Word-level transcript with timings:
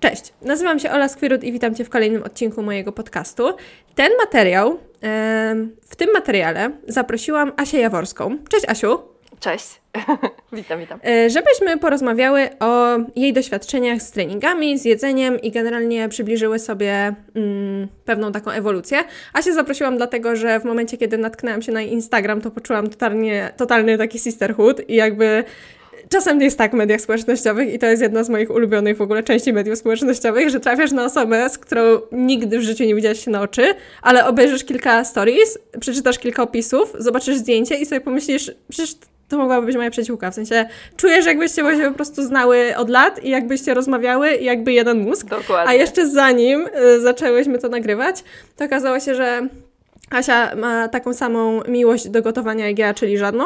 Cześć, 0.00 0.32
nazywam 0.42 0.78
się 0.78 0.90
Ola 0.90 1.08
Skwirut 1.08 1.44
i 1.44 1.52
witam 1.52 1.74
Cię 1.74 1.84
w 1.84 1.90
kolejnym 1.90 2.22
odcinku 2.22 2.62
mojego 2.62 2.92
podcastu. 2.92 3.48
Ten 3.94 4.12
materiał, 4.24 4.78
w 5.88 5.96
tym 5.96 6.12
materiale 6.12 6.70
zaprosiłam 6.88 7.52
Asię 7.56 7.78
Jaworską. 7.78 8.38
Cześć 8.48 8.68
Asiu. 8.68 8.98
Cześć, 9.40 9.80
witam, 10.52 10.80
witam. 10.80 11.00
E, 11.04 11.30
żebyśmy 11.30 11.78
porozmawiały 11.78 12.48
o 12.60 12.98
jej 13.16 13.32
doświadczeniach 13.32 14.02
z 14.02 14.10
treningami, 14.10 14.78
z 14.78 14.84
jedzeniem 14.84 15.40
i 15.40 15.50
generalnie 15.50 16.08
przybliżyły 16.08 16.58
sobie 16.58 17.14
mm, 17.34 17.88
pewną 18.04 18.32
taką 18.32 18.50
ewolucję. 18.50 18.98
Asię 19.32 19.52
zaprosiłam 19.52 19.96
dlatego, 19.96 20.36
że 20.36 20.60
w 20.60 20.64
momencie, 20.64 20.96
kiedy 20.96 21.18
natknęłam 21.18 21.62
się 21.62 21.72
na 21.72 21.82
Instagram, 21.82 22.40
to 22.40 22.50
poczułam 22.50 22.90
totalnie, 22.90 23.52
totalny 23.56 23.98
taki 23.98 24.18
sisterhood 24.18 24.90
i 24.90 24.94
jakby 24.94 25.44
czasem 26.10 26.40
jest 26.40 26.58
tak 26.58 26.72
w 26.72 26.74
mediach 26.74 27.00
społecznościowych 27.00 27.74
i 27.74 27.78
to 27.78 27.86
jest 27.86 28.02
jedna 28.02 28.24
z 28.24 28.28
moich 28.28 28.50
ulubionych 28.50 28.96
w 28.96 29.02
ogóle 29.02 29.22
części 29.22 29.52
mediów 29.52 29.78
społecznościowych, 29.78 30.50
że 30.50 30.60
trafiasz 30.60 30.92
na 30.92 31.04
osobę, 31.04 31.50
z 31.50 31.58
którą 31.58 32.00
nigdy 32.12 32.58
w 32.58 32.62
życiu 32.62 32.84
nie 32.84 32.94
widziałaś 32.94 33.24
się 33.24 33.30
na 33.30 33.40
oczy, 33.40 33.74
ale 34.02 34.26
obejrzysz 34.26 34.64
kilka 34.64 35.04
stories, 35.04 35.58
przeczytasz 35.80 36.18
kilka 36.18 36.42
opisów, 36.42 36.92
zobaczysz 36.98 37.36
zdjęcie 37.36 37.74
i 37.74 37.86
sobie 37.86 38.00
pomyślisz, 38.00 38.50
przecież 38.68 38.94
to 39.28 39.38
mogłaby 39.38 39.66
być 39.66 39.76
moja 39.76 39.90
przyjaciółka. 39.90 40.30
W 40.30 40.34
sensie 40.34 40.68
czujesz, 40.96 41.26
jakbyście 41.26 41.76
się 41.76 41.88
po 41.88 41.94
prostu 41.94 42.22
znały 42.22 42.76
od 42.76 42.88
lat 42.88 43.24
i 43.24 43.30
jakbyście 43.30 43.74
rozmawiały 43.74 44.34
i 44.34 44.44
jakby 44.44 44.72
jeden 44.72 44.98
mózg. 44.98 45.26
Dokładnie. 45.26 45.68
A 45.68 45.74
jeszcze 45.74 46.08
zanim 46.08 46.66
y, 46.66 47.00
zaczęłyśmy 47.00 47.58
to 47.58 47.68
nagrywać, 47.68 48.24
to 48.56 48.64
okazało 48.64 49.00
się, 49.00 49.14
że 49.14 49.48
Asia 50.10 50.56
ma 50.56 50.88
taką 50.88 51.14
samą 51.14 51.60
miłość 51.68 52.08
do 52.08 52.22
gotowania 52.22 52.68
jak 52.68 52.78
ja, 52.78 52.94
czyli 52.94 53.18
żadną. 53.18 53.44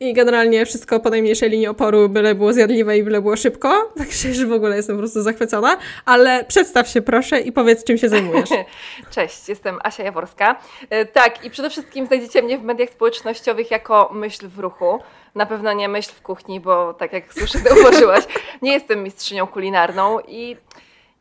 I 0.00 0.12
generalnie 0.12 0.66
wszystko 0.66 1.00
po 1.00 1.10
najmniejszej 1.10 1.50
linii 1.50 1.66
oporu, 1.66 2.08
byle 2.08 2.34
było 2.34 2.52
zjadliwe 2.52 2.98
i 2.98 3.02
byle 3.02 3.20
było 3.22 3.36
szybko. 3.36 3.68
Także 3.98 4.28
już 4.28 4.46
w 4.46 4.52
ogóle 4.52 4.76
jestem 4.76 4.96
po 4.96 5.00
prostu 5.00 5.22
zachwycona. 5.22 5.76
Ale 6.04 6.44
przedstaw 6.44 6.88
się 6.88 7.02
proszę 7.02 7.40
i 7.40 7.52
powiedz, 7.52 7.84
czym 7.84 7.98
się 7.98 8.08
zajmujesz. 8.08 8.48
Cześć, 9.14 9.48
jestem 9.48 9.78
Asia 9.84 10.02
Jaworska. 10.02 10.56
E, 10.90 11.04
tak, 11.04 11.44
i 11.44 11.50
przede 11.50 11.70
wszystkim 11.70 12.06
znajdziecie 12.06 12.42
mnie 12.42 12.58
w 12.58 12.62
mediach 12.62 12.90
społecznościowych 12.90 13.70
jako 13.70 14.10
myśl 14.12 14.48
w 14.48 14.58
ruchu. 14.58 14.98
Na 15.34 15.46
pewno 15.46 15.72
nie 15.72 15.88
myśl 15.88 16.12
w 16.12 16.22
kuchni, 16.22 16.60
bo 16.60 16.94
tak 16.94 17.12
jak 17.12 17.34
słusznie 17.34 17.60
zauważyłaś, 17.60 18.24
nie 18.62 18.72
jestem 18.72 19.02
mistrzynią 19.02 19.46
kulinarną 19.46 20.20
i 20.28 20.56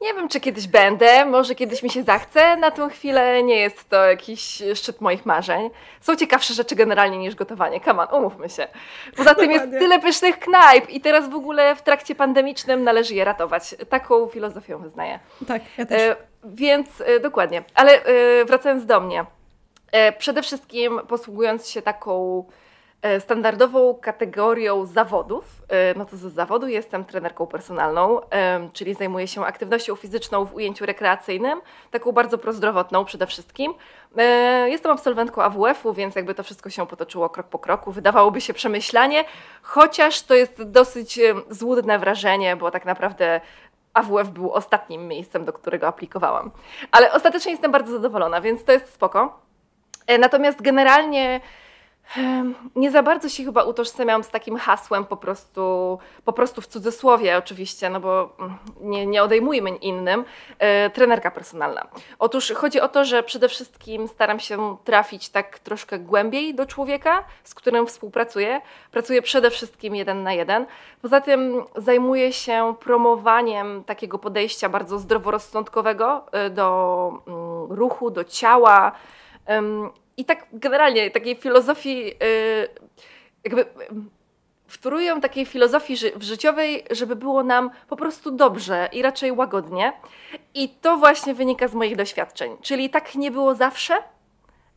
nie 0.06 0.14
wiem, 0.14 0.28
czy 0.28 0.40
kiedyś 0.40 0.68
będę, 0.68 1.26
może 1.26 1.56
kiedyś 1.56 1.84
mi 1.84 1.90
się 1.90 2.04
zachce. 2.04 2.58
Na 2.58 2.72
tą 2.72 2.90
chwilę 2.90 3.44
nie 3.44 3.56
jest 3.56 3.90
to 3.90 4.06
jakiś 4.06 4.64
szczyt 4.76 5.02
moich 5.02 5.26
marzeń. 5.26 5.70
Są 6.02 6.16
ciekawsze 6.16 6.54
rzeczy 6.54 6.76
generalnie 6.76 7.18
niż 7.18 7.36
gotowanie. 7.36 7.80
On, 7.86 8.08
umówmy 8.12 8.50
się. 8.50 8.68
Poza 9.16 9.36
tym 9.36 9.52
jest 9.52 9.72
tyle 9.72 10.00
pysznych 10.00 10.40
knajp 10.40 10.90
i 10.90 11.02
teraz 11.02 11.30
w 11.30 11.36
ogóle 11.36 11.76
w 11.76 11.82
trakcie 11.82 12.16
pandemicznym 12.16 12.84
należy 12.84 13.16
je 13.16 13.26
ratować. 13.26 13.76
Taką 13.90 14.28
filozofią 14.28 14.80
wyznaję. 14.80 15.20
Tak, 15.48 15.62
ja 15.78 15.86
też. 15.86 16.02
E, 16.02 16.16
więc 16.44 17.02
e, 17.02 17.20
dokładnie. 17.20 17.64
Ale 17.76 18.06
e, 18.06 18.46
wracając 18.46 18.86
do 18.86 19.00
mnie. 19.00 19.26
E, 19.92 20.12
przede 20.12 20.42
wszystkim 20.42 21.00
posługując 21.08 21.70
się 21.70 21.82
taką 21.82 22.46
standardową 23.20 23.96
kategorią 24.02 24.86
zawodów, 24.86 25.62
e, 25.70 25.94
no 25.98 26.06
to 26.06 26.18
z 26.18 26.22
zawodu 26.22 26.68
jestem 26.68 27.06
trenerką 27.06 27.48
personalną, 27.48 28.22
e, 28.30 28.70
czyli 28.74 28.94
zajmuję 28.94 29.28
się 29.28 29.46
aktywnością 29.46 29.96
fizyczną 29.96 30.46
w 30.46 30.56
ujęciu 30.56 30.86
rekreacyjnym, 30.86 31.62
taką 31.92 32.12
bardzo 32.12 32.38
prozdrowotną 32.38 33.06
przede 33.06 33.28
wszystkim. 33.28 33.74
Jestem 34.66 34.92
absolwentką 34.92 35.42
AWF-u, 35.42 35.94
więc 35.94 36.16
jakby 36.16 36.36
to 36.36 36.44
wszystko 36.44 36.70
się 36.70 36.88
potoczyło 36.88 37.30
krok 37.30 37.48
po 37.48 37.60
kroku. 37.60 37.92
Wydawałoby 37.92 38.42
się 38.42 38.54
przemyślanie, 38.54 39.26
chociaż 39.62 40.22
to 40.22 40.34
jest 40.34 40.64
dosyć 40.64 41.20
złudne 41.50 42.00
wrażenie, 42.00 42.56
bo 42.56 42.72
tak 42.72 42.86
naprawdę 42.86 43.42
AWF 43.94 44.30
był 44.30 44.52
ostatnim 44.52 45.08
miejscem, 45.08 45.46
do 45.46 45.54
którego 45.54 45.88
aplikowałam. 45.88 46.52
Ale 46.92 47.14
ostatecznie 47.14 47.52
jestem 47.52 47.72
bardzo 47.72 47.92
zadowolona, 47.92 48.42
więc 48.42 48.64
to 48.64 48.72
jest 48.72 48.94
spoko. 48.94 49.40
Natomiast 50.20 50.62
generalnie 50.62 51.42
nie 52.76 52.92
za 52.92 53.04
bardzo 53.04 53.30
się 53.30 53.44
chyba 53.44 53.64
utożsamiam 53.64 54.24
z 54.24 54.30
takim 54.30 54.58
hasłem 54.58 55.06
po 55.06 55.18
prostu, 55.18 56.00
po 56.26 56.34
prostu 56.34 56.62
w 56.62 56.68
cudzysłowie 56.68 57.38
oczywiście, 57.38 57.90
no 57.90 58.00
bo 58.00 58.36
mm, 58.40 58.58
nie, 58.82 59.06
nie 59.06 59.24
odejmujmy 59.24 59.70
innym, 59.70 60.26
e, 60.60 60.90
trenerka 60.90 61.32
personalna. 61.32 61.88
Otóż 62.20 62.54
chodzi 62.56 62.82
o 62.82 62.88
to, 62.88 63.06
że 63.06 63.24
przede 63.24 63.50
wszystkim 63.50 64.08
staram 64.08 64.40
się 64.40 64.78
trafić 64.84 65.30
tak 65.30 65.60
troszkę 65.60 66.00
głębiej 66.00 66.56
do 66.56 66.66
człowieka, 66.66 67.24
z 67.44 67.56
którym 67.56 67.88
współpracuję. 67.88 68.62
Pracuję 68.92 69.22
przede 69.22 69.50
wszystkim 69.50 69.96
jeden 69.96 70.24
na 70.24 70.34
jeden. 70.34 70.66
Poza 71.02 71.22
tym 71.22 71.64
zajmuję 71.76 72.34
się 72.34 72.76
promowaniem 72.80 73.84
takiego 73.84 74.20
podejścia 74.20 74.70
bardzo 74.70 75.00
zdroworozsądkowego 75.00 76.26
e, 76.32 76.50
do 76.50 77.12
mm, 77.28 77.72
ruchu, 77.72 78.12
do 78.12 78.24
ciała, 78.24 78.92
i 80.18 80.26
tak 80.26 80.48
generalnie 80.54 81.12
takiej 81.12 81.36
filozofii, 81.36 82.06
yy, 82.06 82.70
jakby 83.44 83.66
wtórują 84.68 85.22
takiej 85.22 85.46
filozofii 85.46 85.98
ży 85.98 86.12
życiowej, 86.20 86.84
żeby 86.92 87.16
było 87.16 87.44
nam 87.44 87.70
po 87.88 87.96
prostu 87.96 88.32
dobrze 88.32 88.90
i 88.92 89.02
raczej 89.02 89.32
łagodnie. 89.32 89.94
I 90.54 90.70
to 90.70 90.98
właśnie 90.98 91.34
wynika 91.34 91.68
z 91.68 91.74
moich 91.74 91.96
doświadczeń. 91.96 92.58
Czyli 92.62 92.90
tak 92.90 93.16
nie 93.16 93.32
było 93.32 93.56
zawsze, 93.56 93.98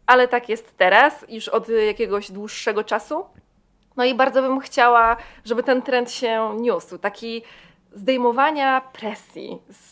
ale 0.07 0.29
tak 0.29 0.49
jest 0.49 0.77
teraz, 0.77 1.25
już 1.29 1.49
od 1.49 1.69
jakiegoś 1.69 2.31
dłuższego 2.31 2.85
czasu. 2.85 3.25
No 3.97 4.05
i 4.05 4.15
bardzo 4.15 4.43
bym 4.43 4.61
chciała, 4.61 5.17
żeby 5.45 5.63
ten 5.63 5.83
trend 5.83 6.11
się 6.11 6.57
niósł. 6.61 6.99
Taki 6.99 7.43
zdejmowania 7.93 8.81
presji 8.81 9.59
z, 9.69 9.91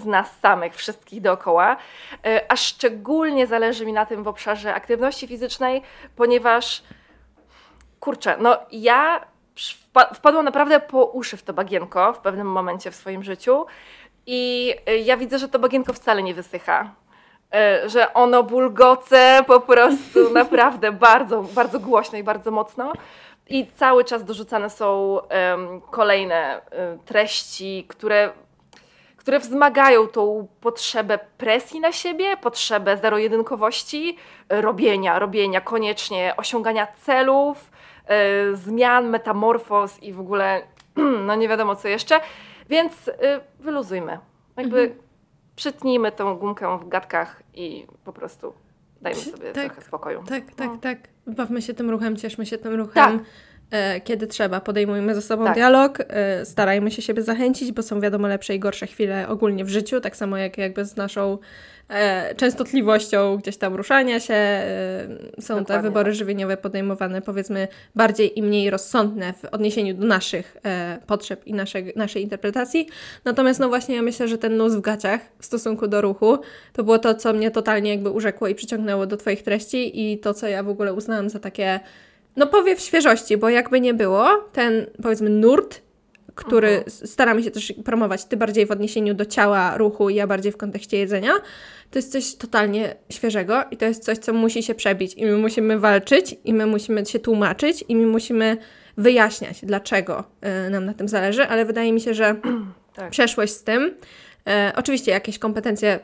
z 0.00 0.04
nas 0.04 0.38
samych, 0.40 0.74
wszystkich 0.74 1.20
dookoła, 1.20 1.76
e, 2.26 2.52
a 2.52 2.56
szczególnie 2.56 3.46
zależy 3.46 3.86
mi 3.86 3.92
na 3.92 4.06
tym 4.06 4.22
w 4.22 4.28
obszarze 4.28 4.74
aktywności 4.74 5.26
fizycznej, 5.26 5.82
ponieważ 6.16 6.82
kurczę, 8.00 8.36
no 8.40 8.58
ja 8.72 9.24
wpadłam 10.14 10.44
naprawdę 10.44 10.80
po 10.80 11.04
uszy 11.04 11.36
w 11.36 11.42
to 11.42 11.52
bagienko 11.52 12.12
w 12.12 12.18
pewnym 12.18 12.46
momencie 12.46 12.90
w 12.90 12.94
swoim 12.94 13.22
życiu 13.22 13.66
i 14.26 14.74
e, 14.86 14.96
ja 14.96 15.16
widzę, 15.16 15.38
że 15.38 15.48
to 15.48 15.58
bagienko 15.58 15.92
wcale 15.92 16.22
nie 16.22 16.34
wysycha. 16.34 16.94
E, 17.54 17.88
że 17.88 18.14
ono 18.14 18.42
bulgoce 18.42 19.44
po 19.46 19.60
prostu 19.60 20.30
naprawdę 20.40 20.92
bardzo, 20.92 21.42
bardzo 21.42 21.80
głośno 21.80 22.18
i 22.18 22.22
bardzo 22.22 22.50
mocno. 22.50 22.92
I 23.48 23.66
cały 23.66 24.04
czas 24.04 24.24
dorzucane 24.24 24.70
są 24.70 25.18
um, 25.18 25.80
kolejne 25.80 26.60
um, 26.60 26.98
treści, 26.98 27.84
które, 27.88 28.30
które 29.16 29.38
wzmagają 29.38 30.08
tą 30.08 30.48
potrzebę 30.60 31.18
presji 31.38 31.80
na 31.80 31.92
siebie, 31.92 32.36
potrzebę 32.36 32.96
zero-jedynkowości, 32.96 34.16
robienia, 34.48 35.18
robienia 35.18 35.60
koniecznie, 35.60 36.34
osiągania 36.36 36.86
celów, 36.86 37.70
y, 38.52 38.56
zmian, 38.56 39.08
metamorfoz 39.08 40.02
i 40.02 40.12
w 40.12 40.20
ogóle 40.20 40.62
no 41.26 41.34
nie 41.34 41.48
wiadomo 41.48 41.76
co 41.76 41.88
jeszcze. 41.88 42.20
Więc 42.68 43.08
y, 43.08 43.12
wyluzujmy. 43.60 44.18
Jakby 44.56 44.80
mhm. 44.80 45.00
przytnijmy 45.56 46.12
tą 46.12 46.36
gumkę 46.36 46.78
w 46.78 46.88
gadkach 46.88 47.42
i 47.54 47.86
po 48.04 48.12
prostu 48.12 48.52
dajmy 49.00 49.20
sobie 49.20 49.52
tak, 49.52 49.64
trochę 49.64 49.82
spokoju. 49.82 50.24
Tak, 50.28 50.44
tak, 50.56 50.68
no. 50.68 50.78
tak. 50.82 50.98
Bawmy 51.28 51.62
się 51.62 51.74
tym 51.74 51.90
ruchem, 51.90 52.16
cieszmy 52.16 52.46
się 52.46 52.58
tym 52.58 52.74
ruchem. 52.74 53.18
Tak. 53.18 53.28
E, 53.70 54.00
kiedy 54.00 54.26
trzeba, 54.26 54.60
podejmujmy 54.60 55.14
ze 55.14 55.22
sobą 55.22 55.44
tak. 55.44 55.54
dialog, 55.54 55.98
e, 56.00 56.44
starajmy 56.44 56.90
się 56.90 57.02
siebie 57.02 57.22
zachęcić, 57.22 57.72
bo 57.72 57.82
są 57.82 58.00
wiadomo 58.00 58.28
lepsze 58.28 58.54
i 58.54 58.58
gorsze 58.58 58.86
chwile 58.86 59.28
ogólnie 59.28 59.64
w 59.64 59.68
życiu, 59.68 60.00
tak 60.00 60.16
samo 60.16 60.36
jak 60.36 60.58
jakby 60.58 60.84
z 60.84 60.96
naszą 60.96 61.38
częstotliwością 62.36 63.36
gdzieś 63.36 63.56
tam 63.56 63.74
ruszania 63.74 64.20
się. 64.20 64.34
są 65.40 65.58
Dokładnie. 65.58 65.66
te 65.66 65.82
wybory 65.82 66.14
żywieniowe 66.14 66.56
podejmowane 66.56 67.22
powiedzmy 67.22 67.68
bardziej 67.94 68.38
i 68.38 68.42
mniej 68.42 68.70
rozsądne 68.70 69.32
w 69.32 69.44
odniesieniu 69.44 69.94
do 69.94 70.06
naszych 70.06 70.56
potrzeb 71.06 71.46
i 71.46 71.54
naszej, 71.54 71.92
naszej 71.96 72.22
interpretacji. 72.22 72.88
Natomiast 73.24 73.60
no 73.60 73.68
właśnie 73.68 73.96
ja 73.96 74.02
myślę, 74.02 74.28
że 74.28 74.38
ten 74.38 74.56
nóż 74.56 74.72
w 74.72 74.80
gaciach 74.80 75.20
w 75.38 75.44
stosunku 75.44 75.88
do 75.88 76.00
ruchu 76.00 76.38
to 76.72 76.84
było 76.84 76.98
to, 76.98 77.14
co 77.14 77.32
mnie 77.32 77.50
totalnie 77.50 77.90
jakby 77.90 78.10
urzekło 78.10 78.48
i 78.48 78.54
przyciągnęło 78.54 79.06
do 79.06 79.16
Twoich 79.16 79.42
treści 79.42 80.12
i 80.12 80.18
to, 80.18 80.34
co 80.34 80.48
ja 80.48 80.62
w 80.62 80.68
ogóle 80.68 80.94
uznałam 80.94 81.30
za 81.30 81.38
takie 81.38 81.80
no 82.36 82.46
powiew 82.46 82.80
świeżości, 82.80 83.36
bo 83.36 83.48
jakby 83.48 83.80
nie 83.80 83.94
było, 83.94 84.44
ten 84.52 84.86
powiedzmy 85.02 85.30
nurt, 85.30 85.80
który 86.38 86.78
uh 86.78 86.86
-huh. 86.86 87.06
staramy 87.06 87.42
się 87.42 87.50
też 87.50 87.72
promować, 87.84 88.24
ty 88.24 88.36
bardziej 88.36 88.66
w 88.66 88.70
odniesieniu 88.70 89.14
do 89.14 89.26
ciała, 89.26 89.76
ruchu, 89.76 90.10
ja 90.10 90.26
bardziej 90.26 90.52
w 90.52 90.56
kontekście 90.56 90.98
jedzenia, 90.98 91.32
to 91.90 91.98
jest 91.98 92.12
coś 92.12 92.34
totalnie 92.34 92.94
świeżego 93.10 93.64
i 93.70 93.76
to 93.76 93.84
jest 93.84 94.04
coś, 94.04 94.18
co 94.18 94.32
musi 94.32 94.62
się 94.62 94.74
przebić 94.74 95.14
i 95.14 95.26
my 95.26 95.36
musimy 95.36 95.78
walczyć 95.78 96.36
i 96.44 96.54
my 96.54 96.66
musimy 96.66 97.06
się 97.06 97.18
tłumaczyć 97.18 97.84
i 97.88 97.96
my 97.96 98.06
musimy 98.06 98.56
wyjaśniać, 98.96 99.58
dlaczego 99.62 100.24
y, 100.66 100.70
nam 100.70 100.84
na 100.84 100.94
tym 100.94 101.08
zależy, 101.08 101.46
ale 101.46 101.64
wydaje 101.64 101.92
mi 101.92 102.00
się, 102.00 102.14
że 102.14 102.36
tak. 102.96 103.10
przeszłość 103.10 103.52
z 103.52 103.64
tym, 103.64 103.94
e, 104.46 104.72
oczywiście 104.76 105.10
jakieś 105.10 105.38
kompetencje, 105.38 105.98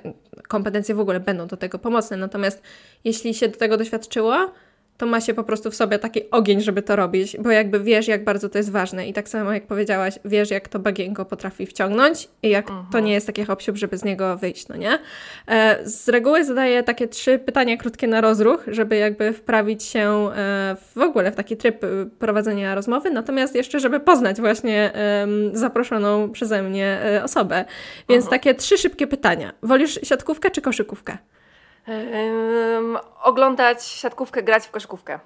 kompetencje 0.49 0.95
w 0.95 1.01
ogóle 1.01 1.21
będą 1.21 1.47
do 1.47 1.57
tego 1.57 1.79
pomocne, 1.79 2.17
natomiast 2.17 2.63
jeśli 3.05 3.35
się 3.35 3.49
do 3.49 3.57
tego 3.57 3.77
doświadczyło, 3.77 4.53
to 4.97 5.07
ma 5.07 5.21
się 5.21 5.35
po 5.35 5.45
prostu 5.45 5.71
w 5.71 5.75
sobie 5.75 5.99
taki 5.99 6.31
ogień, 6.31 6.61
żeby 6.61 6.83
to 6.83 6.97
robić, 6.97 7.37
bo 7.41 7.51
jakby 7.51 7.81
wiesz, 7.81 8.09
jak 8.09 8.25
bardzo 8.25 8.49
to 8.49 8.59
jest 8.59 8.71
ważne 8.71 9.09
i 9.09 9.13
tak 9.13 9.29
samo 9.29 9.53
jak 9.53 9.67
powiedziałaś, 9.67 10.19
wiesz, 10.25 10.51
jak 10.51 10.69
to 10.69 10.79
bagienko 10.79 11.25
potrafi 11.25 11.67
wciągnąć 11.67 12.29
i 12.43 12.49
jak 12.49 12.71
mhm. 12.71 12.87
to 12.93 13.01
nie 13.01 13.13
jest 13.13 13.27
takie 13.27 13.45
hop 13.45 13.63
żeby 13.75 13.99
z 13.99 14.05
niego 14.05 14.37
wyjść, 14.37 14.69
no 14.69 14.77
nie? 14.77 14.99
E, 15.49 15.89
z 15.89 16.09
reguły 16.09 16.45
zadaję 16.45 16.83
takie 16.83 17.09
trzy 17.09 17.39
pytania 17.39 17.77
krótkie 17.77 18.07
na 18.07 18.21
rozruch, 18.21 18.65
żeby 18.67 18.97
jakby 18.97 19.33
wprawić 19.33 19.83
się 19.83 20.31
e, 20.37 20.77
w 20.95 20.99
ogóle 20.99 21.33
w 21.33 21.37
taki 21.37 21.57
tryb 21.57 21.85
e, 21.85 21.89
prowadzenia 22.19 22.75
rozmowy, 22.75 23.11
natomiast 23.11 23.55
jeszcze, 23.55 23.81
żeby 23.81 24.01
poznać 24.01 24.41
właśnie 24.41 24.93
zaproszoną 25.53 26.31
przeze 26.33 26.63
mnie 26.63 27.01
osobę. 27.25 27.65
Więc 28.09 28.25
mhm. 28.25 28.41
takie 28.41 28.55
trzy 28.55 28.79
szybkie 28.79 29.07
pytania. 29.07 29.53
Wolisz 29.63 30.01
siatkówkę 30.03 30.51
czy 30.51 30.61
koszykówkę? 30.61 31.19
Um, 31.89 32.99
oglądać 33.23 33.85
siatkówkę, 33.85 34.43
grać 34.43 34.67
w 34.67 34.71
koszykówkę. 34.71 35.21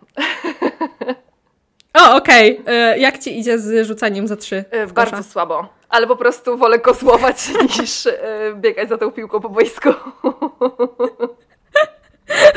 O, 1.94 2.16
okej. 2.16 2.60
Okay. 2.60 2.75
E, 2.75 2.99
jak 2.99 3.19
ci 3.19 3.38
idzie 3.38 3.58
z 3.58 3.87
rzucaniem 3.87 4.28
za 4.28 4.37
trzy? 4.37 4.64
E, 4.70 4.87
bardzo 4.87 5.22
słabo. 5.22 5.69
Ale 5.88 6.06
po 6.06 6.16
prostu 6.16 6.58
wolę 6.58 6.78
kozłować 6.78 7.49
niż 7.78 8.06
e, 8.06 8.12
biegać 8.55 8.88
za 8.88 8.99
tą 8.99 9.12
piłką 9.12 9.40
po 9.40 9.49
boisku. 9.49 9.88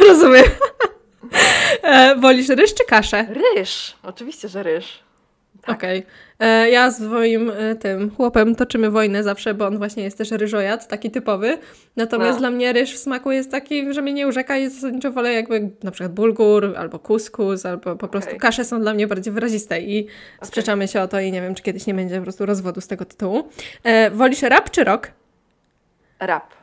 Rozumiem. 0.08 0.46
Wolisz 2.18 2.50
ryż 2.50 2.74
czy 2.74 2.86
kaszę? 2.86 3.28
Ryż. 3.56 3.96
Oczywiście, 4.04 4.48
że 4.48 4.64
ryż. 4.64 5.04
Tak. 5.62 5.76
Okej. 5.76 6.00
Okay. 6.00 6.48
E, 6.48 6.70
ja 6.70 6.92
z 6.92 7.02
moim 7.02 7.52
e, 7.58 7.76
tym 7.76 8.12
chłopem 8.12 8.56
toczymy 8.56 8.92
wojnę 8.92 9.24
zawsze, 9.24 9.54
bo 9.54 9.68
on 9.68 9.78
właśnie 9.78 10.04
jest 10.04 10.18
też 10.18 10.32
ryżojad, 10.32 10.88
taki 10.88 11.12
typowy. 11.12 11.58
Natomiast 11.96 12.34
no. 12.34 12.40
dla 12.40 12.50
mnie 12.50 12.74
ryż 12.74 12.94
w 12.94 12.98
smaku 12.98 13.32
jest 13.32 13.52
taki, 13.52 13.94
że 13.94 14.02
mnie 14.02 14.14
nie 14.14 14.28
urzeka 14.28 14.58
i 14.58 14.70
zasadniczo 14.70 15.12
wolę 15.12 15.34
jakby 15.34 15.70
na 15.84 15.92
przykład 15.92 16.14
bulgur, 16.14 16.74
albo 16.78 17.00
kuskus, 17.00 17.66
albo 17.66 17.84
po 17.84 17.92
okay. 17.92 18.10
prostu 18.10 18.36
kasze 18.38 18.66
są 18.66 18.82
dla 18.82 18.94
mnie 18.94 19.08
bardziej 19.08 19.34
wyraziste 19.34 19.82
i 19.82 20.04
okay. 20.38 20.48
sprzeczamy 20.48 20.88
się 20.88 21.02
o 21.02 21.08
to 21.08 21.20
i 21.20 21.32
nie 21.32 21.42
wiem, 21.42 21.56
czy 21.56 21.64
kiedyś 21.64 21.88
nie 21.88 21.94
będzie 21.94 22.18
po 22.18 22.24
prostu 22.24 22.46
rozwodu 22.46 22.82
z 22.82 22.88
tego 22.88 23.06
tytułu. 23.06 23.50
E, 23.84 24.12
wolisz 24.12 24.42
rap 24.42 24.70
czy 24.70 24.84
rock? 24.84 25.12
Rap. 26.20 26.54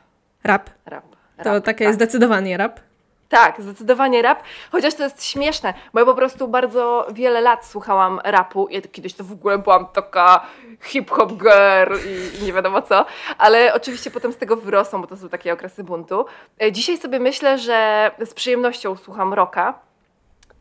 Rap. 0.43 0.69
Rap. 0.85 1.05
To 1.43 1.53
rap, 1.53 1.65
takie 1.65 1.85
tak. 1.85 1.93
zdecydowanie 1.93 2.57
rap. 2.57 2.79
Tak, 3.29 3.61
zdecydowanie 3.61 4.21
rap, 4.21 4.43
chociaż 4.71 4.95
to 4.95 5.03
jest 5.03 5.25
śmieszne, 5.25 5.73
bo 5.93 5.99
ja 5.99 6.05
po 6.05 6.15
prostu 6.15 6.47
bardzo 6.47 7.07
wiele 7.11 7.41
lat 7.41 7.65
słuchałam 7.65 8.19
rapu. 8.23 8.67
Ja 8.71 8.81
kiedyś 8.81 9.13
to 9.13 9.23
w 9.23 9.31
ogóle 9.31 9.57
byłam 9.57 9.87
taka 9.87 10.45
hip-hop 10.81 11.31
girl 11.33 11.95
i 12.41 12.45
nie 12.45 12.53
wiadomo 12.53 12.81
co, 12.81 13.05
ale 13.37 13.73
oczywiście 13.73 14.11
potem 14.11 14.33
z 14.33 14.37
tego 14.37 14.55
wyrosłam, 14.55 15.01
bo 15.01 15.07
to 15.07 15.17
są 15.17 15.29
takie 15.29 15.53
okresy 15.53 15.83
buntu. 15.83 16.25
E, 16.61 16.71
dzisiaj 16.71 16.97
sobie 16.97 17.19
myślę, 17.19 17.57
że 17.57 18.11
z 18.25 18.33
przyjemnością 18.33 18.95
słucham 18.95 19.33
rocka. 19.33 19.79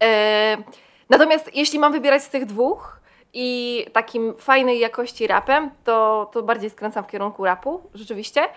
E, 0.02 0.56
natomiast 1.10 1.56
jeśli 1.56 1.78
mam 1.78 1.92
wybierać 1.92 2.22
z 2.22 2.28
tych 2.28 2.46
dwóch 2.46 3.00
i 3.32 3.86
takim 3.92 4.34
fajnej 4.38 4.78
jakości 4.78 5.26
rapem, 5.26 5.70
to, 5.84 6.30
to 6.32 6.42
bardziej 6.42 6.70
skręcam 6.70 7.04
w 7.04 7.06
kierunku 7.06 7.44
rapu, 7.44 7.82
rzeczywiście. 7.94 8.48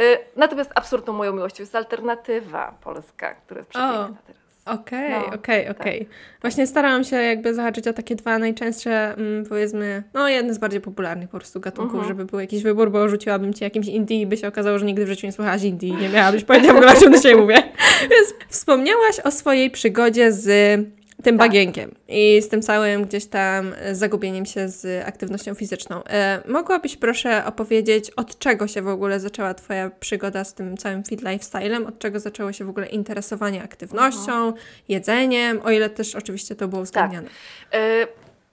Y, 0.00 0.18
natomiast 0.36 0.70
absurdną 0.74 1.12
moją 1.12 1.32
miłością 1.32 1.62
jest 1.62 1.74
alternatywa 1.74 2.74
polska, 2.84 3.34
która 3.34 3.58
jest 3.58 3.70
przepiękna 3.70 4.22
teraz. 4.26 4.42
Okej, 4.66 5.10
no, 5.10 5.26
okej, 5.26 5.66
tak. 5.66 5.80
okej. 5.80 6.08
Właśnie 6.40 6.66
starałam 6.66 7.04
się 7.04 7.16
jakby 7.16 7.54
zahaczyć 7.54 7.88
o 7.88 7.92
takie 7.92 8.16
dwa 8.16 8.38
najczęstsze, 8.38 9.14
mm, 9.14 9.46
powiedzmy, 9.46 10.02
no 10.14 10.28
jedne 10.28 10.54
z 10.54 10.58
bardziej 10.58 10.80
popularnych 10.80 11.28
po 11.28 11.38
prostu 11.38 11.60
gatunków, 11.60 12.00
uh-huh. 12.00 12.08
żeby 12.08 12.24
był 12.24 12.40
jakiś 12.40 12.62
wybór, 12.62 12.90
bo 12.90 13.08
rzuciłabym 13.08 13.54
Ci 13.54 13.64
jakimś 13.64 13.86
indie 13.86 14.20
i 14.20 14.26
by 14.26 14.36
się 14.36 14.48
okazało, 14.48 14.78
że 14.78 14.84
nigdy 14.84 15.04
w 15.04 15.08
życiu 15.08 15.26
nie 15.26 15.32
słuchałaś 15.32 15.62
indie 15.62 15.88
i 15.88 15.92
nie 15.92 16.08
miałabyś 16.08 16.44
pojęcia 16.44 16.72
w 16.74 16.76
ogóle, 16.76 16.92
o 16.92 17.00
czym 17.00 17.14
dzisiaj 17.14 17.36
mówię. 17.36 17.54
Więc 18.00 18.34
wspomniałaś 18.48 19.20
o 19.20 19.30
swojej 19.30 19.70
przygodzie 19.70 20.32
z 20.32 20.80
tym 21.22 21.38
tak. 21.38 21.48
bagienkiem 21.48 21.94
i 22.08 22.42
z 22.42 22.48
tym 22.48 22.62
całym 22.62 23.04
gdzieś 23.04 23.26
tam 23.26 23.74
zagubieniem 23.92 24.46
się 24.46 24.68
z 24.68 25.08
aktywnością 25.08 25.54
fizyczną. 25.54 26.04
E, 26.04 26.42
mogłabyś 26.48 26.96
proszę 26.96 27.44
opowiedzieć, 27.44 28.10
od 28.10 28.38
czego 28.38 28.68
się 28.68 28.82
w 28.82 28.88
ogóle 28.88 29.20
zaczęła 29.20 29.54
Twoja 29.54 29.90
przygoda 30.00 30.44
z 30.44 30.54
tym 30.54 30.76
całym 30.76 31.04
fit 31.04 31.20
lifestylem? 31.20 31.86
Od 31.86 31.98
czego 31.98 32.20
zaczęło 32.20 32.52
się 32.52 32.64
w 32.64 32.68
ogóle 32.68 32.86
interesowanie 32.86 33.62
aktywnością, 33.62 34.32
mhm. 34.32 34.54
jedzeniem, 34.88 35.60
o 35.64 35.70
ile 35.70 35.90
też 35.90 36.14
oczywiście 36.14 36.54
to 36.54 36.68
było 36.68 36.82
uwzględniane? 36.82 37.28
Tak. 37.28 37.80
E, 37.80 38.06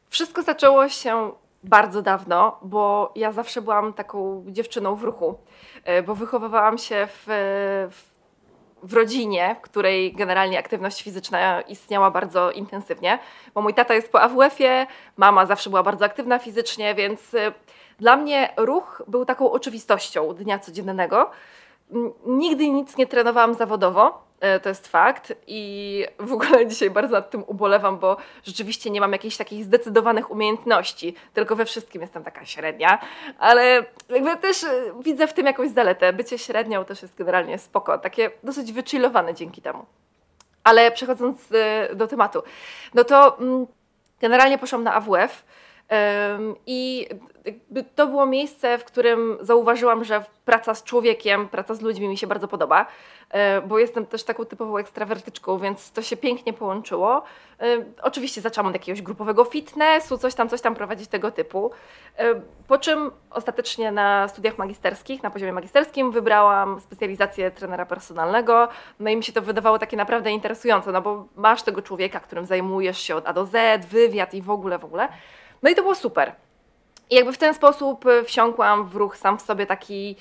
wszystko 0.10 0.42
zaczęło 0.44 0.90
się 0.90 1.32
bardzo 1.64 2.02
dawno, 2.02 2.60
bo 2.62 3.14
ja 3.16 3.32
zawsze 3.32 3.62
byłam 3.62 3.94
taką 3.94 4.46
dziewczyną 4.48 4.96
w 4.96 5.04
ruchu, 5.04 5.36
e, 5.84 6.04
bo 6.04 6.16
wychowywałam 6.16 6.78
się 6.78 7.08
w, 7.08 7.24
w 7.92 8.19
w 8.84 8.94
rodzinie, 8.94 9.56
w 9.60 9.62
której 9.62 10.14
generalnie 10.14 10.60
aktywność 10.60 11.04
fizyczna 11.04 11.62
istniała 11.62 12.12
bardzo 12.12 12.52
intensywnie, 12.52 13.20
bo 13.54 13.62
mój 13.62 13.74
tata 13.74 13.94
jest 13.94 14.12
po 14.12 14.22
AWF-ie, 14.22 14.88
mama 15.18 15.46
zawsze 15.46 15.70
była 15.70 15.84
bardzo 15.84 16.06
aktywna 16.06 16.40
fizycznie, 16.40 16.96
więc 16.96 17.34
y, 17.34 17.54
dla 18.00 18.18
mnie 18.18 18.54
ruch 18.58 19.04
był 19.08 19.26
taką 19.26 19.52
oczywistością 19.52 20.34
dnia 20.34 20.60
codziennego. 20.60 21.32
Nigdy 22.26 22.70
nic 22.70 22.98
nie 22.98 23.08
trenowałam 23.08 23.54
zawodowo, 23.54 24.30
E, 24.40 24.60
to 24.60 24.70
jest 24.70 24.88
fakt 24.88 25.34
i 25.48 26.06
w 26.20 26.34
ogóle 26.34 26.66
dzisiaj 26.70 26.90
bardzo 26.90 27.16
nad 27.16 27.30
tym 27.30 27.44
ubolewam, 27.48 28.00
bo 28.00 28.18
rzeczywiście 28.44 28.90
nie 28.90 29.02
mam 29.02 29.12
jakichś 29.12 29.38
takich 29.38 29.64
zdecydowanych 29.64 30.32
umiejętności, 30.32 31.16
tylko 31.34 31.56
we 31.56 31.66
wszystkim 31.66 32.02
jestem 32.02 32.24
taka 32.24 32.46
średnia, 32.46 33.00
ale 33.40 33.86
jakby 34.10 34.38
też 34.38 34.64
e, 34.64 34.70
widzę 35.04 35.28
w 35.28 35.34
tym 35.34 35.46
jakąś 35.46 35.70
zaletę. 35.70 36.14
Bycie 36.14 36.38
średnią 36.38 36.86
też 36.86 37.02
jest 37.02 37.16
generalnie 37.16 37.58
spoko, 37.58 37.98
takie 37.98 38.32
dosyć 38.44 38.74
wychillowane 38.74 39.34
dzięki 39.34 39.62
temu. 39.62 39.86
Ale 40.64 40.92
przechodząc 40.92 41.52
e, 41.52 41.96
do 41.96 42.08
tematu, 42.08 42.44
no 42.94 43.04
to 43.04 43.40
mm, 43.40 43.68
generalnie 44.22 44.58
poszłam 44.58 44.84
na 44.84 44.94
AWF, 44.94 45.46
i 46.68 47.08
to 47.96 48.08
było 48.08 48.26
miejsce, 48.26 48.78
w 48.78 48.86
którym 48.86 49.38
zauważyłam, 49.42 50.04
że 50.04 50.24
praca 50.46 50.76
z 50.76 50.84
człowiekiem, 50.84 51.48
praca 51.48 51.74
z 51.74 51.82
ludźmi 51.82 52.08
mi 52.08 52.18
się 52.18 52.28
bardzo 52.28 52.48
podoba, 52.48 52.86
e, 53.30 53.62
bo 53.62 53.80
jestem 53.80 54.06
też 54.06 54.24
taką 54.24 54.46
typową 54.46 54.78
ekstrawertyczką, 54.78 55.58
więc 55.58 55.92
to 55.92 56.02
się 56.02 56.18
pięknie 56.18 56.54
połączyło. 56.54 57.24
E, 57.60 57.86
oczywiście 58.02 58.42
zaczęłam 58.42 58.68
od 58.68 58.74
jakiegoś 58.74 59.02
grupowego 59.02 59.44
fitnessu, 59.44 60.18
coś 60.18 60.36
tam, 60.36 60.50
coś 60.50 60.62
tam 60.62 60.76
prowadzić 60.76 61.08
tego 61.08 61.32
typu. 61.32 61.72
E, 62.18 62.42
po 62.68 62.78
czym 62.78 63.12
ostatecznie 63.30 63.92
na 63.92 64.28
studiach 64.28 64.58
magisterskich, 64.58 65.24
na 65.24 65.30
poziomie 65.30 65.54
magisterskim 65.54 66.12
wybrałam 66.12 66.82
specjalizację 66.82 67.52
trenera 67.52 67.86
personalnego. 67.86 68.68
No 69.00 69.10
i 69.10 69.16
mi 69.16 69.24
się 69.24 69.34
to 69.34 69.42
wydawało 69.42 69.80
takie 69.80 69.98
naprawdę 69.98 70.32
interesujące, 70.32 70.92
no 70.92 71.02
bo 71.02 71.28
masz 71.36 71.64
tego 71.64 71.82
człowieka, 71.82 72.20
którym 72.20 72.46
zajmujesz 72.46 72.98
się 72.98 73.16
od 73.16 73.28
A 73.28 73.34
do 73.34 73.46
Z, 73.46 73.86
wywiad 73.86 74.34
i 74.34 74.42
w 74.42 74.50
ogóle, 74.50 74.80
w 74.80 74.86
ogóle. 74.86 75.10
No 75.64 75.70
i 75.70 75.76
to 75.76 75.82
było 75.82 75.96
super. 75.96 76.32
I 77.10 77.16
jakby 77.16 77.34
w 77.34 77.38
ten 77.38 77.54
sposób 77.54 78.06
e, 78.06 78.24
wsiąkłam 78.24 78.88
w 78.88 78.96
ruch 78.96 79.18
sam 79.18 79.38
w 79.38 79.42
sobie 79.42 79.66
taki 79.66 80.16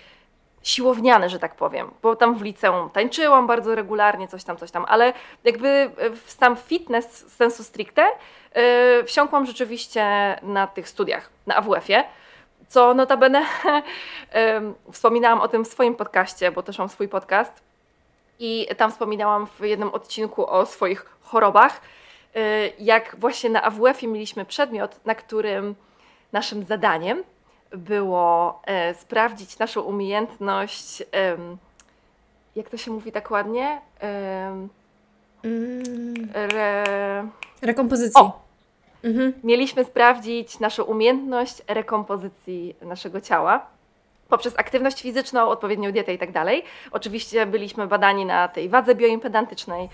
siłowniany, 0.63 1.29
że 1.29 1.39
tak 1.39 1.55
powiem, 1.55 1.91
bo 2.03 2.17
tam 2.17 2.35
w 2.35 2.43
liceum 2.43 2.91
tańczyłam 2.91 3.47
bardzo 3.47 3.75
regularnie, 3.75 4.29
coś 4.29 4.45
tam, 4.45 4.57
coś 4.57 4.71
tam, 4.71 4.85
ale 4.89 5.13
jakby 5.45 5.69
e, 5.69 6.11
w 6.11 6.31
sam 6.31 6.57
fitness 6.57 7.35
sensu 7.37 7.65
stricte 7.65 8.07
yy, 8.55 9.05
wsiąkłam 9.05 9.47
rzeczywiście 9.47 10.05
na 10.43 10.67
tych 10.67 10.89
studiach, 10.89 11.31
na 11.47 11.57
AWF-ie, 11.57 12.05
co 12.69 12.95
notabene 12.95 13.47
wspominałam 14.93 15.41
o 15.41 15.49
tym 15.49 15.65
w 15.65 15.69
swoim 15.69 15.95
podcaście, 15.95 16.53
bo 16.53 16.63
też 16.63 16.79
mam 16.79 16.89
swój 16.89 17.09
podcast 17.09 17.63
i 18.39 18.67
tam 18.77 18.91
wspominałam 18.91 19.47
w 19.47 19.61
jednym 19.61 19.89
odcinku 19.89 20.51
o 20.51 20.67
swoich 20.67 21.07
chorobach, 21.23 21.81
Y, 21.81 21.98
jak 22.79 23.17
właśnie 23.19 23.51
na 23.51 23.63
AWF-ie 23.63 24.13
mieliśmy 24.13 24.45
przedmiot, 24.45 25.01
na 25.05 25.15
którym 25.15 25.75
naszym 26.33 26.65
zadaniem 26.65 27.25
było 27.71 28.61
e, 28.65 28.95
sprawdzić 28.95 29.59
naszą 29.59 29.81
umiejętność, 29.81 31.03
jak 32.57 32.69
to 32.69 32.77
się 32.77 32.91
mówi 32.91 33.13
tak 33.13 33.31
ładnie? 33.31 33.81
Mm. 35.45 36.29
Re... 36.35 36.85
Rekompozycji. 37.63 38.23
O! 38.23 38.49
Mhm. 39.05 39.33
Mieliśmy 39.45 39.85
sprawdzić 39.85 40.61
naszą 40.61 40.85
umiejętność 40.85 41.63
rekompozycji 41.69 42.77
naszego 42.83 43.21
ciała 43.21 43.67
poprzez 44.29 44.59
aktywność 44.59 45.03
fizyczną, 45.03 45.49
odpowiednią 45.49 45.93
dietę 45.93 46.15
i 46.15 46.19
tak 46.19 46.33
dalej. 46.33 46.65
Oczywiście 46.91 47.47
byliśmy 47.47 47.87
badani 47.87 48.25
na 48.25 48.49
tej 48.49 48.69
wadze 48.69 48.95
bioimpedantycznej. 48.95 49.89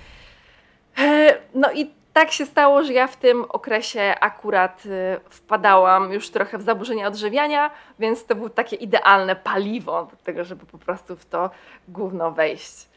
E, 0.98 1.36
no 1.54 1.72
i 1.72 1.90
tak 2.14 2.32
się 2.32 2.46
stało, 2.46 2.84
że 2.84 2.92
ja 2.92 3.06
w 3.06 3.16
tym 3.16 3.44
okresie 3.48 4.14
akurat 4.20 4.86
y, 4.86 5.20
wpadałam 5.30 6.12
już 6.12 6.30
trochę 6.30 6.58
w 6.58 6.62
zaburzenia 6.62 7.08
odżywiania, 7.08 7.70
więc 7.98 8.26
to 8.26 8.34
było 8.34 8.48
takie 8.50 8.76
idealne 8.76 9.36
paliwo 9.36 10.08
do 10.10 10.16
tego, 10.16 10.44
żeby 10.44 10.66
po 10.66 10.78
prostu 10.78 11.16
w 11.16 11.26
to 11.26 11.50
gówno 11.88 12.30
wejść. 12.30 12.88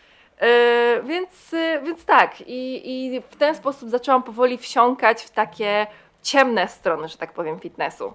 Yy, 0.42 1.04
więc, 1.04 1.52
yy, 1.52 1.82
więc 1.82 2.06
tak, 2.06 2.42
I, 2.42 2.92
i 3.16 3.22
w 3.22 3.36
ten 3.36 3.56
sposób 3.56 3.90
zaczęłam 3.90 4.24
powoli 4.24 4.58
wsiąkać 4.58 5.24
w 5.24 5.30
takie 5.30 5.88
ciemne 6.22 6.68
strony, 6.68 7.08
że 7.08 7.18
tak 7.18 7.34
powiem, 7.34 7.60
fitnessu. 7.60 8.14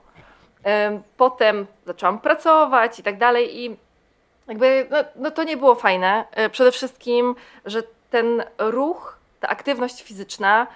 Potem 1.17 1.67
zaczęłam 1.87 2.19
pracować 2.19 2.99
i 2.99 3.03
tak 3.03 3.19
dalej, 3.19 3.59
i 3.59 3.77
jakby 4.49 4.87
no, 4.91 4.99
no 5.17 5.31
to 5.31 5.45
nie 5.45 5.57
było 5.57 5.75
fajne. 5.75 6.25
Przede 6.53 6.73
wszystkim, 6.73 7.35
że 7.65 7.83
ten 8.11 8.45
ruch 8.59 9.19
ta 9.41 9.49
aktywność 9.49 10.03
fizyczna 10.03 10.67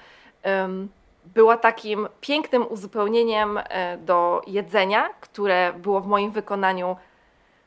była 1.34 1.56
takim 1.56 2.08
pięknym 2.20 2.66
uzupełnieniem 2.68 3.58
e, 3.58 3.98
do 3.98 4.42
jedzenia, 4.46 5.08
które 5.20 5.72
było 5.72 6.00
w 6.00 6.06
moim 6.06 6.30
wykonaniu 6.30 6.96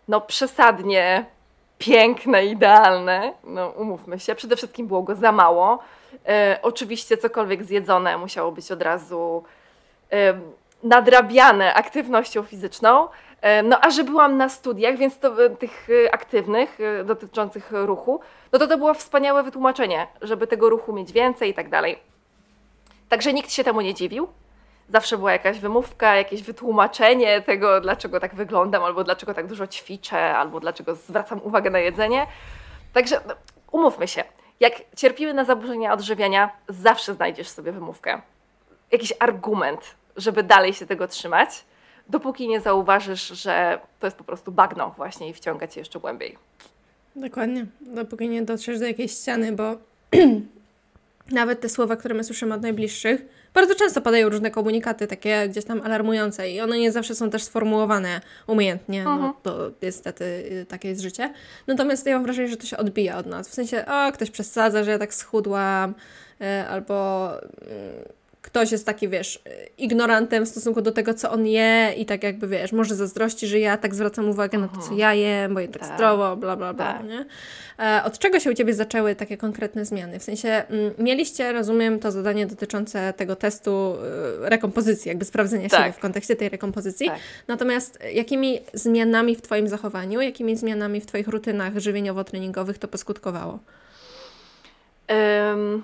no 0.08 0.22
przesadnie 0.22 1.26
piękne, 1.78 2.46
idealne. 2.46 3.34
No 3.44 3.70
umówmy 3.70 4.20
się, 4.20 4.36
przede 4.36 4.56
wszystkim 4.56 4.88
było 4.88 5.04
go 5.04 5.16
za 5.16 5.32
mało. 5.32 5.80
E, 6.28 6.60
oczywiście 6.62 7.18
cokolwiek 7.18 7.64
zjedzone 7.64 8.18
musiało 8.18 8.52
być 8.52 8.72
od 8.72 8.82
razu 8.82 9.44
nadrabiane 10.84 11.74
aktywnością 11.74 12.44
fizyczną. 12.44 13.08
E, 13.42 13.64
no 13.64 13.80
a 13.82 13.90
że 13.90 14.04
byłam 14.04 14.38
na 14.38 14.50
studiach, 14.50 14.98
więc 14.98 15.20
to 15.20 15.36
tych 15.60 15.88
aktywnych, 16.12 16.80
dotyczących 17.06 17.72
ruchu, 17.72 18.20
no 18.52 18.60
to 18.60 18.68
to 18.68 18.78
było 18.78 18.94
wspaniałe 18.94 19.44
wytłumaczenie, 19.44 20.08
żeby 20.22 20.48
tego 20.48 20.70
ruchu 20.70 20.94
mieć 20.94 21.12
więcej 21.12 21.50
i 21.50 21.54
tak 21.54 21.70
dalej. 21.70 22.09
Także 23.10 23.34
nikt 23.34 23.52
się 23.52 23.64
temu 23.64 23.82
nie 23.82 23.94
dziwił. 23.94 24.28
Zawsze 24.90 25.18
była 25.18 25.32
jakaś 25.32 25.60
wymówka, 25.60 26.16
jakieś 26.16 26.44
wytłumaczenie 26.44 27.42
tego, 27.42 27.82
dlaczego 27.82 28.20
tak 28.20 28.36
wyglądam, 28.36 28.84
albo 28.84 29.04
dlaczego 29.04 29.34
tak 29.34 29.48
dużo 29.48 29.68
ćwiczę, 29.68 30.36
albo 30.38 30.60
dlaczego 30.60 30.96
zwracam 30.96 31.42
uwagę 31.44 31.70
na 31.70 31.80
jedzenie. 31.80 32.28
Także 32.94 33.22
no, 33.28 33.34
umówmy 33.72 34.08
się, 34.08 34.24
jak 34.60 34.74
cierpimy 34.96 35.34
na 35.34 35.46
zaburzenia 35.46 35.94
odżywiania, 35.94 36.50
zawsze 36.68 37.14
znajdziesz 37.14 37.48
sobie 37.48 37.72
wymówkę. 37.72 38.22
Jakiś 38.92 39.14
argument, 39.20 39.96
żeby 40.16 40.44
dalej 40.44 40.74
się 40.74 40.86
tego 40.86 41.08
trzymać 41.08 41.66
dopóki 42.10 42.48
nie 42.48 42.62
zauważysz, 42.62 43.28
że 43.28 43.80
to 44.00 44.08
jest 44.08 44.18
po 44.18 44.24
prostu 44.24 44.52
bagno 44.52 44.94
właśnie 44.98 45.30
i 45.30 45.34
wciąga 45.34 45.68
cię 45.68 45.82
jeszcze 45.82 46.00
głębiej. 46.00 46.38
Dokładnie. 47.16 47.66
Dopóki 47.82 48.30
nie 48.30 48.42
dotrzesz 48.42 48.80
do 48.80 48.86
jakiejś 48.86 49.12
ściany, 49.12 49.52
bo 49.52 49.64
nawet 51.32 51.62
te 51.62 51.70
słowa, 51.70 51.96
które 51.96 52.16
my 52.16 52.24
słyszymy 52.24 52.54
od 52.54 52.62
najbliższych, 52.62 53.26
bardzo 53.54 53.76
często 53.76 54.02
padają 54.02 54.30
różne 54.30 54.52
komunikaty 54.52 55.08
takie 55.08 55.50
gdzieś 55.50 55.66
tam 55.66 55.82
alarmujące 55.82 56.52
i 56.52 56.62
one 56.62 56.78
nie 56.80 56.92
zawsze 56.92 57.16
są 57.16 57.30
też 57.30 57.44
sformułowane 57.44 58.22
umiejętnie, 58.48 59.04
no 59.04 59.14
mhm. 59.14 59.34
to 59.44 59.72
niestety 59.82 60.26
y, 60.26 60.66
takie 60.66 60.90
jest 60.90 61.02
życie. 61.02 61.34
Natomiast 61.68 62.06
ja 62.06 62.14
mam 62.16 62.24
wrażenie, 62.24 62.48
że 62.48 62.58
to 62.58 62.66
się 62.66 62.78
odbija 62.78 63.18
od 63.18 63.26
nas. 63.26 63.50
W 63.50 63.54
sensie, 63.54 63.86
o, 63.86 64.12
ktoś 64.12 64.32
przesadza, 64.32 64.84
że 64.84 64.92
ja 64.92 65.00
tak 65.00 65.14
schudłam, 65.14 65.94
y, 66.42 66.68
albo 66.68 67.28
mm, 67.32 68.19
ktoś 68.50 68.72
jest 68.72 68.86
taki, 68.86 69.10
wiesz, 69.10 69.44
ignorantem 69.78 70.46
w 70.46 70.50
stosunku 70.50 70.82
do 70.82 70.92
tego, 70.92 71.14
co 71.14 71.32
on 71.32 71.48
je 71.48 71.94
i 71.98 72.06
tak 72.06 72.24
jakby, 72.24 72.48
wiesz, 72.48 72.72
może 72.72 72.96
zazdrości, 72.96 73.48
że 73.48 73.60
ja 73.60 73.78
tak 73.78 73.96
zwracam 73.96 74.30
uwagę 74.30 74.58
na 74.58 74.68
to, 74.68 74.74
co 74.74 74.82
mhm. 74.82 75.00
ja 75.00 75.14
jem, 75.14 75.54
bo 75.54 75.60
jem 75.60 75.72
tak, 75.72 75.82
tak. 75.82 75.96
zdrowo, 75.96 76.36
bla, 76.38 76.58
bla, 76.58 76.74
bla, 76.74 76.94
tak. 76.94 77.08
nie? 77.08 77.26
E, 77.80 78.04
od 78.04 78.20
czego 78.20 78.40
się 78.40 78.52
u 78.52 78.54
Ciebie 78.54 78.74
zaczęły 78.74 79.16
takie 79.16 79.38
konkretne 79.38 79.86
zmiany? 79.86 80.20
W 80.20 80.24
sensie, 80.24 80.50
mm, 80.50 80.94
mieliście, 80.98 81.54
rozumiem, 81.54 82.00
to 82.00 82.12
zadanie 82.12 82.48
dotyczące 82.48 83.14
tego 83.14 83.36
testu 83.36 83.96
y, 84.46 84.50
rekompozycji, 84.50 85.10
jakby 85.10 85.26
sprawdzenia 85.26 85.70
tak. 85.70 85.80
siebie 85.80 85.94
w 85.94 86.00
kontekście 86.00 86.36
tej 86.36 86.50
rekompozycji. 86.50 87.08
Tak. 87.08 87.20
Natomiast 87.48 88.00
jakimi 88.14 88.60
zmianami 88.74 89.36
w 89.36 89.42
Twoim 89.42 89.68
zachowaniu, 89.68 90.22
jakimi 90.22 90.58
zmianami 90.58 91.02
w 91.02 91.06
Twoich 91.06 91.28
rutynach 91.28 91.74
żywieniowo-treningowych 91.74 92.78
to 92.78 92.88
poskutkowało? 92.88 93.60
Um 95.10 95.84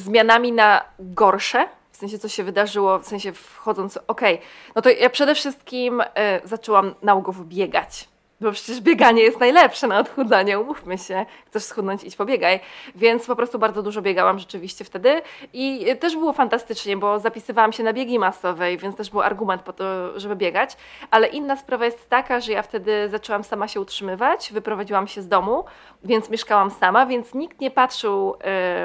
zmianami 0.00 0.52
na 0.52 0.84
gorsze, 0.98 1.68
w 1.92 1.96
sensie 1.96 2.18
co 2.18 2.28
się 2.28 2.44
wydarzyło, 2.44 2.98
w 2.98 3.06
sensie 3.06 3.32
wchodząc, 3.32 3.96
okej, 3.96 4.34
okay, 4.34 4.46
no 4.76 4.82
to 4.82 4.90
ja 4.90 5.10
przede 5.10 5.34
wszystkim 5.34 6.00
y, 6.00 6.04
zaczęłam 6.44 6.94
nałogów 7.02 7.48
biegać. 7.48 8.08
Bo 8.40 8.52
przecież 8.52 8.80
bieganie 8.80 9.22
jest 9.22 9.40
najlepsze 9.40 9.86
na 9.86 9.98
odchudzanie, 9.98 10.60
umówmy 10.60 10.98
się. 10.98 11.26
Chcesz 11.46 11.64
schudnąć, 11.64 12.04
idź 12.04 12.16
pobiegaj. 12.16 12.60
Więc 12.94 13.26
po 13.26 13.36
prostu 13.36 13.58
bardzo 13.58 13.82
dużo 13.82 14.02
biegałam 14.02 14.38
rzeczywiście 14.38 14.84
wtedy 14.84 15.22
i 15.52 15.86
też 16.00 16.16
było 16.16 16.32
fantastycznie, 16.32 16.96
bo 16.96 17.18
zapisywałam 17.18 17.72
się 17.72 17.82
na 17.82 17.92
biegi 17.92 18.18
masowe, 18.18 18.76
więc 18.76 18.96
też 18.96 19.10
był 19.10 19.20
argument 19.20 19.62
po 19.62 19.72
to, 19.72 19.84
żeby 20.20 20.36
biegać. 20.36 20.76
Ale 21.10 21.26
inna 21.26 21.56
sprawa 21.56 21.84
jest 21.84 22.08
taka, 22.08 22.40
że 22.40 22.52
ja 22.52 22.62
wtedy 22.62 23.08
zaczęłam 23.08 23.44
sama 23.44 23.68
się 23.68 23.80
utrzymywać, 23.80 24.52
wyprowadziłam 24.52 25.06
się 25.06 25.22
z 25.22 25.28
domu, 25.28 25.64
więc 26.04 26.30
mieszkałam 26.30 26.70
sama, 26.70 27.06
więc 27.06 27.34
nikt 27.34 27.60
nie 27.60 27.70
patrzył 27.70 28.34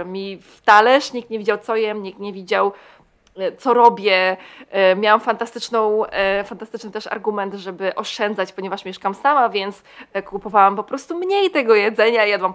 y, 0.02 0.06
mi 0.06 0.38
w 0.38 0.62
talerz, 0.62 1.14
nikt 1.14 1.30
nie 1.30 1.40
widział 1.40 1.58
co 1.58 1.76
jem, 1.76 2.04
nikt 2.04 2.20
nie 2.20 2.34
widział 2.34 2.72
E, 2.72 3.03
co 3.58 3.74
robię. 3.74 4.38
E, 4.70 4.96
miałam 4.96 5.20
fantastyczną, 5.20 6.06
e, 6.06 6.44
fantastyczny 6.44 6.92
też 6.92 7.08
argument, 7.08 7.54
żeby 7.54 7.96
oszczędzać, 7.96 8.54
ponieważ 8.54 8.86
mieszkam 8.86 9.14
sama, 9.14 9.50
więc 9.50 9.84
kupowałam 10.26 10.76
po 10.76 10.84
prostu 10.84 11.20
mniej 11.20 11.52
tego 11.52 11.76
jedzenia. 11.76 12.26
Jadłam. 12.26 12.54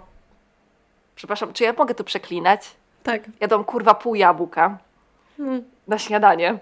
Przepraszam, 1.15 1.53
czy 1.53 1.65
ja 1.65 1.73
mogę 1.73 1.95
to 1.95 2.05
przeklinać? 2.05 2.71
Tak. 3.03 3.23
Jadłam 3.41 3.65
kurwa 3.65 3.95
pół 3.95 4.15
jabłka 4.15 4.79
hmm. 5.37 5.65
na 5.89 5.99
śniadanie. 5.99 6.59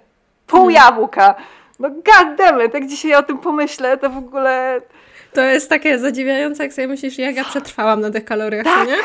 Pół 0.47 0.67
hmm. 0.67 0.75
jabłka! 0.75 1.35
No 1.79 1.91
goddammit, 1.91 2.75
jak 2.75 2.87
dzisiaj 2.87 3.15
o 3.15 3.23
tym 3.23 3.39
pomyślę, 3.39 3.99
to 3.99 4.11
w 4.11 4.17
ogóle 4.17 4.81
to 5.33 5.41
jest 5.41 5.71
takie 5.71 5.99
zadziwiające, 5.99 6.63
jak 6.63 6.73
sobie 6.73 6.89
myślisz, 6.89 7.19
jak 7.19 7.37
ja 7.37 7.45
przetrwałam 7.45 8.01
na 8.01 8.11
tych 8.11 8.25
kaloriach, 8.25 8.65
tak, 8.65 8.89
nie? 8.89 8.97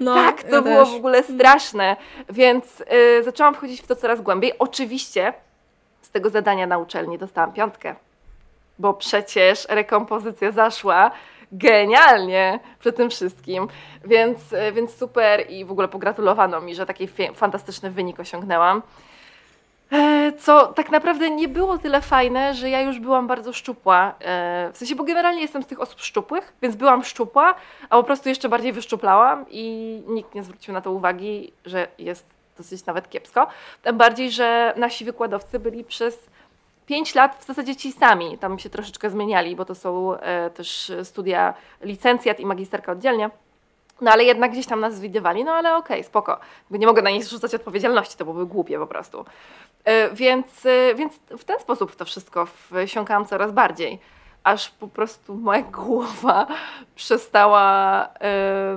No, 0.00 0.14
tak, 0.14 0.42
to 0.42 0.56
ja 0.56 0.62
było 0.62 0.84
też. 0.84 0.92
w 0.92 0.96
ogóle 0.96 1.22
straszne. 1.22 1.96
Więc 2.30 2.80
y, 2.80 3.22
zaczęłam 3.22 3.54
wchodzić 3.54 3.82
w 3.82 3.86
to 3.86 3.96
coraz 3.96 4.20
głębiej. 4.20 4.52
Oczywiście 4.58 5.32
z 6.02 6.10
tego 6.10 6.30
zadania 6.30 6.66
na 6.66 6.78
uczelni 6.78 7.18
dostałam 7.18 7.52
piątkę, 7.52 7.94
bo 8.78 8.94
przecież 8.94 9.66
rekompozycja 9.68 10.52
zaszła 10.52 11.10
genialnie 11.52 12.60
przy 12.78 12.92
tym 12.92 13.10
wszystkim, 13.10 13.68
więc, 14.04 14.52
y, 14.52 14.72
więc 14.72 14.96
super 14.96 15.50
i 15.50 15.64
w 15.64 15.70
ogóle 15.72 15.88
pogratulowano 15.88 16.60
mi, 16.60 16.74
że 16.74 16.86
taki 16.86 17.08
fantastyczny 17.34 17.90
wynik 17.90 18.20
osiągnęłam. 18.20 18.82
E, 19.92 20.32
co 20.38 20.66
tak 20.66 20.90
naprawdę 20.90 21.30
nie 21.30 21.48
było 21.48 21.78
tyle 21.78 22.00
fajne, 22.00 22.54
że 22.54 22.70
ja 22.70 22.80
już 22.80 22.98
byłam 22.98 23.26
bardzo 23.26 23.52
szczupła. 23.52 24.14
E, 24.20 24.70
w 24.72 24.78
sensie, 24.78 24.94
bo 24.94 25.04
generalnie 25.04 25.42
jestem 25.42 25.62
z 25.62 25.66
tych 25.66 25.80
osób 25.80 26.00
szczupłych, 26.00 26.52
więc 26.62 26.76
byłam 26.76 27.04
szczupła, 27.04 27.54
a 27.90 27.96
po 27.96 28.04
prostu 28.04 28.28
jeszcze 28.28 28.48
bardziej 28.48 28.72
wyszczuplałam 28.72 29.44
i 29.50 30.02
nikt 30.06 30.34
nie 30.34 30.42
zwrócił 30.42 30.74
na 30.74 30.80
to 30.80 30.92
uwagi, 30.92 31.52
że 31.64 31.88
jest 31.98 32.26
dosyć 32.56 32.86
nawet 32.86 33.10
kiepsko. 33.10 33.46
Tym 33.82 33.96
bardziej, 33.96 34.30
że 34.30 34.74
nasi 34.76 35.04
wykładowcy 35.04 35.58
byli 35.58 35.84
przez 35.84 36.26
5 36.86 37.14
lat 37.14 37.36
w 37.40 37.46
zasadzie 37.46 37.76
ci 37.76 37.92
sami. 37.92 38.38
Tam 38.38 38.58
się 38.58 38.70
troszeczkę 38.70 39.10
zmieniali, 39.10 39.56
bo 39.56 39.64
to 39.64 39.74
są 39.74 40.16
e, 40.18 40.50
też 40.50 40.92
studia 41.02 41.54
licencjat 41.80 42.40
i 42.40 42.46
magisterka 42.46 42.92
oddzielnie. 42.92 43.30
No 44.00 44.10
ale 44.10 44.24
jednak 44.24 44.52
gdzieś 44.52 44.66
tam 44.66 44.80
nas 44.80 45.00
widywali, 45.00 45.44
no 45.44 45.52
ale 45.52 45.76
okej, 45.76 45.96
okay, 45.96 46.04
spoko. 46.04 46.38
Nie 46.70 46.86
mogę 46.86 47.02
na 47.02 47.10
nich 47.10 47.24
zrzucać 47.24 47.54
odpowiedzialności, 47.54 48.16
to 48.16 48.24
byłoby 48.24 48.46
głupie 48.46 48.78
po 48.78 48.86
prostu. 48.86 49.24
E, 49.84 50.10
więc, 50.10 50.66
e, 50.66 50.94
więc 50.94 51.14
w 51.38 51.44
ten 51.44 51.60
sposób 51.60 51.92
w 51.92 51.96
to 51.96 52.04
wszystko 52.04 52.46
wsiąkałam 52.86 53.26
coraz 53.26 53.52
bardziej, 53.52 54.00
aż 54.46 54.70
po 54.70 54.88
prostu 54.88 55.34
moja 55.34 55.62
głowa 55.84 56.46
przestała, 56.94 58.08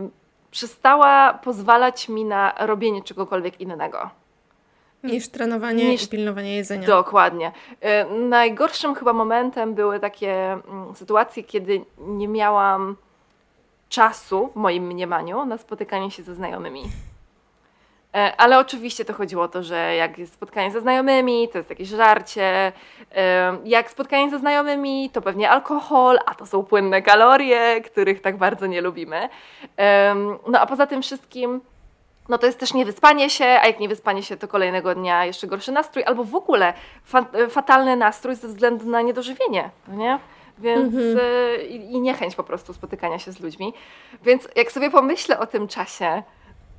yy, 0.02 0.10
przestała 0.52 1.34
pozwalać 1.34 2.10
mi 2.10 2.26
na 2.26 2.54
robienie 2.60 3.04
czegokolwiek 3.04 3.62
innego. 3.62 4.10
Niż 5.04 5.30
trenowanie 5.30 5.90
niż... 5.90 6.04
i 6.04 6.08
pilnowanie 6.08 6.56
jedzenia. 6.56 6.88
Dokładnie. 6.88 7.52
Yy, 7.82 8.20
najgorszym 8.20 8.96
chyba 8.96 9.14
momentem 9.14 9.74
były 9.76 10.00
takie 10.00 10.58
yy, 10.90 10.96
sytuacje, 10.96 11.44
kiedy 11.44 11.86
nie 11.98 12.28
miałam 12.28 12.96
czasu, 13.90 14.48
w 14.48 14.56
moim 14.56 14.84
mniemaniu, 14.88 15.46
na 15.46 15.58
spotykanie 15.58 16.12
się 16.12 16.24
ze 16.24 16.36
znajomymi. 16.36 16.84
E, 18.16 18.34
ale 18.38 18.60
oczywiście 18.60 19.06
to 19.06 19.14
chodziło 19.14 19.44
o 19.44 19.48
to, 19.48 19.64
że 19.64 19.96
jak 19.96 20.18
jest 20.18 20.34
spotkanie 20.34 20.72
ze 20.72 20.82
znajomymi, 20.82 21.50
to 21.50 21.58
jest 21.58 21.70
jakieś 21.70 21.88
żarcie. 21.88 22.72
E, 23.16 23.58
jak 23.66 23.92
spotkanie 23.92 24.30
ze 24.30 24.40
znajomymi, 24.40 25.10
to 25.10 25.22
pewnie 25.22 25.50
alkohol, 25.50 26.20
a 26.26 26.36
to 26.36 26.46
są 26.46 26.64
płynne 26.64 27.02
kalorie, 27.02 27.82
których 27.82 28.22
tak 28.22 28.38
bardzo 28.38 28.68
nie 28.68 28.82
lubimy. 28.82 29.30
E, 29.78 30.16
no 30.48 30.60
a 30.60 30.66
poza 30.66 30.88
tym 30.88 31.02
wszystkim, 31.02 31.62
no 32.30 32.38
to 32.38 32.46
jest 32.46 32.60
też 32.60 32.74
niewyspanie 32.74 33.30
się, 33.30 33.46
a 33.46 33.68
jak 33.68 33.80
niewyspanie 33.80 34.24
się, 34.24 34.38
to 34.38 34.48
kolejnego 34.48 34.96
dnia 34.96 35.26
jeszcze 35.26 35.48
gorszy 35.48 35.72
nastrój, 35.72 36.04
albo 36.04 36.24
w 36.24 36.36
ogóle 36.36 36.74
fa 37.04 37.26
fatalny 37.50 37.96
nastrój 37.96 38.36
ze 38.36 38.48
względu 38.48 38.86
na 38.86 39.02
niedożywienie, 39.02 39.70
nie? 39.88 40.20
Więc 40.60 40.96
mhm. 40.96 41.20
i, 41.70 41.76
i 41.76 42.02
niechęć 42.02 42.36
po 42.36 42.44
prostu 42.44 42.74
spotykania 42.74 43.20
się 43.20 43.32
z 43.32 43.40
ludźmi. 43.40 43.74
Więc 44.24 44.48
jak 44.56 44.72
sobie 44.72 44.92
pomyślę 44.92 45.40
o 45.40 45.48
tym 45.48 45.68
czasie, 45.68 46.24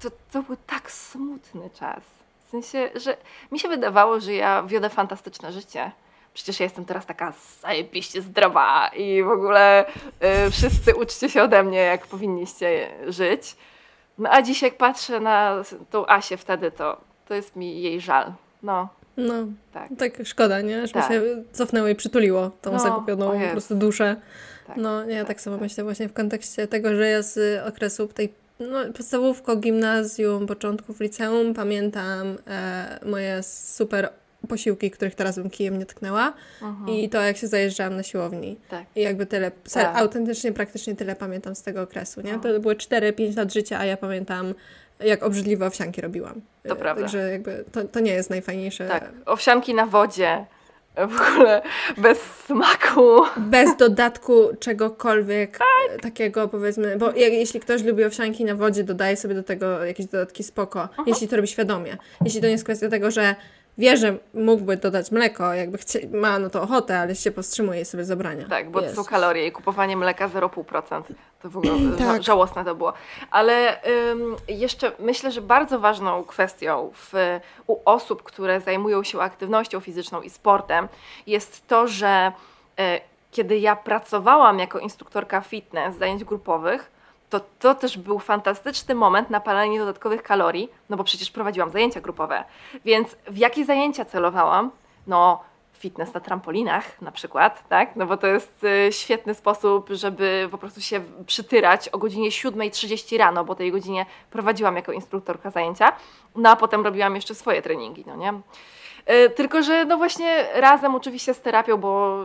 to, 0.01 0.11
to 0.33 0.43
był 0.43 0.57
tak 0.67 0.91
smutny 0.91 1.71
czas. 1.71 2.03
W 2.47 2.51
sensie, 2.51 2.91
że 2.95 3.17
mi 3.53 3.59
się 3.59 3.69
wydawało, 3.69 4.21
że 4.21 4.35
ja 4.35 4.63
wiodę 4.63 4.89
fantastyczne 4.89 5.53
życie. 5.53 5.93
Przecież 6.35 6.61
ja 6.61 6.65
jestem 6.65 6.85
teraz 6.85 7.07
taka 7.07 7.33
zajebiście 7.61 8.23
zdrowa 8.23 8.89
i 8.89 9.23
w 9.23 9.29
ogóle 9.29 9.89
y, 9.89 10.51
wszyscy 10.51 10.95
uczcie 10.95 11.29
się 11.29 11.43
ode 11.43 11.63
mnie, 11.63 11.79
jak 11.79 12.07
powinniście 12.07 12.91
żyć. 13.09 13.57
No 14.19 14.31
a 14.31 14.43
dziś 14.43 14.63
jak 14.63 14.77
patrzę 14.77 15.21
na 15.21 15.63
tą 15.91 16.07
Asię 16.07 16.37
wtedy, 16.37 16.71
to, 16.71 17.01
to 17.29 17.35
jest 17.35 17.57
mi 17.57 17.83
jej 17.83 18.01
żal. 18.01 18.33
No. 18.63 18.89
No, 19.17 19.47
tak, 19.73 19.91
tak 19.99 20.27
szkoda, 20.27 20.61
nie? 20.61 20.83
Aż 20.83 20.93
tak. 20.93 21.13
się 21.13 21.23
cofnęło 21.53 21.89
i 21.89 21.95
przytuliło 21.95 22.51
tą 22.63 22.73
no, 22.73 22.79
zakupioną 22.79 23.41
po 23.41 23.51
prostu 23.53 23.75
duszę. 23.75 24.17
Tak, 24.67 24.77
no, 24.77 25.05
ja 25.05 25.19
tak, 25.19 25.29
tak 25.29 25.41
samo 25.41 25.57
tak. 25.57 25.63
myślę 25.63 25.85
właśnie 25.85 26.09
w 26.09 26.13
kontekście 26.13 26.69
tego, 26.69 26.95
że 26.95 27.09
ja 27.09 27.23
z 27.23 27.67
okresu 27.67 28.09
tej 28.09 28.33
no, 28.61 28.93
podstawówko, 28.97 29.57
gimnazjum, 29.57 30.47
początków 30.47 31.01
liceum 31.01 31.55
pamiętam 31.55 32.37
e, 32.47 32.99
moje 33.07 33.43
super 33.43 34.11
posiłki, 34.49 34.91
których 34.91 35.15
teraz 35.15 35.37
bym 35.37 35.51
kijem 35.51 35.79
nie 35.79 35.87
tknęła 35.87 36.33
i 36.87 37.09
to 37.09 37.21
jak 37.21 37.37
się 37.37 37.47
zajeżdżałam 37.47 37.97
na 37.97 38.03
siłowni. 38.03 38.57
Tak. 38.69 38.85
I 38.97 39.01
jakby 39.01 39.27
tyle, 39.27 39.51
tak. 39.73 39.97
autentycznie, 39.97 40.53
praktycznie 40.53 40.97
tyle 40.97 41.17
pamiętam 41.17 41.55
z 41.55 41.63
tego 41.63 41.83
okresu, 41.83 42.21
nie? 42.21 42.33
No. 42.33 42.39
To 42.39 42.61
były 42.61 42.75
4-5 42.75 43.37
lat 43.37 43.53
życia, 43.53 43.79
a 43.79 43.85
ja 43.85 43.97
pamiętam 43.97 44.55
jak 45.05 45.23
obrzydliwe 45.23 45.67
owsianki 45.67 46.01
robiłam. 46.01 46.41
To 46.69 46.77
prawda. 46.77 47.03
Także 47.03 47.31
jakby 47.31 47.65
to, 47.73 47.85
to 47.85 48.01
nie 48.01 48.13
jest 48.13 48.31
najfajniejsze. 48.31 48.89
Tak, 48.89 49.11
owsianki 49.27 49.75
na 49.75 49.87
wodzie 49.87 50.47
w 50.97 51.21
ogóle 51.21 51.63
bez 51.99 52.19
smaku. 52.19 53.23
Bez 53.37 53.77
dodatku 53.77 54.49
czegokolwiek 54.61 55.59
tak. 55.59 56.01
takiego 56.03 56.49
powiedzmy, 56.49 56.97
bo 56.97 57.07
jak, 57.07 57.33
jeśli 57.33 57.61
ktoś 57.61 57.83
lubi 57.83 58.05
owsianki 58.05 58.45
na 58.45 58.55
wodzie, 58.55 58.85
dodaje 58.85 59.17
sobie 59.17 59.35
do 59.35 59.43
tego 59.43 59.85
jakieś 59.85 60.07
dodatki 60.07 60.45
spoko, 60.45 60.89
Aha. 60.93 61.05
jeśli 61.07 61.29
to 61.29 61.37
robi 61.37 61.49
świadomie. 61.49 61.97
Jeśli 62.25 62.41
to 62.41 62.47
nie 62.47 62.53
jest 62.53 62.65
kwestia 62.65 62.89
tego, 62.89 63.11
że 63.11 63.35
wie, 63.81 63.97
że 63.97 64.17
mógłby 64.35 64.77
dodać 64.77 65.11
mleko, 65.11 65.55
jakby 65.55 65.79
chcie, 65.79 66.01
ma 66.13 66.39
na 66.39 66.51
to 66.51 66.63
ochotę, 66.63 66.99
ale 66.99 67.15
się 67.15 67.31
powstrzymuje 67.31 67.81
i 67.81 67.85
sobie 67.85 68.05
zabrania. 68.05 68.49
Tak, 68.49 68.71
bo 68.71 68.83
to 68.83 68.95
są 68.95 69.05
kalorie 69.05 69.47
i 69.47 69.53
kupowanie 69.53 69.97
mleka 69.97 70.29
0,5%. 70.29 71.03
To 71.43 71.51
w 71.51 71.57
ogóle 71.57 71.73
tak. 71.99 72.23
żałosne 72.23 72.65
to 72.65 72.75
było. 72.75 72.93
Ale 73.31 73.85
ym, 74.11 74.37
jeszcze 74.49 74.93
myślę, 74.99 75.33
że 75.33 75.41
bardzo 75.41 75.81
ważną 75.81 76.25
kwestią 76.25 76.91
w, 76.95 77.13
u 77.67 77.77
osób, 77.85 78.23
które 78.23 78.61
zajmują 78.61 79.03
się 79.03 79.21
aktywnością 79.21 79.81
fizyczną 79.81 80.23
i 80.23 80.31
sportem 80.31 80.89
jest 81.27 81.67
to, 81.67 81.89
że 81.89 82.33
y, 82.81 82.83
kiedy 83.31 83.59
ja 83.59 83.77
pracowałam 83.77 84.59
jako 84.59 84.79
instruktorka 84.79 85.41
fitness 85.41 85.97
zajęć 85.97 86.25
grupowych, 86.25 86.91
to 87.31 87.41
to 87.59 87.75
też 87.75 87.99
był 87.99 88.19
fantastyczny 88.19 88.95
moment 88.95 89.31
na 89.31 89.41
palenie 89.41 89.79
dodatkowych 89.79 90.23
kalorii, 90.23 90.69
no 90.89 90.97
bo 90.97 91.05
przecież 91.05 91.31
prowadziłam 91.31 91.71
zajęcia 91.71 92.01
grupowe. 92.01 92.45
Więc 92.85 93.17
w 93.29 93.37
jakie 93.37 93.65
zajęcia 93.65 94.05
celowałam? 94.05 94.71
No, 95.07 95.41
fitness 95.81 96.15
na 96.15 96.21
trampolinach 96.21 97.03
na 97.03 97.13
przykład, 97.13 97.69
tak? 97.69 97.97
No 97.97 98.07
bo 98.07 98.17
to 98.17 98.27
jest 98.27 98.65
y, 98.65 98.93
świetny 98.93 99.35
sposób, 99.35 99.89
żeby 99.91 100.49
po 100.51 100.59
prostu 100.59 100.81
się 100.81 101.01
przytyrać 101.27 101.89
o 101.89 101.99
godzinie 101.99 102.31
7.30 102.31 103.19
rano, 103.19 103.45
bo 103.45 103.55
tej 103.55 103.73
godzinie 103.73 104.07
prowadziłam 104.31 104.77
jako 104.77 104.93
instruktorka 104.93 105.51
zajęcia, 105.51 105.93
no 106.37 106.51
a 106.51 106.57
potem 106.57 106.85
robiłam 106.85 107.15
jeszcze 107.15 107.35
swoje 107.35 107.63
treningi, 107.63 108.05
no 108.07 108.17
nie? 108.17 108.33
Y, 109.15 109.31
tylko, 109.31 109.63
że 109.63 109.85
no 109.85 109.97
właśnie 109.97 110.47
razem 110.55 110.95
oczywiście 110.95 111.35
z 111.35 111.41
terapią, 111.41 111.77
bo 111.77 112.19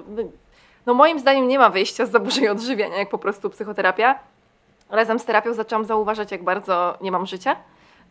no 0.85 0.93
moim 0.93 1.19
zdaniem 1.19 1.47
nie 1.47 1.59
ma 1.59 1.69
wyjścia 1.69 2.05
z 2.05 2.11
zaburzeń 2.11 2.47
odżywiania, 2.47 2.97
jak 2.97 3.09
po 3.09 3.17
prostu 3.17 3.49
psychoterapia, 3.49 4.19
razem 4.89 5.19
z 5.19 5.25
terapią 5.25 5.53
zaczęłam 5.53 5.85
zauważać, 5.85 6.31
jak 6.31 6.43
bardzo 6.43 6.97
nie 7.01 7.11
mam 7.11 7.25
życia 7.25 7.55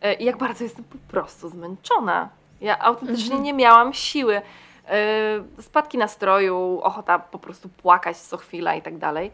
e, 0.01 0.13
i 0.13 0.25
jak 0.25 0.37
bardzo 0.37 0.63
jestem 0.63 0.83
po 0.83 0.97
prostu 1.11 1.49
zmęczona. 1.49 2.29
Ja 2.61 2.79
autentycznie 2.79 3.25
mhm. 3.25 3.43
nie 3.43 3.53
miałam 3.53 3.93
siły. 3.93 4.41
E, 4.87 5.61
spadki 5.61 5.97
nastroju, 5.97 6.79
ochota 6.83 7.19
po 7.19 7.39
prostu 7.39 7.69
płakać 7.69 8.17
co 8.17 8.37
chwila 8.37 8.75
i 8.75 8.81
tak 8.81 8.97
dalej. 8.97 9.31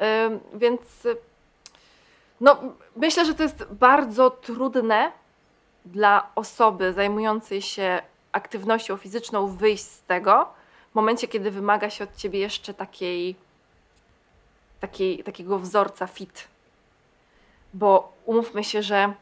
E, 0.00 0.38
więc 0.54 0.80
no, 2.40 2.56
myślę, 2.96 3.24
że 3.24 3.34
to 3.34 3.42
jest 3.42 3.64
bardzo 3.70 4.30
trudne 4.30 5.12
dla 5.84 6.26
osoby 6.34 6.92
zajmującej 6.92 7.62
się 7.62 8.02
aktywnością 8.32 8.96
fizyczną 8.96 9.46
wyjść 9.46 9.84
z 9.84 10.02
tego 10.02 10.48
w 10.92 10.94
momencie, 10.94 11.28
kiedy 11.28 11.50
wymaga 11.50 11.90
się 11.90 12.04
od 12.04 12.16
ciebie 12.16 12.38
jeszcze 12.38 12.74
takiej, 12.74 13.36
takiej 14.80 15.24
takiego 15.24 15.58
wzorca 15.58 16.06
fit 16.06 16.53
bo 17.74 18.12
umówmy 18.26 18.64
się, 18.64 18.82
że 18.82 19.12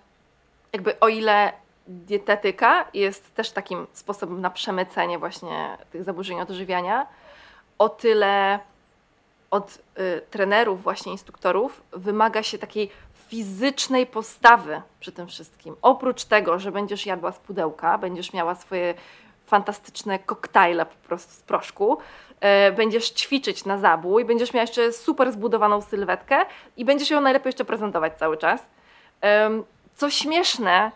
jakby 0.72 1.00
o 1.00 1.08
ile 1.08 1.52
dietetyka 1.86 2.84
jest 2.94 3.34
też 3.34 3.50
takim 3.50 3.86
sposobem 3.92 4.40
na 4.40 4.50
przemycenie 4.50 5.18
właśnie 5.18 5.78
tych 5.90 6.04
zaburzeń 6.04 6.40
odżywiania, 6.40 7.06
o 7.78 7.88
tyle 7.88 8.60
od 9.50 9.78
y, 9.98 10.22
trenerów, 10.30 10.82
właśnie 10.82 11.12
instruktorów, 11.12 11.82
wymaga 11.92 12.42
się 12.42 12.58
takiej 12.58 12.90
fizycznej 13.28 14.06
postawy 14.06 14.82
przy 15.00 15.12
tym 15.12 15.26
wszystkim. 15.26 15.76
Oprócz 15.82 16.24
tego, 16.24 16.58
że 16.58 16.72
będziesz 16.72 17.06
jadła 17.06 17.32
z 17.32 17.38
pudełka, 17.38 17.98
będziesz 17.98 18.32
miała 18.32 18.54
swoje 18.54 18.94
fantastyczne 19.52 20.18
koktajle 20.18 20.86
po 20.86 21.08
prostu 21.08 21.32
z 21.32 21.40
proszku, 21.40 21.98
e, 22.40 22.72
będziesz 22.72 23.10
ćwiczyć 23.10 23.64
na 23.64 23.78
zabój, 23.78 24.24
będziesz 24.24 24.52
miała 24.54 24.62
jeszcze 24.62 24.92
super 24.92 25.32
zbudowaną 25.32 25.80
sylwetkę 25.80 26.36
i 26.76 26.84
będziesz 26.84 27.10
ją 27.10 27.20
najlepiej 27.20 27.48
jeszcze 27.48 27.64
prezentować 27.64 28.12
cały 28.18 28.36
czas. 28.36 28.60
Co 29.94 30.10
śmieszne, 30.10 30.90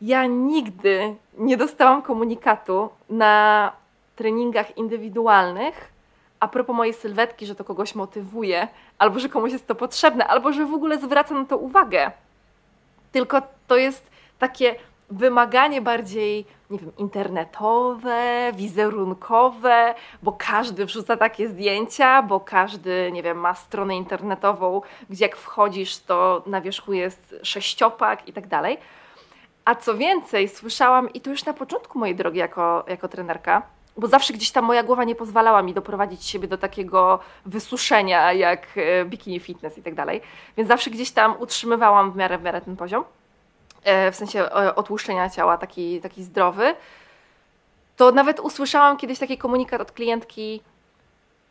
ja 0.00 0.26
nigdy 0.26 1.14
nie 1.38 1.56
dostałam 1.56 2.02
komunikatu 2.02 2.90
na 3.10 3.72
treningach 4.16 4.76
indywidualnych 4.76 5.92
a 6.40 6.48
propos 6.48 6.76
mojej 6.76 6.94
sylwetki, 6.94 7.46
że 7.46 7.54
to 7.54 7.64
kogoś 7.64 7.94
motywuje, 7.94 8.68
albo 8.98 9.18
że 9.18 9.28
komuś 9.28 9.52
jest 9.52 9.66
to 9.66 9.74
potrzebne, 9.74 10.26
albo 10.26 10.52
że 10.52 10.66
w 10.66 10.74
ogóle 10.74 10.98
zwraca 10.98 11.34
na 11.34 11.44
to 11.44 11.56
uwagę. 11.58 12.10
Tylko 13.12 13.42
to 13.66 13.76
jest 13.76 14.10
takie 14.38 14.74
wymaganie 15.10 15.80
bardziej, 15.80 16.44
nie 16.70 16.78
wiem, 16.78 16.92
internetowe, 16.98 18.52
wizerunkowe, 18.54 19.94
bo 20.22 20.32
każdy 20.32 20.86
wrzuca 20.86 21.16
takie 21.16 21.48
zdjęcia, 21.48 22.22
bo 22.22 22.40
każdy, 22.40 23.10
nie 23.12 23.22
wiem, 23.22 23.38
ma 23.38 23.54
stronę 23.54 23.96
internetową, 23.96 24.80
gdzie 25.10 25.24
jak 25.24 25.36
wchodzisz, 25.36 25.98
to 25.98 26.42
na 26.46 26.60
wierzchu 26.60 26.92
jest 26.92 27.36
sześciopak 27.42 28.28
i 28.28 28.32
tak 28.32 28.46
dalej. 28.46 28.78
A 29.64 29.74
co 29.74 29.96
więcej, 29.96 30.48
słyszałam, 30.48 31.12
i 31.12 31.20
to 31.20 31.30
już 31.30 31.44
na 31.44 31.52
początku 31.52 31.98
mojej 31.98 32.16
drogi 32.16 32.38
jako, 32.38 32.84
jako 32.88 33.08
trenerka, 33.08 33.62
bo 33.96 34.06
zawsze 34.06 34.32
gdzieś 34.32 34.50
tam 34.50 34.64
moja 34.64 34.82
głowa 34.82 35.04
nie 35.04 35.14
pozwalała 35.14 35.62
mi 35.62 35.74
doprowadzić 35.74 36.26
siebie 36.26 36.48
do 36.48 36.58
takiego 36.58 37.18
wysuszenia 37.46 38.32
jak 38.32 38.66
e, 38.76 39.04
bikini 39.04 39.40
fitness 39.40 39.78
i 39.78 39.82
tak 39.82 39.94
dalej, 39.94 40.20
więc 40.56 40.68
zawsze 40.68 40.90
gdzieś 40.90 41.10
tam 41.10 41.34
utrzymywałam 41.40 42.12
w 42.12 42.16
miarę, 42.16 42.38
w 42.38 42.42
miarę 42.42 42.60
ten 42.60 42.76
poziom. 42.76 43.04
E, 43.84 44.12
w 44.12 44.16
sensie 44.16 44.40
e, 44.40 44.74
otłuszczenia 44.74 45.30
ciała, 45.30 45.58
taki, 45.58 46.00
taki 46.00 46.22
zdrowy, 46.22 46.74
to 47.96 48.12
nawet 48.12 48.40
usłyszałam 48.40 48.96
kiedyś 48.96 49.18
taki 49.18 49.38
komunikat 49.38 49.80
od 49.80 49.92
klientki, 49.92 50.62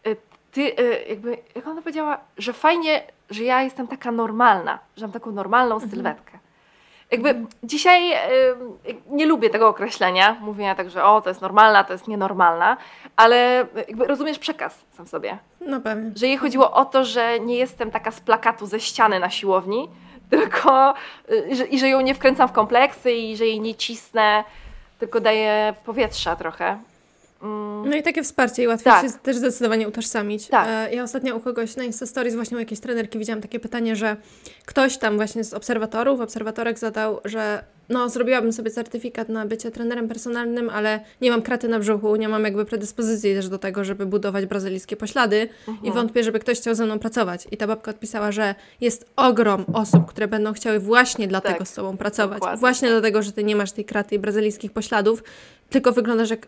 e, 0.06 0.16
ty, 0.52 0.76
jakby, 1.10 1.38
jak 1.56 1.68
ona 1.68 1.82
powiedziała, 1.82 2.18
że 2.38 2.54
fajnie, 2.54 3.04
że 3.30 3.44
ja 3.44 3.62
jestem 3.62 3.88
taka 3.88 4.12
normalna, 4.12 4.80
że 4.98 5.06
mam 5.06 5.12
taką 5.12 5.32
normalną 5.32 5.76
mhm. 5.76 5.92
sylwetkę. 5.92 6.40
Jakby 7.12 7.36
dzisiaj 7.64 8.14
nie 9.08 9.26
lubię 9.26 9.50
tego 9.50 9.68
określenia, 9.68 10.38
mówienia 10.42 10.76
tak, 10.76 10.90
że 10.90 11.04
o, 11.04 11.22
to 11.22 11.30
jest 11.30 11.42
normalna, 11.42 11.84
to 11.84 11.94
jest 11.94 12.08
nienormalna, 12.08 12.78
ale 13.16 13.66
jakby 13.88 14.08
rozumiesz 14.08 14.40
przekaz 14.40 14.86
sam 14.92 15.08
sobie. 15.08 15.38
No 15.62 15.82
pewnie. 15.82 16.12
Że 16.16 16.28
jej 16.28 16.38
chodziło 16.38 16.72
o 16.72 16.86
to, 16.86 17.06
że 17.06 17.40
nie 17.40 17.56
jestem 17.56 17.92
taka 17.92 18.12
z 18.12 18.20
plakatu 18.20 18.66
ze 18.66 18.80
ściany 18.80 19.20
na 19.20 19.30
siłowni, 19.30 19.90
tylko 20.30 20.94
y, 21.32 21.56
że, 21.56 21.66
i 21.66 21.80
że 21.80 21.90
ją 21.90 22.02
nie 22.02 22.16
wkręcam 22.16 22.50
w 22.50 22.52
kompleksy 22.52 23.12
i 23.12 23.38
że 23.38 23.46
jej 23.46 23.62
nie 23.62 23.76
cisnę, 23.76 24.44
tylko 25.00 25.20
daję 25.20 25.74
powietrza 25.86 26.36
trochę. 26.36 26.80
Mm. 27.42 27.90
No 27.90 27.96
i 27.96 28.04
takie 28.04 28.24
wsparcie 28.24 28.64
i 28.64 28.68
łatwiej 28.68 28.94
tak. 28.94 29.06
się 29.06 29.12
też 29.12 29.36
zdecydowanie 29.36 29.88
utożsamić. 29.88 30.48
Tak. 30.48 30.68
E, 30.70 30.96
ja 30.96 31.04
ostatnio 31.04 31.36
u 31.36 31.40
kogoś 31.40 31.76
na 31.76 31.84
Insta 31.84 32.06
Stories 32.06 32.36
właśnie 32.36 32.58
u 32.58 32.60
jakiejś 32.60 32.80
trenerki 32.80 33.20
widziałam 33.20 33.42
takie 33.42 33.60
pytanie, 33.60 33.96
że 33.96 34.16
ktoś 34.66 34.98
tam 34.98 35.16
właśnie 35.16 35.44
z 35.44 35.54
obserwatorów, 35.54 36.22
obserwatorek 36.22 36.80
zadał, 36.80 37.20
że 37.26 37.64
no 37.90 38.10
zrobiłabym 38.10 38.54
sobie 38.54 38.72
certyfikat 38.72 39.30
na 39.30 39.46
bycie 39.46 39.72
trenerem 39.72 40.08
personalnym, 40.08 40.70
ale 40.70 41.00
nie 41.22 41.32
mam 41.32 41.42
kraty 41.42 41.68
na 41.68 41.80
brzuchu, 41.80 42.16
nie 42.16 42.30
mam 42.30 42.44
jakby 42.44 42.66
predyspozycji 42.66 43.36
też 43.36 43.50
do 43.50 43.60
tego, 43.60 43.84
żeby 43.84 44.06
budować 44.06 44.46
brazylijskie 44.46 44.96
poślady 44.96 45.50
mhm. 45.68 45.88
i 45.88 45.92
wątpię, 45.92 46.24
żeby 46.24 46.40
ktoś 46.40 46.60
chciał 46.60 46.76
ze 46.76 46.86
mną 46.86 47.00
pracować. 47.00 47.48
I 47.52 47.58
ta 47.58 47.68
babka 47.68 47.92
odpisała, 47.92 48.32
że 48.32 48.56
jest 48.82 49.10
ogrom 49.16 49.66
osób, 49.74 50.06
które 50.06 50.28
będą 50.28 50.54
chciały 50.54 50.80
właśnie 50.80 51.28
dlatego 51.28 51.58
tak. 51.58 51.68
z 51.68 51.74
sobą 51.74 51.98
pracować. 51.98 52.40
Dokładnie. 52.40 52.60
Właśnie 52.60 52.90
dlatego, 52.90 53.22
że 53.22 53.32
ty 53.32 53.44
nie 53.44 53.56
masz 53.56 53.72
tej 53.72 53.86
kraty 53.86 54.16
i 54.16 54.20
brazylijskich 54.20 54.72
pośladów, 54.72 55.24
tylko 55.70 55.92
wyglądasz 55.92 56.30
jak 56.30 56.48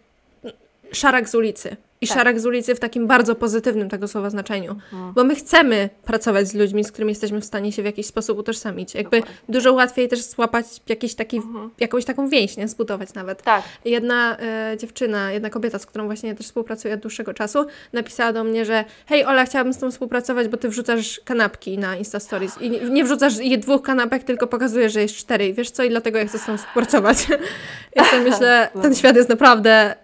szarak 0.92 1.30
z 1.30 1.36
ulicy. 1.36 1.76
I 2.02 2.08
tak. 2.08 2.18
szarak 2.18 2.40
z 2.40 2.46
ulicy 2.46 2.76
w 2.76 2.80
takim 2.80 3.08
bardzo 3.08 3.36
pozytywnym 3.36 3.90
tego 3.90 4.08
słowa 4.08 4.30
znaczeniu. 4.30 4.72
Mhm. 4.72 5.14
Bo 5.14 5.24
my 5.24 5.36
chcemy 5.36 5.90
pracować 6.04 6.48
z 6.48 6.54
ludźmi, 6.54 6.84
z 6.84 6.92
którymi 6.92 7.12
jesteśmy 7.12 7.42
w 7.42 7.46
stanie 7.46 7.72
się 7.72 7.82
w 7.82 7.86
jakiś 7.86 8.06
sposób 8.06 8.38
utożsamić. 8.38 8.96
Jakby 8.96 9.20
Dokładnie. 9.20 9.42
dużo 9.50 9.74
łatwiej 9.74 10.08
też 10.08 10.22
złapać 10.22 10.66
jakiś 10.90 11.16
taki, 11.16 11.38
mhm. 11.38 11.70
jakąś 11.80 12.06
taką 12.06 12.30
więź, 12.30 12.58
nie? 12.58 12.68
Zbudować 12.68 13.14
nawet. 13.14 13.42
Tak. 13.42 13.64
Jedna 13.86 14.38
e, 14.40 14.78
dziewczyna, 14.78 15.32
jedna 15.32 15.50
kobieta, 15.50 15.80
z 15.80 15.86
którą 15.86 16.06
właśnie 16.06 16.36
też 16.36 16.46
współpracuję 16.46 16.94
od 16.94 17.00
dłuższego 17.00 17.34
czasu, 17.34 17.66
napisała 17.94 18.34
do 18.34 18.44
mnie, 18.44 18.66
że 18.66 18.86
hej 19.06 19.26
Ola, 19.26 19.46
chciałabym 19.46 19.74
z 19.74 19.78
tą 19.78 19.92
współpracować, 19.92 20.48
bo 20.48 20.58
ty 20.58 20.70
wrzucasz 20.70 21.22
kanapki 21.26 21.78
na 21.78 21.96
Insta 21.96 22.20
Stories. 22.20 22.62
I 22.62 22.70
nie, 22.70 22.80
nie 22.80 23.04
wrzucasz 23.04 23.38
je 23.38 23.58
dwóch 23.58 23.82
kanapek, 23.82 24.24
tylko 24.24 24.48
pokazujesz, 24.48 24.94
że 24.94 25.02
jest 25.02 25.16
cztery. 25.16 25.48
I 25.48 25.54
wiesz 25.54 25.72
co? 25.72 25.84
I 25.84 25.90
dlatego 25.90 26.20
ja 26.20 26.26
chcę 26.26 26.40
z 26.40 26.46
tą 26.46 26.58
współpracować. 26.58 27.28
ja 27.96 28.04
myślę, 28.30 28.70
ten 28.82 28.96
świat 28.96 29.16
jest 29.16 29.30
naprawdę 29.30 29.96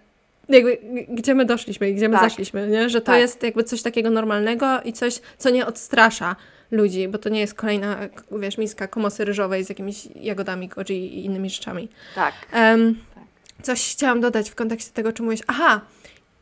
jakby, 0.48 0.78
gdzie 1.08 1.34
my 1.34 1.44
doszliśmy 1.44 1.90
i 1.90 1.94
gdzie 1.94 2.08
my 2.08 2.14
tak. 2.14 2.30
zaszliśmy, 2.30 2.68
nie? 2.68 2.90
że 2.90 3.00
to 3.00 3.06
tak. 3.06 3.20
jest 3.20 3.42
jakby 3.42 3.64
coś 3.64 3.82
takiego 3.82 4.10
normalnego 4.10 4.80
i 4.84 4.92
coś, 4.92 5.20
co 5.38 5.50
nie 5.50 5.66
odstrasza 5.66 6.36
ludzi, 6.70 7.08
bo 7.08 7.18
to 7.18 7.28
nie 7.28 7.40
jest 7.40 7.54
kolejna, 7.54 7.96
wiesz, 8.32 8.58
miska 8.58 8.88
komosy 8.88 9.24
ryżowej 9.24 9.64
z 9.64 9.68
jakimiś 9.68 10.08
jagodami 10.14 10.68
goji 10.68 11.18
i 11.18 11.24
innymi 11.24 11.50
rzeczami. 11.50 11.88
Tak. 12.14 12.34
Um, 12.54 12.98
tak. 13.14 13.24
Coś 13.62 13.92
chciałam 13.92 14.20
dodać 14.20 14.50
w 14.50 14.54
kontekście 14.54 14.92
tego, 14.92 15.12
czy 15.12 15.22
mówisz, 15.22 15.40
aha, 15.46 15.80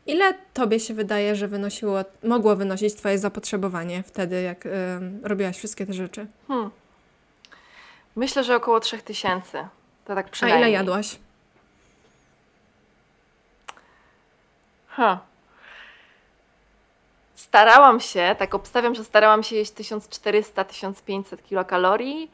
ile 0.07 0.33
tobie 0.53 0.79
się 0.79 0.93
wydaje, 0.93 1.35
że 1.35 1.47
wynosiło, 1.47 1.99
mogło 2.23 2.55
wynosić 2.55 2.95
twoje 2.95 3.19
zapotrzebowanie 3.19 4.03
wtedy, 4.03 4.41
jak 4.41 4.65
um, 4.65 5.19
robiłaś 5.23 5.57
wszystkie 5.57 5.85
te 5.85 5.93
rzeczy? 5.93 6.27
Hmm. 6.47 6.69
Myślę, 8.15 8.43
że 8.43 8.55
około 8.55 8.79
3000. 8.79 9.67
To 10.05 10.15
tak 10.15 10.29
przynajmniej. 10.29 10.63
A 10.63 10.67
ile 10.67 10.77
jadłaś? 10.77 11.19
Ha. 14.97 15.19
Starałam 17.35 17.99
się, 17.99 18.35
tak 18.39 18.55
obstawiam, 18.55 18.95
że 18.95 19.03
starałam 19.03 19.43
się 19.43 19.55
jeść 19.55 19.73
1400-1500 19.73 21.43
kilokalorii. 21.43 22.31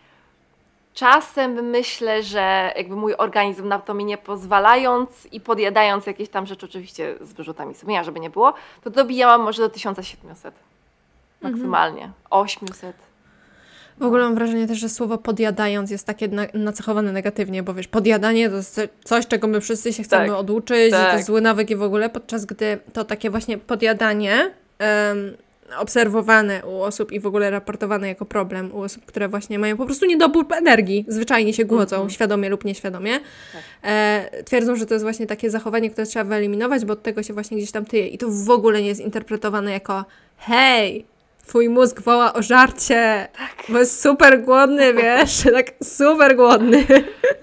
Czasem 0.94 1.52
myślę, 1.70 2.24
że 2.24 2.74
jakby 2.76 2.96
mój 2.96 3.16
organizm 3.16 3.68
na 3.68 3.80
to 3.80 3.94
mi 3.94 4.06
nie 4.06 4.18
pozwalając 4.18 5.26
i 5.32 5.42
podjadając 5.42 6.06
jakieś 6.06 6.30
tam 6.30 6.46
rzeczy, 6.46 6.66
oczywiście 6.66 7.16
z 7.22 7.34
wyrzutami 7.34 7.76
sumienia, 7.76 8.04
żeby 8.04 8.20
nie 8.20 8.30
było, 8.30 8.54
to 8.84 8.90
dobijałam 8.90 9.42
może 9.42 9.62
do 9.62 9.70
1700 9.70 10.56
maksymalnie, 11.42 12.04
mhm. 12.04 12.14
800. 12.30 13.13
W 14.00 14.04
ogóle 14.04 14.24
mam 14.24 14.36
wrażenie 14.36 14.68
też, 14.68 14.80
że 14.80 14.90
słowo 14.90 15.18
podjadając 15.18 15.92
jest 15.92 16.08
takie 16.08 16.30
nacechowane 16.54 17.12
negatywnie, 17.12 17.64
bo 17.64 17.74
wiesz, 17.74 17.88
podjadanie 17.88 18.50
to 18.50 18.56
jest 18.56 18.82
coś, 19.04 19.28
czego 19.28 19.48
my 19.48 19.62
wszyscy 19.62 19.94
się 19.94 20.04
chcemy 20.04 20.28
tak, 20.28 20.38
oduczyć, 20.38 20.92
tak. 20.92 21.10
to 21.10 21.16
jest 21.16 21.28
zły 21.28 21.42
nawyk 21.42 21.70
i 21.70 21.76
w 21.76 21.84
ogóle, 21.84 22.10
podczas 22.10 22.46
gdy 22.46 22.78
to 22.94 23.04
takie 23.04 23.30
właśnie 23.30 23.58
podjadanie 23.58 24.52
um, 24.80 25.38
obserwowane 25.78 26.66
u 26.66 26.82
osób 26.82 27.12
i 27.12 27.20
w 27.20 27.28
ogóle 27.28 27.52
raportowane 27.52 28.08
jako 28.08 28.26
problem 28.26 28.72
u 28.74 28.82
osób, 28.82 29.06
które 29.06 29.28
właśnie 29.28 29.60
mają 29.60 29.78
po 29.78 29.86
prostu 29.86 30.06
niedobór 30.06 30.46
energii, 30.58 31.06
zwyczajnie 31.08 31.54
się 31.54 31.66
głodzą, 31.66 31.96
mm 31.96 32.08
-hmm. 32.08 32.12
świadomie 32.12 32.50
lub 32.50 32.66
nieświadomie, 32.66 33.20
tak. 33.54 33.62
e, 33.84 34.44
twierdzą, 34.46 34.76
że 34.76 34.86
to 34.86 34.94
jest 34.94 35.04
właśnie 35.04 35.28
takie 35.28 35.50
zachowanie, 35.50 35.90
które 35.90 36.08
trzeba 36.08 36.26
wyeliminować, 36.26 36.86
bo 36.86 36.94
od 36.94 37.04
tego 37.04 37.24
się 37.24 37.34
właśnie 37.34 37.58
gdzieś 37.58 37.72
tam 37.72 37.86
tyje 37.86 38.08
i 38.08 38.18
to 38.18 38.28
w 38.30 38.50
ogóle 38.50 38.82
nie 38.82 38.88
jest 38.88 39.02
interpretowane 39.02 39.72
jako 39.72 40.06
hej, 40.38 41.06
twój 41.48 41.70
mózg 41.70 42.02
woła 42.02 42.34
o 42.34 42.42
żarcie, 42.42 43.28
tak. 43.38 43.66
bo 43.70 43.80
jest 43.80 44.02
super 44.02 44.42
głodny, 44.42 44.94
wiesz, 44.94 45.44
tak 45.56 45.72
super 45.84 46.36
głodny. 46.36 46.86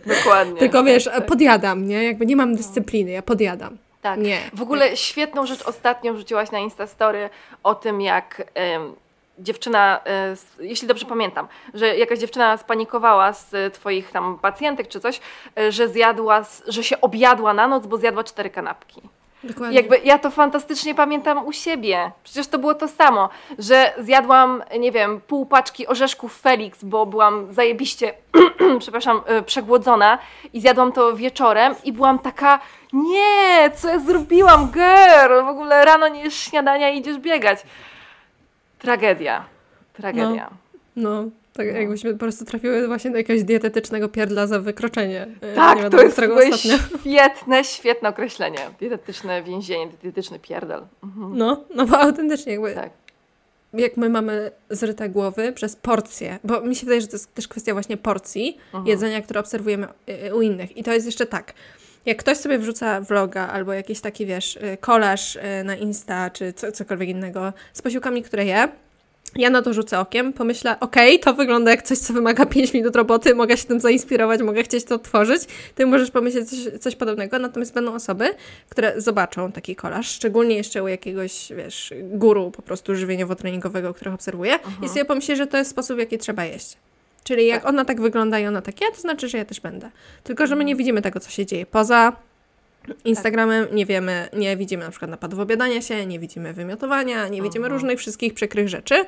Dokładnie. 0.07 0.59
Tylko 0.59 0.85
wiesz, 0.85 1.05
tak, 1.05 1.27
podjadam, 1.27 1.87
nie? 1.87 2.05
Jakby 2.05 2.27
nie 2.27 2.37
mam 2.37 2.55
dyscypliny, 2.57 3.11
ja 3.11 3.23
podjadam. 3.23 3.79
Tak. 4.03 4.21
Nie. 4.21 4.39
W 4.53 4.63
ogóle 4.63 4.97
świetną 4.97 5.47
rzecz 5.47 5.63
ostatnio 5.63 6.15
wrzuciłaś 6.15 6.51
na 6.51 6.59
Instastory 6.59 7.31
o 7.63 7.75
tym, 7.75 8.01
jak 8.01 8.43
ym, 8.77 8.95
dziewczyna, 9.39 10.01
y, 10.61 10.65
jeśli 10.65 10.89
dobrze 10.89 11.07
pamiętam, 11.07 11.49
że 11.75 11.97
jakaś 11.97 12.19
dziewczyna 12.19 12.57
spanikowała 12.57 13.33
z 13.33 13.75
twoich 13.75 14.11
tam 14.11 14.39
pacjentek 14.39 14.89
czy 14.89 15.01
coś, 15.01 15.21
y, 15.59 15.73
że 15.73 15.89
zjadła, 15.89 16.43
że 16.69 16.85
się 16.85 17.01
objadła 17.01 17.55
na 17.55 17.69
noc, 17.69 17.87
bo 17.87 17.97
zjadła 17.97 18.25
cztery 18.25 18.51
kanapki. 18.51 19.03
Dokładnie. 19.45 19.77
Jakby 19.77 19.99
ja 19.99 20.19
to 20.19 20.31
fantastycznie 20.31 20.95
pamiętam 20.95 21.47
u 21.47 21.53
siebie. 21.53 22.11
Przecież 22.25 22.47
to 22.47 22.59
było 22.59 22.75
to 22.75 22.89
samo, 22.89 23.29
że 23.59 23.93
zjadłam, 23.99 24.63
nie 24.79 24.93
wiem, 24.93 25.21
pół 25.21 25.47
paczki 25.47 25.87
orzeszków 25.87 26.41
Felix, 26.41 26.85
bo 26.85 27.07
byłam 27.07 27.53
zajebiście, 27.53 28.15
przepraszam, 28.81 29.21
y, 29.39 29.43
przegłodzona 29.43 30.19
i 30.53 30.61
zjadłam 30.61 30.93
to 30.93 31.17
wieczorem 31.17 31.75
i 31.85 31.93
byłam 31.93 32.19
taka, 32.19 32.61
nie, 32.93 33.71
co 33.75 33.89
ja 33.89 33.99
zrobiłam, 33.99 34.69
girl, 34.71 35.45
w 35.45 35.49
ogóle 35.49 35.85
rano 35.85 36.09
nie 36.09 36.23
jesz 36.23 36.35
śniadania 36.35 36.91
i 36.91 36.99
idziesz 36.99 37.19
biegać. 37.19 37.59
Tragedia. 38.79 39.45
Tragedia. 39.93 40.51
No. 40.97 41.11
no. 41.11 41.31
Tak 41.53 41.67
no. 41.67 41.73
jakbyśmy 41.73 42.13
po 42.13 42.19
prostu 42.19 42.45
trafiły 42.45 42.87
właśnie 42.87 43.11
do 43.11 43.17
jakiegoś 43.17 43.45
dietetycznego 43.45 44.09
pierdla 44.09 44.47
za 44.47 44.59
wykroczenie. 44.59 45.27
E, 45.41 45.55
tak, 45.55 45.91
to 45.91 46.03
jest 46.03 46.19
ostatnio. 46.19 46.77
świetne, 47.01 47.65
świetne 47.65 48.09
określenie. 48.09 48.59
Dietetyczne 48.81 49.43
więzienie, 49.43 49.87
dietetyczny 49.87 50.39
pierdel. 50.39 50.81
Mhm. 51.05 51.39
No, 51.39 51.65
no 51.75 51.87
bo 51.87 51.99
autentycznie 51.99 52.53
jakby... 52.53 52.75
Tak. 52.75 52.91
Jak 53.73 53.97
my 53.97 54.09
mamy 54.09 54.51
zryte 54.71 55.09
głowy 55.09 55.53
przez 55.53 55.77
porcje, 55.77 56.39
bo 56.45 56.61
mi 56.61 56.77
się 56.77 56.87
wydaje, 56.87 57.01
że 57.01 57.07
to 57.07 57.15
jest 57.15 57.35
też 57.35 57.49
kwestia 57.49 57.73
właśnie 57.73 57.97
porcji 57.97 58.59
mhm. 58.67 58.87
jedzenia, 58.87 59.23
które 59.23 59.41
obserwujemy 59.41 59.87
e, 60.07 60.35
u 60.35 60.43
innych. 60.43 60.77
I 60.77 60.85
to 60.85 60.93
jest 60.93 61.07
jeszcze 61.07 61.27
tak. 61.27 61.55
Jak 62.07 62.19
ktoś 62.19 62.37
sobie 62.37 62.59
wrzuca 62.59 63.01
vloga 63.01 63.49
albo 63.49 63.73
jakiś 63.73 64.01
taki, 64.01 64.27
wiesz, 64.27 64.59
kolaż 64.81 65.39
na 65.65 65.77
Insta 65.77 66.31
czy 66.31 66.53
co, 66.53 66.73
cokolwiek 66.73 67.09
innego 67.09 67.53
z 67.73 67.83
posiłkami, 67.83 68.23
które 68.23 68.45
je, 68.45 68.69
ja 69.37 69.51
na 69.51 69.63
to 69.63 69.75
rzucę 69.75 69.99
okiem, 69.99 70.33
pomyślę, 70.33 70.81
okej, 70.81 71.15
okay, 71.15 71.25
to 71.25 71.35
wygląda 71.35 71.71
jak 71.71 71.83
coś, 71.83 71.99
co 71.99 72.13
wymaga 72.13 72.47
5 72.47 72.75
minut 72.75 72.97
roboty, 72.97 73.35
mogę 73.35 73.57
się 73.57 73.65
tym 73.65 73.81
zainspirować, 73.81 74.43
mogę 74.43 74.63
chcieć 74.63 74.85
to 74.85 74.99
tworzyć. 74.99 75.43
Ty 75.75 75.87
możesz 75.87 76.11
pomyśleć 76.11 76.51
coś, 76.51 76.81
coś 76.81 76.97
podobnego, 76.97 77.39
natomiast 77.39 77.75
będą 77.75 77.95
osoby, 77.95 78.35
które 78.69 79.01
zobaczą 79.01 79.53
taki 79.53 79.77
kolaż, 79.77 80.11
szczególnie 80.11 80.57
jeszcze 80.57 80.83
u 80.83 80.89
jakiegoś, 80.89 81.53
wiesz, 81.57 81.95
guru 82.03 82.51
po 82.51 82.63
prostu 82.63 82.93
żywieniowo-treningowego, 82.93 83.95
których 83.95 84.15
obserwuję 84.15 84.53
-huh. 84.53 84.65
i 84.65 84.69
mhm. 84.69 84.89
sobie 84.89 85.05
pomyślę, 85.05 85.37
że 85.37 85.47
to 85.47 85.57
jest 85.57 85.71
sposób, 85.71 85.97
w 85.97 86.01
jaki 86.01 86.19
trzeba 86.19 86.45
jeść. 86.45 86.77
Czyli 87.25 87.47
jak 87.47 87.63
tak. 87.63 87.69
ona 87.69 87.85
tak 87.85 88.01
wygląda 88.01 88.39
i 88.39 88.47
ona 88.47 88.63
tak 88.63 88.81
ja, 88.81 88.87
to 88.91 89.01
znaczy, 89.01 89.29
że 89.29 89.39
ja 89.39 89.45
też 89.45 89.61
będę. 89.61 89.91
Tylko, 90.25 90.47
że 90.47 90.57
my 90.57 90.65
nie 90.65 90.77
widzimy 90.77 91.03
tego, 91.03 91.21
co 91.21 91.31
się 91.31 91.47
dzieje 91.47 91.67
poza 91.67 92.13
Instagramem 93.05 93.67
nie 93.73 93.87
wiemy, 93.87 94.29
nie 94.33 94.57
widzimy 94.57 94.85
na 94.85 94.91
przykład 94.91 95.11
napadów 95.11 95.41
obiadania 95.41 95.83
się, 95.83 96.07
nie 96.07 96.19
widzimy 96.19 96.53
wymiotowania, 96.53 97.29
nie 97.29 97.43
widzimy 97.43 97.67
mhm. 97.67 97.73
różnych 97.73 97.99
wszystkich 97.99 98.35
przykrych 98.35 98.69
rzeczy 98.69 99.05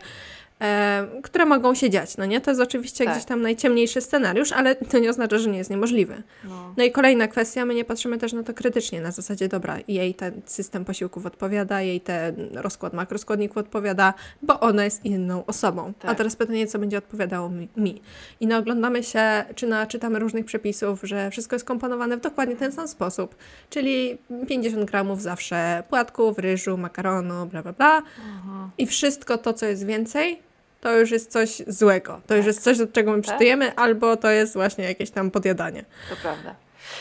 e, 0.63 1.07
które 1.23 1.45
mogą 1.45 1.75
się 1.75 1.91
dziać, 1.91 2.17
no 2.17 2.27
nie? 2.27 2.41
To 2.41 2.51
jest 2.51 2.61
oczywiście 2.61 3.05
tak. 3.05 3.15
gdzieś 3.15 3.25
tam 3.25 3.43
najciemniejszy 3.43 4.01
scenariusz, 4.01 4.53
ale 4.53 4.75
to 4.75 4.99
nie 4.99 5.11
oznacza, 5.11 5.39
że 5.39 5.51
nie 5.51 5.59
jest 5.59 5.71
niemożliwy. 5.71 6.23
No. 6.45 6.75
no. 6.77 6.85
i 6.85 6.93
kolejna 6.93 7.29
kwestia, 7.29 7.65
my 7.65 7.75
nie 7.75 7.85
patrzymy 7.85 8.19
też 8.19 8.33
na 8.33 8.43
to 8.43 8.55
krytycznie, 8.55 9.01
na 9.01 9.11
zasadzie, 9.11 9.49
dobra, 9.49 9.79
jej 9.89 10.15
ten 10.15 10.41
system 10.47 10.85
posiłków 10.85 11.27
odpowiada, 11.27 11.81
jej 11.81 12.01
ten 12.01 12.35
rozkład 12.55 12.93
makroskładników 12.93 13.57
odpowiada, 13.57 14.15
bo 14.43 14.61
ona 14.61 14.85
jest 14.85 15.05
inną 15.05 15.47
osobą. 15.47 15.93
Tak. 15.99 16.11
A 16.11 16.15
teraz 16.15 16.37
pytanie, 16.37 16.67
co 16.67 16.79
będzie 16.79 16.99
odpowiadało 16.99 17.49
mi, 17.49 17.69
mi. 17.77 18.03
I 18.41 18.47
no 18.47 18.59
oglądamy 18.59 19.03
się, 19.03 19.45
czy 19.55 19.67
naczytamy 19.67 20.19
różnych 20.19 20.45
przepisów, 20.45 21.01
że 21.03 21.31
wszystko 21.31 21.57
jest 21.57 21.65
komponowane 21.65 22.17
w 22.17 22.21
dokładnie 22.21 22.57
ten 22.57 22.73
sam 22.73 22.89
sposób, 22.89 23.37
czyli 23.71 24.19
50 24.49 24.85
gramów 24.85 25.23
zawsze 25.23 25.83
płatków, 25.89 26.39
ryżu, 26.39 26.77
makaronu, 26.77 27.47
bla, 27.47 27.63
bla, 27.63 27.73
bla. 27.73 27.97
Mhm. 27.97 28.71
I 28.79 28.87
wszystko 28.87 29.39
to, 29.39 29.53
co 29.53 29.67
jest 29.67 29.87
więcej, 29.87 30.52
to 30.83 30.99
już 30.99 31.11
jest 31.11 31.33
coś 31.33 31.63
złego. 31.67 32.13
To 32.13 32.29
tak. 32.29 32.37
już 32.37 32.47
jest 32.47 32.63
coś, 32.63 32.79
do 32.79 32.87
czego 32.87 33.13
my 33.13 33.23
tak? 33.23 33.81
albo 33.81 34.17
to 34.17 34.31
jest 34.31 34.55
właśnie 34.55 34.85
jakieś 34.85 35.11
tam 35.11 35.31
podjadanie. 35.31 35.85
To 36.11 36.17
prawda. 36.23 36.55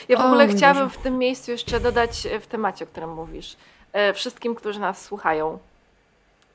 Ja 0.09 0.17
w 0.17 0.21
o, 0.21 0.25
ogóle 0.25 0.47
chciałabym 0.47 0.87
Boże. 0.87 0.99
w 0.99 1.03
tym 1.03 1.17
miejscu 1.17 1.51
jeszcze 1.51 1.79
dodać 1.79 2.25
e, 2.25 2.39
w 2.39 2.47
temacie, 2.47 2.85
o 2.85 2.87
którym 2.87 3.09
mówisz, 3.09 3.57
e, 3.93 4.13
wszystkim, 4.13 4.55
którzy 4.55 4.79
nas 4.79 5.05
słuchają 5.05 5.59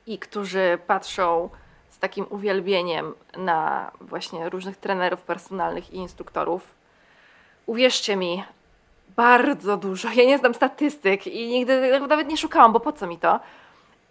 i 0.07 0.19
którzy 0.19 0.77
patrzą 0.87 1.49
z 1.89 1.99
takim 1.99 2.25
uwielbieniem 2.29 3.13
na 3.37 3.91
właśnie 4.01 4.49
różnych 4.49 4.77
trenerów 4.77 5.21
personalnych 5.21 5.93
i 5.93 5.95
instruktorów. 5.95 6.75
Uwierzcie 7.65 8.15
mi, 8.15 8.43
bardzo 9.15 9.77
dużo. 9.77 10.09
Ja 10.09 10.25
nie 10.25 10.37
znam 10.37 10.53
statystyk 10.53 11.27
i 11.27 11.47
nigdy 11.47 11.99
nawet 11.99 12.27
nie 12.27 12.37
szukałam, 12.37 12.73
bo 12.73 12.79
po 12.79 12.91
co 12.93 13.07
mi 13.07 13.17
to? 13.17 13.39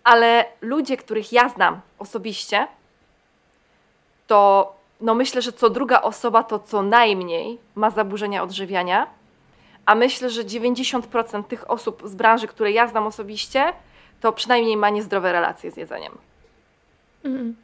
Ale 0.04 0.44
ludzie, 0.60 0.96
których 0.96 1.32
ja 1.32 1.48
znam 1.48 1.80
osobiście, 1.98 2.66
to 4.26 4.72
no 5.00 5.14
myślę, 5.14 5.42
że 5.42 5.52
co 5.52 5.70
druga 5.70 6.02
osoba 6.02 6.42
to 6.42 6.58
co 6.58 6.82
najmniej 6.82 7.58
ma 7.74 7.90
zaburzenia 7.90 8.42
odżywiania, 8.42 9.06
a 9.86 9.94
myślę, 9.94 10.30
że 10.30 10.44
90% 10.44 11.44
tych 11.44 11.70
osób 11.70 12.02
z 12.04 12.14
branży, 12.14 12.46
które 12.46 12.72
ja 12.72 12.86
znam 12.86 13.06
osobiście, 13.06 13.72
to 14.20 14.32
przynajmniej 14.32 14.76
ma 14.76 14.90
niezdrowe 14.90 15.32
relacje 15.32 15.70
z 15.70 15.76
jedzeniem. 15.76 16.12
Mhm. 17.24 17.56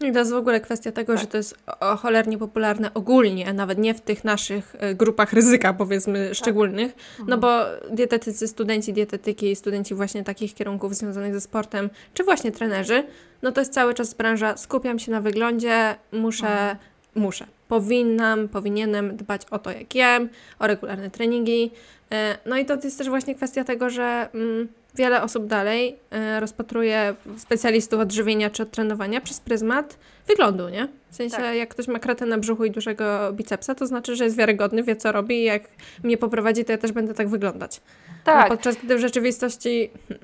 I 0.00 0.12
to 0.12 0.18
jest 0.18 0.30
w 0.30 0.34
ogóle 0.34 0.60
kwestia 0.60 0.92
tego, 0.92 1.12
tak. 1.12 1.22
że 1.22 1.26
to 1.26 1.36
jest 1.36 1.58
cholernie 1.98 2.38
popularne 2.38 2.94
ogólnie, 2.94 3.52
nawet 3.52 3.78
nie 3.78 3.94
w 3.94 4.00
tych 4.00 4.24
naszych 4.24 4.76
e, 4.78 4.94
grupach 4.94 5.32
ryzyka, 5.32 5.72
powiedzmy, 5.72 6.28
tak. 6.28 6.36
szczególnych. 6.36 6.92
No 7.18 7.34
mhm. 7.34 7.40
bo 7.40 7.64
dietetycy, 7.96 8.48
studenci 8.48 8.92
dietetyki, 8.92 9.56
studenci 9.56 9.94
właśnie 9.94 10.24
takich 10.24 10.54
kierunków 10.54 10.94
związanych 10.94 11.34
ze 11.34 11.40
sportem, 11.40 11.90
czy 12.14 12.24
właśnie 12.24 12.52
trenerzy, 12.52 13.04
no 13.42 13.52
to 13.52 13.60
jest 13.60 13.72
cały 13.72 13.94
czas 13.94 14.14
branża, 14.14 14.56
skupiam 14.56 14.98
się 14.98 15.12
na 15.12 15.20
wyglądzie, 15.20 15.94
muszę, 16.12 16.46
mhm. 16.46 16.76
muszę, 17.14 17.46
powinnam, 17.68 18.48
powinienem 18.48 19.16
dbać 19.16 19.42
o 19.50 19.58
to, 19.58 19.70
jak 19.70 19.94
jem, 19.94 20.28
o 20.58 20.66
regularne 20.66 21.10
treningi. 21.10 21.70
E, 22.12 22.38
no 22.46 22.56
i 22.56 22.64
to 22.64 22.74
jest 22.84 22.98
też 22.98 23.08
właśnie 23.08 23.34
kwestia 23.34 23.64
tego, 23.64 23.90
że 23.90 24.28
mm, 24.34 24.68
wiele 24.94 25.22
osób 25.22 25.46
dalej 25.46 25.96
e, 26.10 26.40
rozpatruje 26.40 27.14
specjalistów 27.36 28.00
od 28.00 28.12
żywienia 28.12 28.50
czy 28.50 28.62
od 28.62 28.70
trenowania 28.70 29.20
przez 29.20 29.40
pryzmat 29.40 29.98
wyglądu, 30.26 30.68
nie? 30.68 30.88
W 31.10 31.16
sensie, 31.16 31.36
tak. 31.36 31.56
jak 31.56 31.68
ktoś 31.68 31.88
ma 31.88 31.98
kratę 31.98 32.26
na 32.26 32.38
brzuchu 32.38 32.64
i 32.64 32.70
dużego 32.70 33.32
bicepsa, 33.32 33.74
to 33.74 33.86
znaczy, 33.86 34.16
że 34.16 34.24
jest 34.24 34.36
wiarygodny, 34.36 34.82
wie 34.82 34.96
co 34.96 35.12
robi 35.12 35.34
i 35.34 35.44
jak 35.44 35.62
mnie 36.04 36.16
poprowadzi, 36.16 36.64
to 36.64 36.72
ja 36.72 36.78
też 36.78 36.92
będę 36.92 37.14
tak 37.14 37.28
wyglądać. 37.28 37.80
Tak. 38.24 38.48
Podczas 38.48 38.76
gdy 38.76 38.96
w 38.96 39.00
rzeczywistości... 39.00 39.90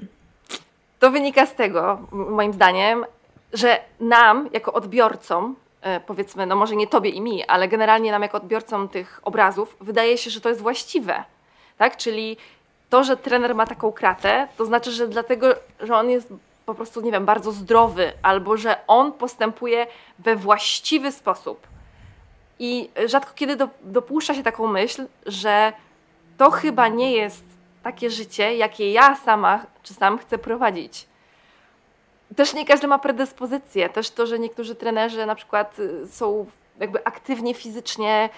To 0.98 1.10
wynika 1.10 1.46
z 1.46 1.54
tego, 1.54 2.08
moim 2.10 2.52
zdaniem, 2.52 3.04
że 3.52 3.80
nam, 4.00 4.48
jako 4.52 4.72
odbiorcom, 4.72 5.56
e, 5.82 6.00
powiedzmy, 6.00 6.46
no 6.46 6.56
może 6.56 6.76
nie 6.76 6.86
tobie 6.86 7.10
i 7.10 7.20
mi, 7.20 7.44
ale 7.44 7.68
generalnie 7.68 8.12
nam, 8.12 8.22
jako 8.22 8.36
odbiorcom 8.36 8.88
tych 8.88 9.20
obrazów, 9.22 9.76
wydaje 9.80 10.18
się, 10.18 10.30
że 10.30 10.40
to 10.40 10.48
jest 10.48 10.60
właściwe. 10.60 11.24
Tak? 11.78 11.96
Czyli 11.96 12.36
to, 12.94 13.04
że 13.04 13.16
trener 13.16 13.54
ma 13.54 13.66
taką 13.66 13.92
kratę, 13.92 14.48
to 14.56 14.66
znaczy, 14.66 14.90
że 14.90 15.08
dlatego, 15.08 15.46
że 15.80 15.96
on 15.96 16.10
jest 16.10 16.28
po 16.66 16.74
prostu, 16.74 17.00
nie 17.00 17.12
wiem, 17.12 17.24
bardzo 17.24 17.52
zdrowy, 17.52 18.12
albo 18.22 18.56
że 18.56 18.86
on 18.86 19.12
postępuje 19.12 19.86
we 20.18 20.36
właściwy 20.36 21.12
sposób. 21.12 21.66
I 22.58 22.90
rzadko 23.06 23.32
kiedy 23.34 23.56
do, 23.56 23.68
dopuszcza 23.82 24.34
się 24.34 24.42
taką 24.42 24.66
myśl, 24.66 25.06
że 25.26 25.72
to 26.38 26.50
chyba 26.50 26.88
nie 26.88 27.12
jest 27.12 27.44
takie 27.82 28.10
życie, 28.10 28.56
jakie 28.56 28.92
ja 28.92 29.16
sama 29.16 29.66
czy 29.82 29.94
sam 29.94 30.18
chcę 30.18 30.38
prowadzić. 30.38 31.06
Też 32.36 32.54
nie 32.54 32.66
każdy 32.66 32.86
ma 32.86 32.98
predyspozycję. 32.98 33.88
Też 33.88 34.10
to, 34.10 34.26
że 34.26 34.38
niektórzy 34.38 34.74
trenerzy 34.74 35.26
na 35.26 35.34
przykład 35.34 35.78
y, 35.78 36.06
są 36.06 36.46
jakby 36.80 37.04
aktywnie 37.04 37.54
fizycznie, 37.54 38.28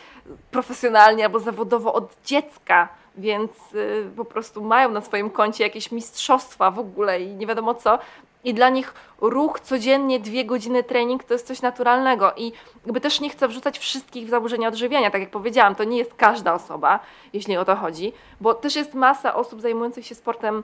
profesjonalnie 0.50 1.24
albo 1.24 1.40
zawodowo 1.40 1.94
od 1.94 2.16
dziecka, 2.24 2.88
więc 3.16 3.52
y, 3.74 4.10
po 4.16 4.24
prostu 4.24 4.64
mają 4.64 4.90
na 4.90 5.00
swoim 5.00 5.30
koncie 5.30 5.64
jakieś 5.64 5.92
mistrzostwa 5.92 6.70
w 6.70 6.78
ogóle 6.78 7.22
i 7.22 7.34
nie 7.34 7.46
wiadomo 7.46 7.74
co. 7.74 7.98
I 8.44 8.54
dla 8.54 8.68
nich 8.68 8.94
ruch 9.20 9.60
codziennie, 9.60 10.20
dwie 10.20 10.44
godziny 10.44 10.82
trening 10.82 11.24
to 11.24 11.34
jest 11.34 11.46
coś 11.46 11.62
naturalnego. 11.62 12.32
I 12.36 12.52
jakby 12.84 13.00
też 13.00 13.20
nie 13.20 13.30
chcę 13.30 13.48
wrzucać 13.48 13.78
wszystkich 13.78 14.26
w 14.26 14.30
zaburzenia 14.30 14.68
odżywiania, 14.68 15.10
tak 15.10 15.20
jak 15.20 15.30
powiedziałam, 15.30 15.74
to 15.74 15.84
nie 15.84 15.98
jest 15.98 16.14
każda 16.14 16.54
osoba, 16.54 17.00
jeśli 17.32 17.56
o 17.56 17.64
to 17.64 17.76
chodzi, 17.76 18.12
bo 18.40 18.54
też 18.54 18.76
jest 18.76 18.94
masa 18.94 19.34
osób 19.34 19.60
zajmujących 19.60 20.06
się 20.06 20.14
sportem, 20.14 20.62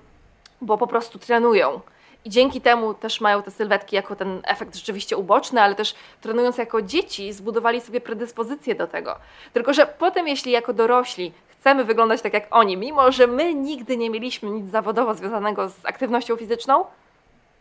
bo 0.60 0.78
po 0.78 0.86
prostu 0.86 1.18
trenują. 1.18 1.80
I 2.24 2.30
dzięki 2.30 2.60
temu 2.60 2.94
też 2.94 3.20
mają 3.20 3.42
te 3.42 3.50
sylwetki 3.50 3.96
jako 3.96 4.16
ten 4.16 4.40
efekt 4.44 4.76
rzeczywiście 4.76 5.16
uboczny, 5.16 5.60
ale 5.60 5.74
też 5.74 5.94
trenując 6.20 6.58
jako 6.58 6.82
dzieci, 6.82 7.32
zbudowali 7.32 7.80
sobie 7.80 8.00
predyspozycję 8.00 8.74
do 8.74 8.86
tego. 8.86 9.16
Tylko, 9.52 9.74
że 9.74 9.86
potem, 9.86 10.28
jeśli 10.28 10.52
jako 10.52 10.72
dorośli 10.72 11.32
chcemy 11.48 11.84
wyglądać 11.84 12.22
tak 12.22 12.32
jak 12.32 12.46
oni, 12.50 12.76
mimo 12.76 13.12
że 13.12 13.26
my 13.26 13.54
nigdy 13.54 13.96
nie 13.96 14.10
mieliśmy 14.10 14.50
nic 14.50 14.70
zawodowo 14.70 15.14
związanego 15.14 15.68
z 15.68 15.74
aktywnością 15.84 16.36
fizyczną, 16.36 16.84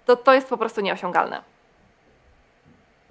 to 0.06 0.16
to 0.16 0.34
jest 0.34 0.48
po 0.48 0.58
prostu 0.58 0.82
nieosiągalne. 0.82 1.42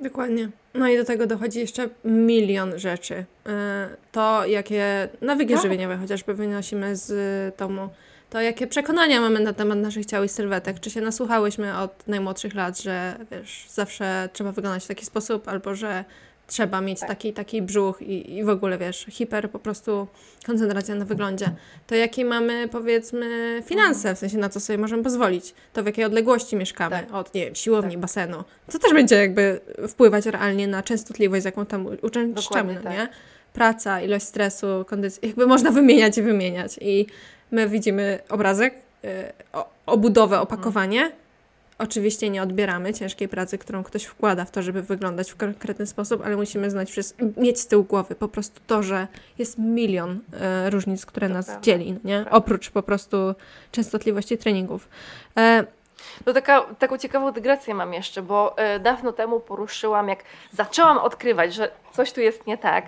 Dokładnie. 0.01 0.49
No 0.75 0.89
i 0.89 0.97
do 0.97 1.05
tego 1.05 1.27
dochodzi 1.27 1.59
jeszcze 1.61 1.89
milion 2.05 2.79
rzeczy. 2.79 3.25
E, 3.47 3.89
to, 4.13 4.47
jakie 4.47 5.09
nawyki 5.21 5.53
tak. 5.53 5.63
żywieniowe 5.63 5.97
chociażby 5.97 6.35
wynosimy 6.35 6.97
z 6.97 7.57
domu, 7.57 7.89
to 8.31 8.41
jakie 8.41 8.67
przekonania 8.67 9.21
mamy 9.21 9.41
na 9.41 9.53
temat 9.53 9.79
naszych 9.79 10.07
ciał 10.07 10.25
i 10.25 10.29
sylwetek. 10.29 10.81
Czy 10.81 10.91
się 10.91 11.01
nasłuchałyśmy 11.01 11.79
od 11.79 12.09
najmłodszych 12.09 12.55
lat, 12.55 12.81
że 12.81 13.17
wiesz, 13.31 13.67
zawsze 13.69 14.29
trzeba 14.33 14.53
wyglądać 14.53 14.85
w 14.85 14.89
taki 14.89 15.07
sposób, 15.07 15.49
albo 15.49 15.75
że 15.75 16.05
trzeba 16.47 16.81
mieć 16.81 17.01
tak. 17.01 17.09
taki 17.09 17.33
taki 17.33 17.63
brzuch 17.63 18.03
i, 18.03 18.37
i 18.37 18.45
w 18.45 18.49
ogóle, 18.49 18.79
wiesz, 18.79 19.07
hiper 19.09 19.51
po 19.51 19.59
prostu 19.59 20.07
koncentracja 20.47 20.95
na 20.95 21.05
wyglądzie. 21.05 21.51
To 21.87 21.95
jakie 21.95 22.25
mamy, 22.25 22.69
powiedzmy, 22.69 23.63
finanse, 23.67 24.15
w 24.15 24.19
sensie 24.19 24.39
na 24.39 24.49
co 24.49 24.61
sobie 24.61 24.79
możemy 24.79 25.03
pozwolić. 25.03 25.55
To 25.73 25.83
w 25.83 25.87
jakiej 25.87 26.05
odległości 26.05 26.57
mieszkamy 26.57 26.97
tak. 26.97 27.15
od, 27.15 27.35
nie 27.35 27.45
wiem, 27.45 27.55
siłowni, 27.55 27.91
tak. 27.91 28.01
basenu. 28.01 28.45
To 28.73 28.79
też 28.79 28.93
będzie 28.93 29.17
jakby 29.17 29.61
wpływać 29.89 30.27
realnie 30.27 30.69
na 30.69 30.83
częstotliwość, 30.83 31.43
z 31.43 31.45
jaką 31.45 31.67
tam 31.67 31.87
uczęszczamy, 32.03 32.81
no, 32.85 32.91
nie? 32.91 33.09
Praca, 33.53 34.01
ilość 34.01 34.25
stresu, 34.25 34.85
kondycja, 34.87 35.29
jakby 35.29 35.47
można 35.47 35.71
wymieniać 35.71 36.19
i 36.19 36.23
wymieniać. 36.23 36.79
I 36.81 37.07
my 37.51 37.69
widzimy 37.69 38.19
obrazek, 38.29 38.75
yy, 39.03 39.11
obudowę, 39.87 40.41
opakowanie, 40.41 41.13
Oczywiście 41.81 42.31
nie 42.31 42.43
odbieramy 42.43 42.95
ciężkiej 42.95 43.29
pracy, 43.29 43.59
którą 43.59 43.85
ktoś 43.85 44.05
wkłada 44.05 44.45
w 44.45 44.51
to, 44.51 44.63
żeby 44.63 44.83
wyglądać 44.83 45.31
w 45.31 45.37
konkretny 45.37 45.87
sposób, 45.87 46.23
ale 46.25 46.37
musimy 46.37 46.71
znać 46.71 46.91
wszystko, 46.91 47.25
mieć 47.37 47.61
z 47.61 47.67
tyłu 47.67 47.85
głowy 47.85 48.15
po 48.15 48.29
prostu 48.29 48.61
to, 48.67 48.83
że 48.83 49.07
jest 49.39 49.59
milion 49.59 50.21
e, 50.41 50.71
różnic, 50.71 51.07
które 51.07 51.29
to 51.29 51.35
nas 51.35 51.47
prawda. 51.47 51.63
dzieli, 51.63 51.99
nie? 52.05 52.25
Oprócz 52.31 52.71
po 52.71 52.83
prostu 52.83 53.35
częstotliwości 53.73 54.39
treningów. 54.39 54.89
E, 55.39 55.65
no 56.27 56.33
taka, 56.33 56.61
taką 56.79 56.99
ciekawą 56.99 57.33
dygresję 57.33 57.75
mam 57.75 57.95
jeszcze, 57.95 58.23
bo 58.23 58.59
e, 58.59 58.81
dawno 58.81 59.13
temu 59.13 59.41
poruszyłam, 59.41 60.09
jak 60.09 60.25
zaczęłam 60.53 60.99
odkrywać, 60.99 61.55
że 61.55 61.71
coś 61.93 62.13
tu 62.13 62.21
jest 62.21 62.47
nie 62.47 62.59
tak, 62.59 62.85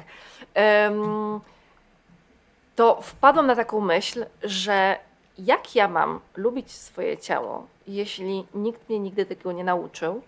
to 2.76 2.98
wpadłam 3.02 3.46
na 3.46 3.56
taką 3.56 3.80
myśl, 3.80 4.26
że 4.42 4.98
jak 5.38 5.74
ja 5.74 5.88
mam 5.88 6.20
lubić 6.36 6.70
swoje 6.72 7.18
ciało, 7.18 7.66
jeśli 7.86 8.46
nikt 8.54 8.88
mnie 8.88 8.98
nigdy 8.98 9.26
tego 9.26 9.52
nie 9.52 9.64
nauczył. 9.64 10.22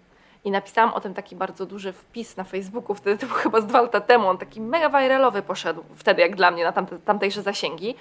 I 0.44 0.50
napisałam 0.50 0.94
o 0.94 1.00
tym 1.00 1.14
taki 1.14 1.37
bardzo 1.37 1.66
duży 1.66 1.92
wpis 1.92 2.37
na 2.37 2.44
Facebooku, 2.44 2.94
wtedy 2.94 3.18
to 3.18 3.26
był 3.26 3.37
chyba 3.37 3.61
z 3.61 3.66
dwa 3.66 3.80
lata 3.80 4.00
temu, 4.00 4.28
on 4.28 4.38
taki 4.38 4.61
mega 4.61 4.88
viralowy 4.88 5.42
poszedł 5.42 5.85
wtedy 5.96 6.22
jak 6.22 6.37
dla 6.37 6.50
mnie 6.50 6.64
na 6.64 6.72
tamte, 6.72 6.98
tamtejsze 6.98 7.42
zasięgi. 7.42 7.94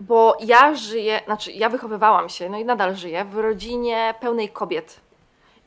Bo 0.00 0.36
ja 0.40 0.74
żyję, 0.74 1.20
znaczy 1.24 1.52
ja 1.52 1.68
wychowywałam 1.68 2.28
się, 2.28 2.50
no 2.50 2.58
i 2.58 2.64
nadal 2.64 2.94
żyję 2.94 3.24
w 3.24 3.38
rodzinie 3.38 4.14
pełnej 4.20 4.48
kobiet 4.48 5.00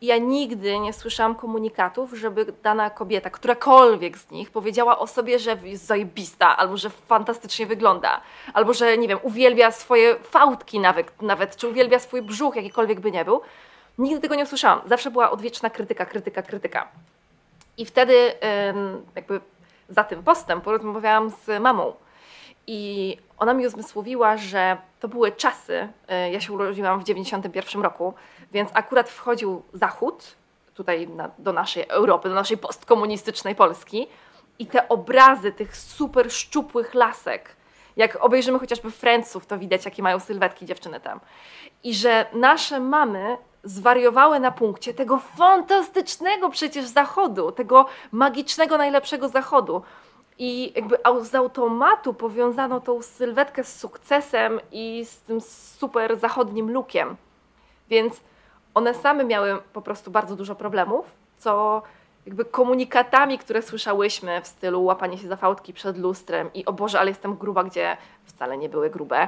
ja 0.01 0.17
nigdy 0.17 0.79
nie 0.79 0.93
słyszałam 0.93 1.36
komunikatów, 1.36 2.13
żeby 2.13 2.45
dana 2.63 2.89
kobieta, 2.89 3.29
którakolwiek 3.29 4.17
z 4.17 4.31
nich, 4.31 4.51
powiedziała 4.51 4.99
o 4.99 5.08
sobie, 5.08 5.39
że 5.39 5.58
jest 5.63 5.86
zajebista, 5.86 6.58
albo 6.58 6.77
że 6.77 6.89
fantastycznie 6.89 7.65
wygląda, 7.65 8.21
albo 8.53 8.73
że, 8.73 8.97
nie 8.97 9.08
wiem, 9.08 9.19
uwielbia 9.21 9.71
swoje 9.71 10.15
fałdki 10.15 10.79
nawet, 10.79 11.21
nawet 11.21 11.55
czy 11.55 11.67
uwielbia 11.67 11.99
swój 11.99 12.21
brzuch, 12.21 12.55
jakikolwiek 12.55 12.99
by 12.99 13.12
nie 13.12 13.25
był. 13.25 13.41
Nigdy 13.97 14.21
tego 14.21 14.36
nie 14.36 14.43
usłyszałam. 14.43 14.81
Zawsze 14.86 15.12
była 15.12 15.31
odwieczna 15.31 15.69
krytyka, 15.69 16.05
krytyka, 16.05 16.41
krytyka. 16.41 16.88
I 17.77 17.86
wtedy 17.86 18.34
jakby 19.15 19.39
za 19.89 20.03
tym 20.03 20.23
postem 20.23 20.62
porozmawiałam 20.62 21.29
z 21.29 21.62
mamą. 21.62 21.93
I 22.67 23.17
ona 23.38 23.53
mi 23.53 23.67
uzmysłowiła, 23.67 24.38
że 24.38 24.77
to 24.99 25.08
były 25.08 25.31
czasy, 25.31 25.88
e, 26.08 26.31
ja 26.31 26.39
się 26.39 26.53
urodziłam 26.53 26.99
w 26.99 27.03
91 27.03 27.81
roku, 27.81 28.13
więc 28.56 28.70
akurat 28.74 29.10
wchodził 29.10 29.62
Zachód, 29.74 30.36
tutaj 30.74 31.08
na, 31.08 31.30
do 31.38 31.54
naszej 31.54 31.86
Europy, 31.88 32.30
do 32.30 32.36
naszej 32.36 32.58
postkomunistycznej 32.58 33.56
Polski 33.56 34.08
i 34.60 34.65
te 34.65 34.89
obrazy 34.89 35.52
tych 35.52 35.78
super 35.78 36.32
szczupłych 36.32 36.94
lasek, 36.94 37.56
jak 37.98 38.24
obejrzymy 38.24 38.60
chociażby 38.60 38.91
Franców, 38.91 39.46
to 39.46 39.58
widać, 39.58 39.86
jakie 39.86 40.04
mają 40.04 40.20
sylwetki 40.20 40.65
dziewczyny 40.65 41.00
tam. 41.00 41.20
I 41.84 41.96
że 41.96 42.26
nasze 42.34 42.80
mamy 42.80 43.38
zwariowały 43.63 44.39
na 44.39 44.52
punkcie 44.52 44.94
tego 44.94 45.20
fantastycznego 45.20 46.50
przecież 46.50 46.86
zachodu, 46.86 47.52
tego 47.52 47.86
magicznego, 48.12 48.78
najlepszego 48.78 49.30
zachodu. 49.30 49.82
I 50.38 50.74
jakby 50.76 50.98
z 51.22 51.36
automatu 51.36 52.13
powiązano 52.13 52.80
tą 52.80 53.02
sylwetkę 53.02 53.63
z 53.63 53.80
sukcesem 53.80 54.60
i 54.72 55.06
z 55.06 55.18
tym 55.18 55.41
super 55.41 56.20
zachodnim 56.20 56.72
lookiem. 56.72 57.15
Więc 57.89 58.22
one 58.75 58.93
same 58.93 59.23
miały 59.23 59.61
po 59.73 59.81
prostu 59.81 60.11
bardzo 60.11 60.35
dużo 60.35 60.55
problemów, 60.55 61.05
co 61.38 61.81
jakby 62.25 62.45
komunikatami, 62.45 63.38
które 63.38 63.61
słyszałyśmy 63.61 64.41
w 64.41 64.47
stylu 64.47 64.83
łapanie 64.83 65.17
się 65.17 65.27
za 65.27 65.35
fałdki 65.35 65.73
przed 65.73 65.97
lustrem 65.97 66.53
i 66.53 66.65
o 66.65 66.73
Boże, 66.73 66.99
ale 66.99 67.11
jestem 67.11 67.35
gruba, 67.35 67.63
gdzie 67.63 67.97
wcale 68.25 68.57
nie 68.57 68.69
były 68.69 68.89
grube, 68.89 69.27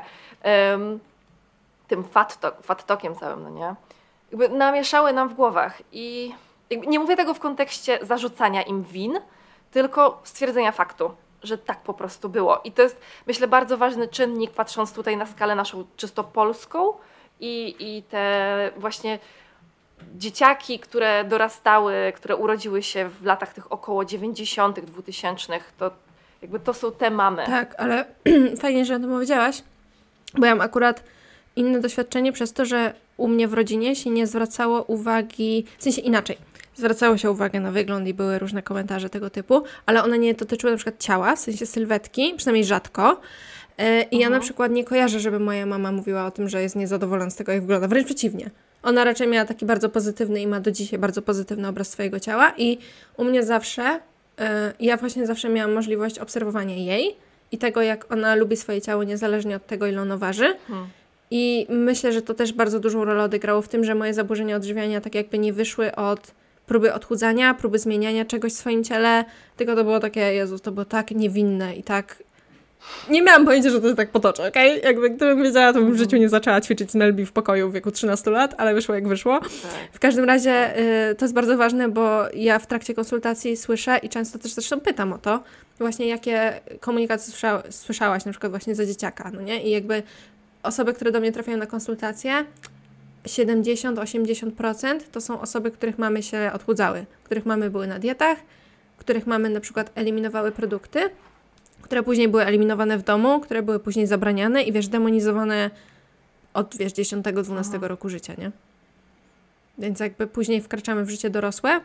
tym 1.88 2.03
fat, 2.03 2.39
talk, 2.39 2.63
fat 2.63 2.86
całym, 3.19 3.43
no 3.43 3.49
nie? 3.49 3.75
Jakby 4.31 4.49
namieszały 4.49 5.13
nam 5.13 5.29
w 5.29 5.33
głowach 5.33 5.81
i 5.91 6.36
nie 6.88 6.99
mówię 6.99 7.15
tego 7.15 7.33
w 7.33 7.39
kontekście 7.39 7.99
zarzucania 8.01 8.62
im 8.63 8.83
win, 8.83 9.19
tylko 9.71 10.19
stwierdzenia 10.23 10.71
faktu, 10.71 11.12
że 11.43 11.57
tak 11.57 11.81
po 11.81 11.93
prostu 11.93 12.29
było. 12.29 12.62
I 12.63 12.71
to 12.71 12.81
jest, 12.81 13.01
myślę, 13.27 13.47
bardzo 13.47 13.77
ważny 13.77 14.07
czynnik, 14.07 14.51
patrząc 14.51 14.93
tutaj 14.93 15.17
na 15.17 15.25
skalę 15.25 15.55
naszą 15.55 15.83
czysto 15.97 16.23
polską 16.23 16.93
i, 17.39 17.76
i 17.80 18.04
te 18.04 18.71
właśnie 18.78 19.19
dzieciaki, 20.15 20.80
które 20.80 21.23
dorastały, 21.23 22.13
które 22.15 22.36
urodziły 22.36 22.84
się 22.84 23.10
w 23.10 23.26
latach 23.26 23.54
tych 23.54 23.71
około 23.71 24.06
90., 24.06 24.80
2000, 24.80 25.60
to 25.78 25.91
jakby 26.41 26.60
to 26.60 26.73
są 26.73 26.91
te 26.91 27.12
mamy. 27.12 27.45
Tak, 27.45 27.76
ale 27.78 28.06
fajnie, 28.62 28.86
że 28.86 28.95
o 28.95 29.00
tym 29.00 29.10
powiedziałaś, 29.10 29.63
bo 30.38 30.45
ja 30.45 30.56
mam 30.56 30.65
akurat 30.65 31.04
inne 31.56 31.80
doświadczenie 31.80 32.32
przez 32.32 32.54
to, 32.54 32.65
że 32.65 32.93
u 33.17 33.28
mnie 33.28 33.47
w 33.47 33.54
rodzinie 33.54 33.95
się 33.95 34.10
nie 34.10 34.28
zwracało 34.28 34.84
uwagi, 34.84 35.65
w 35.78 35.84
sensie 35.84 36.02
inaczej 36.02 36.38
zwracało 36.78 37.17
się 37.17 37.32
uwagę 37.32 37.60
na 37.60 37.71
wygląd 37.71 38.08
i 38.08 38.13
były 38.13 38.39
różne 38.39 38.62
komentarze 38.63 39.10
tego 39.10 39.30
typu, 39.30 39.63
ale 39.86 40.04
one 40.04 40.19
nie 40.19 40.34
dotyczyły 40.34 40.71
na 40.71 40.78
przykład 40.78 41.00
ciała, 41.00 41.36
w 41.36 41.39
sensie 41.39 41.65
sylwetki, 41.65 42.34
przynajmniej 42.38 42.65
rzadko. 42.65 43.21
E, 43.78 44.02
I 44.02 44.18
ja 44.18 44.30
na 44.30 44.36
mhm. 44.36 44.42
przykład 44.42 44.72
nie 44.72 44.84
kojarzę, 44.84 45.20
żeby 45.20 45.40
moja 45.40 45.66
mama 45.66 45.92
mówiła 45.92 46.26
o 46.26 46.32
tym, 46.32 46.50
że 46.50 46.62
jest 46.62 46.76
niezadowolona 46.76 47.30
z 47.30 47.36
tego, 47.36 47.52
jak 47.52 47.62
wygląda. 47.62 47.88
Wręcz 47.88 48.06
przeciwnie. 48.06 48.50
Ona 48.84 49.04
raczej 49.04 49.28
miała 49.28 49.46
taki 49.46 49.66
bardzo 49.66 49.90
pozytywny 49.90 50.42
i 50.42 50.48
ma 50.48 50.60
do 50.60 50.72
dzisiaj 50.72 51.00
bardzo 51.00 51.22
pozytywny 51.22 51.68
obraz 51.68 51.90
swojego 51.90 52.20
ciała 52.20 52.54
i 52.58 52.78
u 53.18 53.24
mnie 53.24 53.44
zawsze, 53.44 54.00
e, 54.40 54.74
ja 54.80 54.98
właśnie 54.98 55.28
zawsze 55.28 55.50
miałam 55.50 55.74
możliwość 55.74 56.20
obserwowania 56.20 56.76
jej 56.76 57.16
i 57.52 57.58
tego, 57.58 57.82
jak 57.82 58.12
ona 58.12 58.36
lubi 58.36 58.58
swoje 58.58 58.82
ciało, 58.82 59.04
niezależnie 59.04 59.56
od 59.56 59.66
tego, 59.68 59.88
ile 59.88 60.02
ono 60.02 60.18
waży. 60.18 60.56
Hmm. 60.68 60.88
I 61.32 61.68
myślę, 61.70 62.13
że 62.13 62.22
to 62.22 62.34
też 62.34 62.54
bardzo 62.54 62.80
dużą 62.80 63.06
rolę 63.06 63.24
odegrało 63.24 63.62
w 63.62 63.68
tym, 63.68 63.84
że 63.84 63.96
moje 63.96 64.13
zaburzenia 64.13 64.56
odżywiania 64.56 65.02
tak 65.02 65.16
jakby 65.16 65.38
nie 65.38 65.54
wyszły 65.54 65.96
od 65.96 66.32
próby 66.66 66.94
odchudzania, 66.94 67.54
próby 67.54 67.80
zmieniania 67.80 68.26
czegoś 68.26 68.54
w 68.54 68.56
swoim 68.56 68.84
ciele, 68.84 69.26
tylko 69.58 69.76
to 69.76 69.84
było 69.84 70.00
takie, 70.00 70.20
Jezus, 70.20 70.62
to 70.62 70.72
było 70.72 70.86
tak 70.86 71.12
niewinne 71.12 71.76
i 71.76 71.84
tak... 71.84 72.24
Nie 73.10 73.21
miałam 73.21 73.45
pojęcia, 73.45 73.69
że 73.69 73.82
to 73.82 73.89
się 73.89 73.95
tak 73.95 74.12
potoczy, 74.12 74.43
okej? 74.47 74.78
Okay? 74.78 74.91
Jakby 74.91 75.10
gdybym 75.10 75.43
wiedziała, 75.43 75.73
to 75.73 75.80
bym 75.80 75.93
w 75.93 75.97
życiu 75.97 76.17
nie 76.17 76.30
zaczęła 76.30 76.62
ćwiczyć 76.62 76.91
z 76.91 76.95
Melbi 76.95 77.26
w 77.26 77.32
pokoju 77.32 77.69
w 77.69 77.73
wieku 77.73 77.91
13 77.91 78.32
lat, 78.32 78.56
ale 78.58 78.73
wyszło 78.73 78.95
jak 78.95 79.08
wyszło. 79.08 79.39
Tak. 79.39 79.50
W 79.93 80.00
każdym 80.00 80.26
razie 80.26 80.80
y, 81.12 81.15
to 81.15 81.26
jest 81.26 81.36
bardzo 81.36 81.58
ważne, 81.58 81.89
bo 81.89 82.21
ja 82.34 82.60
w 82.60 82.67
trakcie 82.67 82.93
konsultacji 82.93 83.58
słyszę 83.58 83.97
i 84.04 84.10
często 84.10 84.39
też 84.39 84.54
zresztą 84.54 84.80
pytam 84.80 85.13
o 85.13 85.17
to, 85.17 85.43
właśnie 85.80 86.08
jakie 86.08 86.60
komunikacje 86.80 87.32
słysza, 87.32 87.63
słyszałaś 87.69 88.26
na 88.26 88.32
przykład 88.32 88.52
właśnie 88.52 88.76
za 88.76 88.86
dzieciaka, 88.86 89.32
no 89.34 89.41
nie? 89.41 89.63
I 89.63 89.71
jakby 89.71 90.04
osoby, 90.63 90.93
które 90.93 91.12
do 91.12 91.19
mnie 91.19 91.32
trafiają 91.32 91.58
na 91.58 91.65
konsultacje, 91.65 92.45
70-80% 93.26 95.00
to 95.12 95.21
są 95.21 95.41
osoby, 95.41 95.71
których 95.71 95.97
mamy 95.97 96.23
się 96.23 96.52
odchudzały, 96.54 97.06
których 97.23 97.45
mamy 97.45 97.69
były 97.69 97.88
na 97.88 98.00
dietach, 98.00 98.38
których 98.97 99.28
mamy 99.28 99.50
na 99.50 99.60
przykład 99.60 99.91
eliminowały 99.95 100.52
produkty, 100.52 101.00
które 101.88 102.04
później 102.04 102.28
były 102.28 102.45
eliminowane 102.45 102.97
w 102.97 103.04
domu, 103.04 103.39
które 103.39 103.63
były 103.63 103.80
później 103.80 104.08
zabraniane 104.08 104.63
i 104.63 104.71
wiesz, 104.71 104.88
demonizowane 104.88 105.69
od 106.54 106.78
wiesz, 106.78 106.93
10-12 106.93 107.84
roku 107.84 108.10
życia, 108.10 108.34
nie? 108.38 108.52
Więc 109.78 110.00
jakby 110.00 110.28
później 110.28 110.62
wkraczamy 110.62 111.06
w 111.06 111.10
życie 111.10 111.30
dorosłe. 111.30 111.82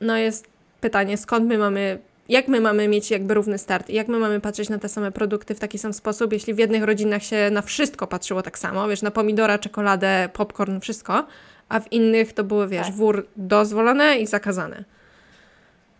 No 0.00 0.16
jest 0.16 0.46
pytanie, 0.80 1.16
skąd 1.16 1.46
my 1.46 1.58
mamy 1.58 1.98
jak 2.28 2.48
my 2.48 2.60
mamy 2.60 2.88
mieć 2.88 3.10
jakby 3.10 3.34
równy 3.34 3.58
start? 3.58 3.88
Jak 3.88 4.08
my 4.08 4.18
mamy 4.18 4.40
patrzeć 4.40 4.68
na 4.68 4.78
te 4.78 4.88
same 4.88 5.12
produkty 5.12 5.54
w 5.54 5.60
taki 5.60 5.78
sam 5.78 5.92
sposób, 5.92 6.32
jeśli 6.32 6.54
w 6.54 6.58
jednych 6.58 6.82
rodzinach 6.82 7.22
się 7.22 7.50
na 7.50 7.62
wszystko 7.62 8.06
patrzyło 8.06 8.42
tak 8.42 8.58
samo, 8.58 8.88
wiesz, 8.88 9.02
na 9.02 9.10
pomidora, 9.10 9.58
czekoladę, 9.58 10.28
popcorn, 10.32 10.80
wszystko, 10.80 11.26
a 11.68 11.80
w 11.80 11.92
innych 11.92 12.32
to 12.32 12.44
były, 12.44 12.68
wiesz, 12.68 12.86
tak. 12.86 12.94
wór 12.94 13.26
dozwolone 13.36 14.18
i 14.18 14.26
zakazane. 14.26 14.84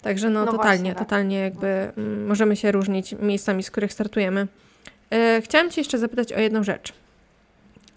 Także 0.03 0.31
no, 0.31 0.45
no 0.45 0.53
totalnie, 0.53 0.77
właśnie, 0.77 0.95
tak. 0.95 0.99
totalnie 0.99 1.39
jakby 1.39 1.67
mm, 1.67 2.27
możemy 2.27 2.57
się 2.57 2.73
różnić 2.73 3.13
miejscami, 3.13 3.63
z 3.63 3.71
których 3.71 3.93
startujemy. 3.93 4.47
Yy, 5.11 5.43
chciałam 5.43 5.71
Cię 5.71 5.81
jeszcze 5.81 5.99
zapytać 5.99 6.33
o 6.33 6.41
jedną 6.41 6.63
rzecz. 6.63 6.93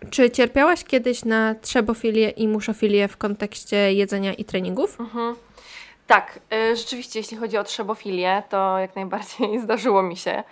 Czy 0.10 0.32
cierpiałaś 0.32 0.84
kiedyś 0.84 1.26
na 1.26 1.56
trzebofilię 1.56 2.30
i 2.30 2.48
muszofilię 2.48 3.08
w 3.08 3.18
kontekście 3.18 3.94
jedzenia 3.94 4.34
i 4.34 4.46
treningów? 4.46 5.00
Mhm. 5.00 5.36
Tak, 6.08 6.40
y, 6.54 6.76
rzeczywiście, 6.76 7.20
jeśli 7.20 7.38
chodzi 7.38 7.58
o 7.58 7.64
trzebofilię, 7.64 8.44
to 8.50 8.78
jak 8.80 8.96
najbardziej 9.02 9.60
zdarzyło 9.60 10.04
mi 10.04 10.18
się. 10.18 10.44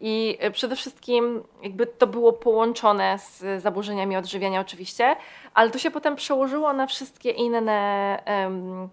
I 0.00 0.38
y, 0.44 0.50
przede 0.50 0.76
wszystkim 0.76 1.42
jakby 1.62 1.86
to 1.86 2.06
było 2.06 2.32
połączone 2.32 3.18
z 3.18 3.62
zaburzeniami 3.62 4.16
odżywiania 4.16 4.60
oczywiście, 4.60 5.16
ale 5.54 5.70
to 5.70 5.78
się 5.78 5.90
potem 5.90 6.16
przełożyło 6.16 6.72
na 6.72 6.86
wszystkie 6.86 7.30
inne, 7.30 8.22
um, 8.26 8.88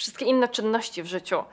wszystkie 0.00 0.24
inne 0.24 0.48
czynności 0.48 1.02
w 1.02 1.06
życiu. 1.06 1.38
Y, 1.38 1.44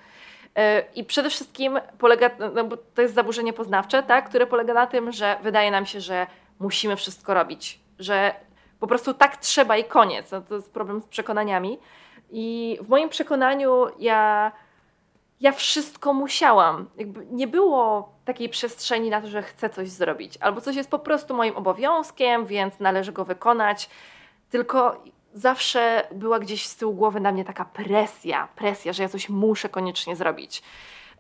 I 0.96 1.04
przede 1.04 1.30
wszystkim 1.30 1.80
polega, 1.98 2.30
no 2.54 2.64
bo 2.64 2.78
to 2.78 3.02
jest 3.02 3.14
zaburzenie 3.14 3.54
poznawcze, 3.54 4.04
tak, 4.04 4.30
które 4.30 4.48
polega 4.48 4.74
na 4.74 4.88
tym, 4.88 5.12
że 5.12 5.38
wydaje 5.44 5.72
nam 5.72 5.86
się, 5.86 6.02
że 6.02 6.28
musimy 6.60 6.96
wszystko 6.96 7.34
robić, 7.34 7.80
że 8.00 8.36
po 8.80 8.88
prostu 8.88 9.14
tak 9.14 9.38
trzeba 9.38 9.78
i 9.78 9.84
koniec. 9.84 10.32
No 10.32 10.42
to 10.42 10.56
jest 10.56 10.72
problem 10.72 11.02
z 11.02 11.06
przekonaniami. 11.06 11.80
I 12.30 12.78
w 12.82 12.90
moim 12.90 13.10
przekonaniu 13.10 13.86
ja, 14.00 14.52
ja 15.40 15.52
wszystko 15.52 16.14
musiałam. 16.14 16.90
Jakby 16.98 17.26
nie 17.32 17.48
było 17.48 18.14
takiej 18.26 18.50
przestrzeni 18.50 19.10
na 19.10 19.22
to, 19.22 19.28
że 19.28 19.42
chcę 19.42 19.70
coś 19.70 19.90
zrobić, 19.90 20.38
albo 20.42 20.62
coś 20.62 20.76
jest 20.76 20.90
po 20.90 21.00
prostu 21.00 21.34
moim 21.34 21.56
obowiązkiem, 21.56 22.46
więc 22.46 22.80
należy 22.80 23.12
go 23.12 23.26
wykonać. 23.26 23.90
Tylko 24.50 25.04
zawsze 25.38 26.08
była 26.12 26.40
gdzieś 26.40 26.68
z 26.68 26.76
tyłu 26.76 26.94
głowy 26.94 27.20
na 27.20 27.32
mnie 27.32 27.46
taka 27.46 27.66
presja, 27.66 28.48
presja, 28.56 28.94
że 28.94 29.04
ja 29.04 29.10
coś 29.10 29.30
muszę 29.30 29.70
koniecznie 29.70 30.16
zrobić. 30.16 30.64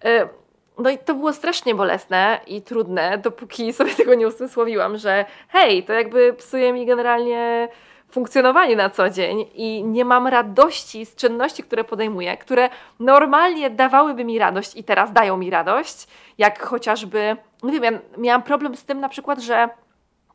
Y, 0.05 0.29
no 0.77 0.89
i 0.89 0.97
to 0.97 1.13
było 1.13 1.33
strasznie 1.33 1.75
bolesne 1.75 2.39
i 2.47 2.61
trudne, 2.61 3.17
dopóki 3.17 3.73
sobie 3.73 3.95
tego 3.95 4.13
nie 4.13 4.27
usłyszałam, 4.27 4.97
że 4.97 5.25
hej, 5.47 5.83
to 5.83 5.93
jakby 5.93 6.33
psuje 6.33 6.73
mi 6.73 6.85
generalnie 6.85 7.67
funkcjonowanie 8.09 8.75
na 8.75 8.89
co 8.89 9.09
dzień 9.09 9.45
i 9.53 9.83
nie 9.83 10.05
mam 10.05 10.27
radości 10.27 11.05
z 11.05 11.15
czynności, 11.15 11.63
które 11.63 11.83
podejmuję, 11.83 12.37
które 12.37 12.69
normalnie 12.99 13.69
dawałyby 13.69 14.25
mi 14.25 14.39
radość 14.39 14.75
i 14.75 14.83
teraz 14.83 15.13
dają 15.13 15.37
mi 15.37 15.49
radość, 15.49 16.07
jak 16.37 16.63
chociażby, 16.63 17.37
nie 17.63 17.79
wiem, 17.79 17.93
ja 17.93 17.99
miałam 18.17 18.43
problem 18.43 18.75
z 18.75 18.85
tym 18.85 18.99
na 18.99 19.09
przykład, 19.09 19.39
że 19.39 19.69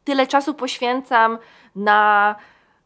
tyle 0.05 0.27
czasu 0.27 0.55
poświęcam 0.55 1.38
na 1.77 2.35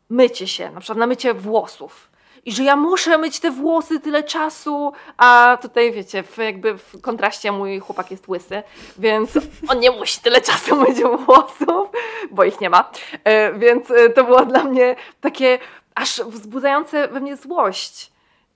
mycie 0.09 0.47
się, 0.47 0.71
na 0.71 0.81
przykład 0.81 0.99
na 0.99 1.07
mycie 1.07 1.35
włosów 1.35 2.11
i 2.47 2.53
że 2.53 2.65
ja 2.65 2.77
muszę 2.77 3.19
myć 3.19 3.41
te 3.41 3.51
włosy 3.51 4.01
tyle 4.01 4.23
czasu, 4.23 4.93
a 5.17 5.59
tutaj 5.63 5.93
wiecie, 5.93 6.23
w, 6.23 6.39
jakby 6.39 6.79
w 6.79 7.01
kontraście 7.01 7.53
mój 7.53 7.79
chłopak 7.79 8.11
jest 8.11 8.29
łysy, 8.29 8.63
więc 8.99 9.39
on 9.71 9.81
nie 9.81 9.91
musi 9.91 10.21
tyle 10.21 10.41
czasu 10.41 10.77
myć 10.77 10.99
włosów, 11.27 11.91
bo 12.31 12.45
ich 12.45 12.61
nie 12.61 12.71
ma, 12.71 12.91
e, 13.25 13.53
więc 13.59 13.91
e, 13.91 14.11
to 14.11 14.25
było 14.25 14.45
dla 14.45 14.65
mnie 14.65 14.97
takie 15.21 15.59
aż 15.95 16.21
wzbudzające 16.21 17.09
we 17.09 17.21
mnie 17.21 17.37
złość. 17.37 18.13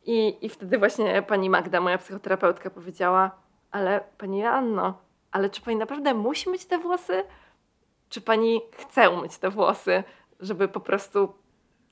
I, 0.07 0.39
I 0.41 0.49
wtedy 0.49 0.79
właśnie 0.79 1.23
pani 1.23 1.51
Magda, 1.51 1.81
moja 1.81 1.99
psychoterapeutka 1.99 2.71
powiedziała, 2.71 3.31
ale 3.71 4.01
pani 4.19 4.45
Anno, 4.45 4.99
ale 5.33 5.51
czy 5.51 5.61
pani 5.61 5.77
naprawdę 5.77 6.15
musi 6.15 6.51
myć 6.51 6.65
te 6.65 6.79
włosy? 6.79 7.25
Czy 8.09 8.21
pani 8.21 8.61
chce 8.77 9.11
umyć 9.11 9.39
te 9.39 9.51
włosy, 9.51 10.05
żeby 10.41 10.69
po 10.69 10.81
prostu 10.81 11.35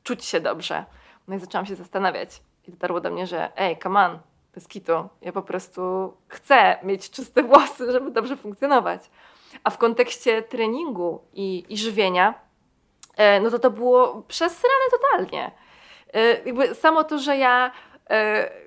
czuć 0.03 0.25
się 0.25 0.41
dobrze? 0.41 0.85
No 1.29 1.37
i 1.37 1.39
zaczęłam 1.39 1.67
się 1.67 1.75
zastanawiać. 1.75 2.43
I 2.69 2.71
dotarło 2.71 3.01
do 3.01 3.11
mnie, 3.11 3.27
że 3.27 3.57
ej, 3.57 3.79
come 3.79 4.07
on, 4.07 4.19
bez 4.55 4.69
kitu, 4.69 5.09
ja 5.23 5.33
po 5.33 5.43
prostu 5.43 6.13
chcę 6.29 6.79
mieć 6.83 7.11
czyste 7.11 7.43
włosy, 7.43 7.93
żeby 7.93 8.11
dobrze 8.11 8.37
funkcjonować. 8.37 9.11
A 9.65 9.71
w 9.71 9.79
kontekście 9.79 10.43
treningu 10.43 11.21
i, 11.33 11.65
i 11.69 11.77
żywienia, 11.77 12.35
e, 13.17 13.41
no 13.41 13.51
to 13.51 13.59
to 13.59 13.71
było 13.71 14.23
przesrane 14.29 14.85
totalnie. 14.91 15.51
E, 16.15 16.45
jakby 16.45 16.75
samo 16.75 17.05
to, 17.05 17.19
że 17.19 17.37
ja 17.37 17.73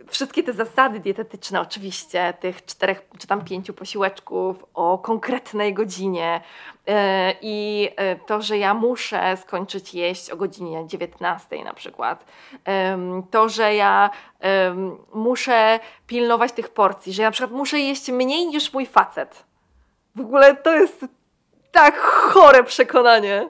wszystkie 0.07 0.43
te 0.43 0.53
zasady 0.53 0.99
dietetyczne, 0.99 1.61
oczywiście, 1.61 2.33
tych 2.39 2.65
czterech 2.65 3.01
czy 3.17 3.27
tam 3.27 3.45
pięciu 3.45 3.73
posiłeczków 3.73 4.65
o 4.73 4.97
konkretnej 4.97 5.73
godzinie 5.73 6.41
e, 6.87 7.33
i 7.41 7.89
e, 7.95 8.15
to, 8.15 8.41
że 8.41 8.57
ja 8.57 8.73
muszę 8.73 9.37
skończyć 9.37 9.93
jeść 9.93 10.29
o 10.29 10.37
godzinie 10.37 10.87
19 10.87 11.63
na 11.63 11.73
przykład, 11.73 12.25
to, 13.31 13.49
że 13.49 13.75
ja 13.75 14.09
muszę 15.13 15.79
pilnować 16.07 16.51
tych 16.51 16.69
porcji, 16.69 17.13
że 17.13 17.21
ja 17.21 17.27
na 17.27 17.31
przykład 17.31 17.51
muszę 17.51 17.79
jeść 17.79 18.11
mniej 18.11 18.47
niż 18.47 18.73
mój 18.73 18.85
facet. 18.85 19.43
W 20.15 20.21
ogóle 20.21 20.55
to 20.55 20.75
jest 20.75 21.05
tak 21.71 21.97
chore 21.97 22.63
przekonanie. 22.63 23.49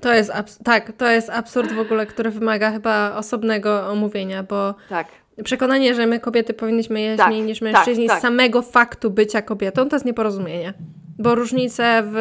To 0.00 0.14
jest 0.14 0.32
tak, 0.64 0.92
to 0.92 1.08
jest 1.08 1.30
absurd 1.30 1.72
w 1.72 1.78
ogóle, 1.78 2.06
który 2.06 2.30
wymaga 2.30 2.70
chyba 2.70 3.16
osobnego 3.16 3.88
omówienia, 3.88 4.42
bo 4.42 4.74
tak. 4.88 5.06
przekonanie, 5.44 5.94
że 5.94 6.06
my 6.06 6.20
kobiety 6.20 6.54
powinniśmy 6.54 7.00
jeść 7.00 7.18
tak, 7.18 7.28
mniej 7.28 7.42
niż 7.42 7.60
tak, 7.60 7.72
mężczyźni 7.72 8.08
tak, 8.08 8.18
z 8.18 8.22
samego 8.22 8.62
faktu 8.62 9.10
bycia 9.10 9.42
kobietą, 9.42 9.88
to 9.88 9.96
jest 9.96 10.06
nieporozumienie. 10.06 10.74
Bo 11.20 11.34
różnice 11.34 12.02
w, 12.04 12.16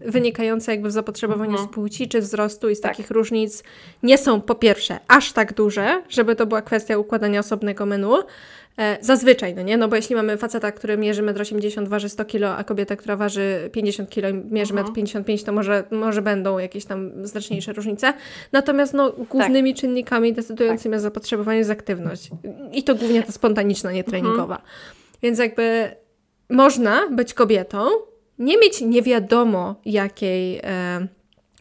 wynikające 0.00 0.72
jakby 0.72 0.88
w 0.88 0.92
zapotrzebowaniu 0.92 1.50
mhm. 1.50 1.68
z 1.68 1.72
płci 1.72 2.08
czy 2.08 2.20
wzrostu 2.20 2.68
i 2.68 2.76
z 2.76 2.80
tak. 2.80 2.92
takich 2.92 3.10
różnic 3.10 3.62
nie 4.02 4.18
są 4.18 4.40
po 4.40 4.54
pierwsze 4.54 4.98
aż 5.08 5.32
tak 5.32 5.54
duże, 5.54 6.02
żeby 6.08 6.36
to 6.36 6.46
była 6.46 6.62
kwestia 6.62 6.98
układania 6.98 7.40
osobnego 7.40 7.86
menu, 7.86 8.14
E, 8.78 8.98
zazwyczaj, 9.00 9.54
no 9.54 9.62
nie? 9.62 9.76
No 9.76 9.88
bo 9.88 9.96
jeśli 9.96 10.16
mamy 10.16 10.36
faceta, 10.36 10.72
który 10.72 10.98
mierzy 10.98 11.22
1,80 11.22 11.78
m, 11.78 11.86
waży 11.86 12.08
100 12.08 12.24
kg, 12.24 12.58
a 12.58 12.64
kobietę, 12.64 12.96
która 12.96 13.16
waży 13.16 13.70
50 13.72 14.10
kg 14.10 14.30
i 14.30 14.54
mierzy 14.54 14.74
1,55 14.74 15.30
m, 15.30 15.38
to 15.46 15.52
może, 15.52 15.84
może 15.90 16.22
będą 16.22 16.58
jakieś 16.58 16.84
tam 16.84 17.26
znaczniejsze 17.26 17.72
różnice. 17.72 18.12
Natomiast 18.52 18.94
no, 18.94 19.12
głównymi 19.30 19.74
tak. 19.74 19.80
czynnikami 19.80 20.32
decydującymi 20.32 20.92
tak. 20.92 20.98
o 20.98 21.02
zapotrzebowaniu 21.02 21.58
jest 21.58 21.70
aktywność. 21.70 22.30
I 22.72 22.82
to 22.82 22.94
głównie 22.94 23.22
ta 23.22 23.32
spontaniczna, 23.32 23.92
nie 23.92 24.04
treningowa. 24.04 24.56
Mhm. 24.56 24.60
Więc 25.22 25.38
jakby 25.38 25.90
można 26.50 27.10
być 27.10 27.34
kobietą, 27.34 27.86
nie 28.38 28.58
mieć 28.58 28.80
nie 28.80 29.02
wiadomo 29.02 29.74
jakiej... 29.84 30.60
E, 30.64 31.08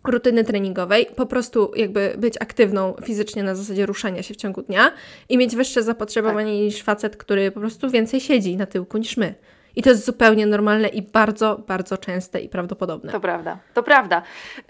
rutyny 0.08 0.44
treningowej, 0.44 1.06
po 1.16 1.26
prostu 1.26 1.72
jakby 1.76 2.16
być 2.18 2.42
aktywną 2.42 2.96
fizycznie 3.04 3.44
na 3.44 3.56
zasadzie 3.56 3.86
ruszania 3.86 4.24
się 4.24 4.34
w 4.34 4.38
ciągu 4.38 4.62
dnia 4.62 4.92
i 5.30 5.38
mieć 5.38 5.56
wyższe 5.56 5.84
zapotrzebowanie 5.84 6.52
tak. 6.52 6.62
niż 6.62 6.84
facet, 6.84 7.18
który 7.18 7.52
po 7.52 7.60
prostu 7.60 7.90
więcej 7.90 8.20
siedzi 8.20 8.58
na 8.58 8.66
tyłku 8.66 8.98
niż 8.98 9.18
my. 9.18 9.36
I 9.76 9.84
to 9.84 9.90
jest 9.90 10.06
zupełnie 10.06 10.46
normalne 10.46 10.88
i 10.88 11.02
bardzo, 11.02 11.60
bardzo 11.68 11.98
częste 11.98 12.40
i 12.40 12.50
prawdopodobne. 12.50 13.12
To 13.12 13.20
prawda, 13.20 13.58
to 13.74 13.84
prawda. 13.84 14.22
Y, 14.22 14.64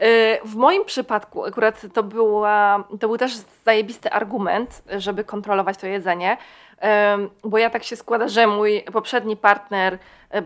w 0.46 0.56
moim 0.56 0.86
przypadku 0.86 1.46
akurat 1.46 1.82
to, 1.94 2.04
była, 2.04 2.84
to 3.00 3.08
był 3.08 3.18
też 3.18 3.34
zajebisty 3.66 4.12
argument, 4.12 4.84
żeby 4.98 5.24
kontrolować 5.24 5.78
to 5.78 5.88
jedzenie, 5.88 6.38
bo 7.44 7.58
ja 7.58 7.70
tak 7.70 7.84
się 7.84 7.96
składa, 7.96 8.28
że 8.28 8.48
mój 8.48 8.84
poprzedni 8.94 9.38
partner 9.38 9.94
e, 9.94 9.98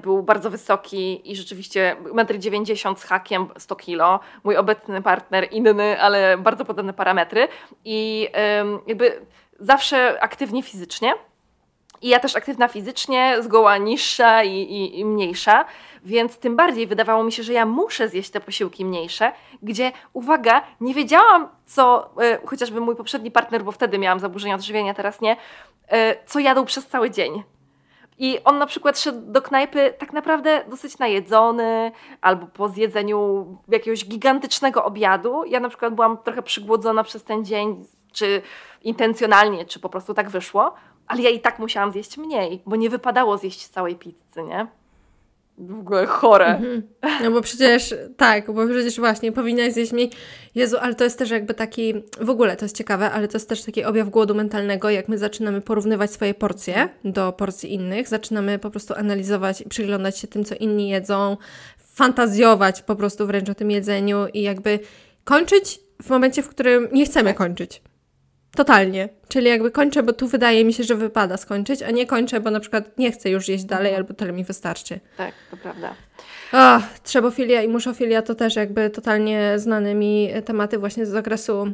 był 0.01 0.23
bardzo 0.23 0.49
wysoki 0.49 1.31
i 1.31 1.35
rzeczywiście 1.35 1.95
1,90 2.03 2.89
m 2.89 2.95
z 2.95 3.03
hakiem 3.03 3.47
100 3.57 3.75
kg. 3.75 4.19
Mój 4.43 4.57
obecny 4.57 5.01
partner 5.01 5.47
inny, 5.51 6.01
ale 6.01 6.37
bardzo 6.37 6.65
podobne 6.65 6.93
parametry 6.93 7.47
i 7.85 8.27
jakby 8.87 9.21
zawsze 9.59 10.21
aktywnie 10.21 10.63
fizycznie. 10.63 11.13
I 12.01 12.09
ja 12.09 12.19
też 12.19 12.35
aktywna 12.35 12.67
fizycznie, 12.67 13.35
zgoła 13.39 13.77
niższa 13.77 14.43
i, 14.43 14.61
i, 14.61 14.99
i, 14.99 15.05
mniejsza, 15.05 15.65
więc 16.03 16.37
tym 16.37 16.55
bardziej 16.55 16.87
wydawało 16.87 17.23
mi 17.23 17.31
się, 17.31 17.43
że 17.43 17.53
ja 17.53 17.65
muszę 17.65 18.09
zjeść 18.09 18.29
te 18.29 18.39
posiłki 18.39 18.85
mniejsze, 18.85 19.31
gdzie, 19.61 19.91
uwaga, 20.13 20.61
nie 20.81 20.93
wiedziałam, 20.93 21.49
co 21.65 22.09
y, 22.43 22.47
chociażby 22.47 22.81
mój 22.81 22.95
poprzedni 22.95 23.31
partner, 23.31 23.63
bo 23.63 23.71
wtedy 23.71 23.97
miałam 23.97 24.19
zaburzenia 24.19 24.55
odżywienia, 24.55 24.93
teraz 24.93 25.21
nie, 25.21 25.33
y, 25.33 25.37
co 26.25 26.39
jadł 26.39 26.65
przez 26.65 26.87
cały 26.87 27.11
dzień. 27.11 27.43
I 28.23 28.43
on 28.43 28.57
na 28.57 28.65
przykład 28.65 28.99
szedł 28.99 29.31
do 29.31 29.41
knajpy 29.41 29.93
tak 29.97 30.13
naprawdę 30.13 30.63
dosyć 30.69 30.97
najedzony, 30.97 31.91
albo 32.21 32.47
po 32.47 32.69
zjedzeniu 32.69 33.45
jakiegoś 33.67 34.05
gigantycznego 34.05 34.85
obiadu. 34.85 35.43
Ja 35.47 35.59
na 35.59 35.69
przykład 35.69 35.95
byłam 35.95 36.17
trochę 36.17 36.41
przygłodzona 36.41 37.03
przez 37.03 37.23
ten 37.23 37.45
dzień, 37.45 37.85
czy 38.11 38.41
intencjonalnie, 38.81 39.65
czy 39.65 39.79
po 39.79 39.89
prostu 39.89 40.13
tak 40.13 40.29
wyszło 40.29 40.73
ale 41.11 41.21
ja 41.21 41.29
i 41.29 41.39
tak 41.39 41.59
musiałam 41.59 41.91
zjeść 41.91 42.17
mniej, 42.17 42.61
bo 42.65 42.75
nie 42.75 42.89
wypadało 42.89 43.37
zjeść 43.37 43.67
całej 43.67 43.95
pizzy, 43.95 44.43
nie? 44.43 44.67
W 45.61 45.79
ogóle 45.79 46.05
chore. 46.05 46.45
Mhm. 46.45 46.81
No 47.23 47.31
bo 47.31 47.41
przecież, 47.41 47.95
tak, 48.17 48.51
bo 48.51 48.67
przecież 48.67 48.99
właśnie 48.99 49.31
powinnaś 49.31 49.73
zjeść 49.73 49.91
mniej. 49.91 50.11
Jezu, 50.55 50.77
ale 50.81 50.95
to 50.95 51.03
jest 51.03 51.17
też 51.17 51.29
jakby 51.29 51.53
taki, 51.53 51.93
w 52.21 52.29
ogóle 52.29 52.55
to 52.55 52.65
jest 52.65 52.77
ciekawe, 52.77 53.11
ale 53.11 53.27
to 53.27 53.37
jest 53.37 53.49
też 53.49 53.63
taki 53.63 53.83
objaw 53.83 54.09
głodu 54.09 54.35
mentalnego, 54.35 54.89
jak 54.89 55.07
my 55.07 55.17
zaczynamy 55.17 55.61
porównywać 55.61 56.11
swoje 56.11 56.33
porcje 56.33 56.89
do 57.05 57.31
porcji 57.31 57.73
innych, 57.73 58.07
zaczynamy 58.07 58.59
po 58.59 58.69
prostu 58.69 58.93
analizować 58.93 59.61
i 59.61 59.69
przyglądać 59.69 60.17
się 60.17 60.27
tym, 60.27 60.45
co 60.45 60.55
inni 60.55 60.89
jedzą, 60.89 61.37
fantazjować 61.77 62.81
po 62.81 62.95
prostu 62.95 63.27
wręcz 63.27 63.49
o 63.49 63.55
tym 63.55 63.71
jedzeniu 63.71 64.27
i 64.33 64.41
jakby 64.41 64.79
kończyć 65.23 65.79
w 66.03 66.09
momencie, 66.09 66.43
w 66.43 66.49
którym 66.49 66.87
nie 66.91 67.05
chcemy 67.05 67.33
kończyć. 67.33 67.81
Totalnie. 68.55 69.09
Czyli 69.27 69.47
jakby 69.47 69.71
kończę, 69.71 70.03
bo 70.03 70.13
tu 70.13 70.27
wydaje 70.27 70.65
mi 70.65 70.73
się, 70.73 70.83
że 70.83 70.95
wypada 70.95 71.37
skończyć, 71.37 71.83
a 71.83 71.91
nie 71.91 72.05
kończę, 72.05 72.39
bo 72.39 72.51
na 72.51 72.59
przykład 72.59 72.97
nie 72.97 73.11
chcę 73.11 73.29
już 73.29 73.47
jeść 73.47 73.63
dalej, 73.63 73.95
albo 73.95 74.13
tyle 74.13 74.31
mi 74.31 74.43
wystarczy. 74.43 74.99
Tak, 75.17 75.33
to 75.51 75.57
prawda. 75.57 75.93
Oh, 76.53 76.81
trzebofilia 77.03 77.61
i 77.61 77.67
muszofilia 77.67 78.21
to 78.21 78.35
też 78.35 78.55
jakby 78.55 78.89
totalnie 78.89 79.53
znane 79.59 79.95
mi 79.95 80.29
tematy 80.45 80.77
właśnie 80.77 81.05
z 81.05 81.09
zakresu 81.09 81.73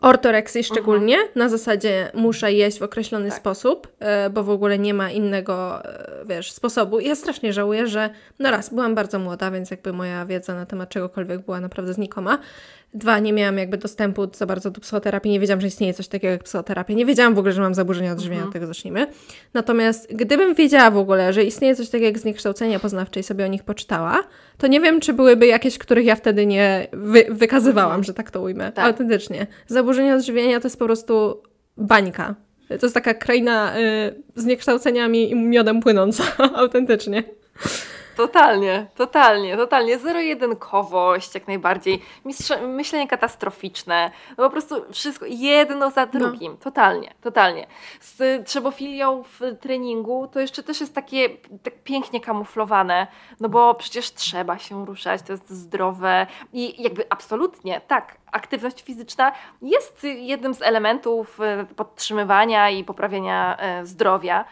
ortoreksji 0.00 0.58
mhm. 0.58 0.74
szczególnie, 0.74 1.18
na 1.34 1.48
zasadzie 1.48 2.10
muszę 2.14 2.52
jeść 2.52 2.78
w 2.78 2.82
określony 2.82 3.28
tak. 3.28 3.38
sposób, 3.38 3.88
e, 3.98 4.30
bo 4.30 4.44
w 4.44 4.50
ogóle 4.50 4.78
nie 4.78 4.94
ma 4.94 5.10
innego, 5.10 5.84
e, 5.84 6.24
wiesz, 6.24 6.52
sposobu. 6.52 7.00
I 7.00 7.08
ja 7.08 7.14
strasznie 7.14 7.52
żałuję, 7.52 7.86
że 7.86 8.10
no 8.38 8.50
raz, 8.50 8.74
byłam 8.74 8.94
bardzo 8.94 9.18
młoda, 9.18 9.50
więc 9.50 9.70
jakby 9.70 9.92
moja 9.92 10.26
wiedza 10.26 10.54
na 10.54 10.66
temat 10.66 10.88
czegokolwiek 10.88 11.44
była 11.44 11.60
naprawdę 11.60 11.92
znikoma. 11.92 12.38
Dwa, 12.94 13.18
nie 13.18 13.32
miałam 13.32 13.58
jakby 13.58 13.78
dostępu 13.78 14.28
za 14.32 14.46
bardzo 14.46 14.70
do 14.70 14.80
psychoterapii, 14.80 15.32
nie 15.32 15.40
wiedziałam, 15.40 15.60
że 15.60 15.66
istnieje 15.66 15.94
coś 15.94 16.08
takiego 16.08 16.32
jak 16.32 16.42
psychoterapia, 16.42 16.94
nie 16.94 17.06
wiedziałam 17.06 17.34
w 17.34 17.38
ogóle, 17.38 17.52
że 17.52 17.62
mam 17.62 17.74
zaburzenia 17.74 18.12
odżywiania, 18.12 18.40
mhm. 18.40 18.48
od 18.48 18.52
tego 18.52 18.66
zacznijmy. 18.66 19.06
Natomiast 19.54 20.14
gdybym 20.14 20.54
wiedziała 20.54 20.90
w 20.90 20.96
ogóle, 20.96 21.32
że 21.32 21.44
istnieje 21.44 21.76
coś 21.76 21.88
takiego 21.88 22.06
jak 22.06 22.18
zniekształcenia 22.18 22.80
poznawcze 22.80 23.20
i 23.20 23.22
sobie 23.22 23.44
o 23.44 23.48
nich 23.48 23.64
poczytała, 23.64 24.24
to 24.58 24.66
nie 24.66 24.80
wiem, 24.80 25.00
czy 25.00 25.12
byłyby 25.12 25.46
jakieś, 25.46 25.78
których 25.78 26.04
ja 26.04 26.16
wtedy 26.16 26.46
nie 26.46 26.86
wy 26.92 27.26
wykazywałam, 27.30 27.90
mhm. 27.90 28.04
że 28.04 28.14
tak 28.14 28.30
to 28.30 28.42
ujmę. 28.42 28.72
Tak. 28.72 28.86
Autentycznie. 28.86 29.46
Zaburzenia 29.66 30.14
odżywiania 30.14 30.60
to 30.60 30.66
jest 30.66 30.78
po 30.78 30.84
prostu 30.84 31.42
bańka. 31.76 32.34
To 32.68 32.86
jest 32.86 32.94
taka 32.94 33.14
kraina 33.14 33.78
y, 33.78 33.82
z 34.36 34.44
niekształceniami 34.44 35.30
i 35.30 35.36
miodem 35.36 35.80
płynąca, 35.80 36.24
autentycznie. 36.54 37.22
Totalnie, 38.16 38.86
totalnie, 38.94 39.56
totalnie. 39.56 39.98
Zero-jedynkowość 39.98 41.34
jak 41.34 41.46
najbardziej. 41.46 42.02
myślenie 42.66 43.08
katastroficzne. 43.08 44.10
No 44.38 44.44
po 44.44 44.50
prostu 44.50 44.84
wszystko 44.92 45.26
jedno 45.28 45.90
za 45.90 46.06
drugim. 46.06 46.52
No. 46.52 46.58
Totalnie, 46.58 47.14
totalnie. 47.20 47.66
Z 48.00 48.46
trzebofilią 48.46 49.22
w 49.22 49.40
treningu 49.60 50.28
to 50.32 50.40
jeszcze 50.40 50.62
też 50.62 50.80
jest 50.80 50.94
takie 50.94 51.28
tak 51.62 51.82
pięknie 51.82 52.20
kamuflowane, 52.20 53.06
no 53.40 53.48
bo 53.48 53.74
przecież 53.74 54.14
trzeba 54.14 54.58
się 54.58 54.86
ruszać, 54.86 55.22
to 55.22 55.32
jest 55.32 55.50
zdrowe 55.50 56.26
i 56.52 56.82
jakby 56.82 57.06
absolutnie, 57.10 57.80
tak, 57.80 58.16
aktywność 58.32 58.82
fizyczna 58.82 59.32
jest 59.62 60.04
jednym 60.04 60.54
z 60.54 60.62
elementów 60.62 61.40
e, 61.40 61.66
podtrzymywania 61.76 62.70
i 62.70 62.84
poprawiania 62.84 63.56
e, 63.56 63.86
zdrowia, 63.86 64.44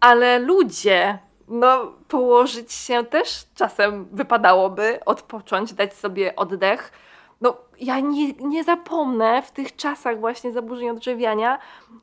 ale 0.00 0.38
ludzie 0.38 1.18
no, 1.52 1.92
położyć 2.08 2.72
się 2.72 3.04
też 3.04 3.44
czasem 3.54 4.06
wypadałoby, 4.12 5.00
odpocząć, 5.06 5.72
dać 5.74 5.94
sobie 5.94 6.36
oddech. 6.36 6.92
No, 7.40 7.56
ja 7.80 8.00
nie, 8.00 8.32
nie 8.32 8.64
zapomnę 8.64 9.42
w 9.42 9.50
tych 9.50 9.76
czasach 9.76 10.20
właśnie 10.20 10.52
zaburzeń 10.52 10.90
odżywiania 10.90 11.58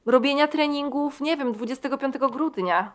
robienia 0.05 0.47
treningów, 0.47 1.21
nie 1.21 1.37
wiem, 1.37 1.53
25 1.53 2.17
grudnia. 2.17 2.91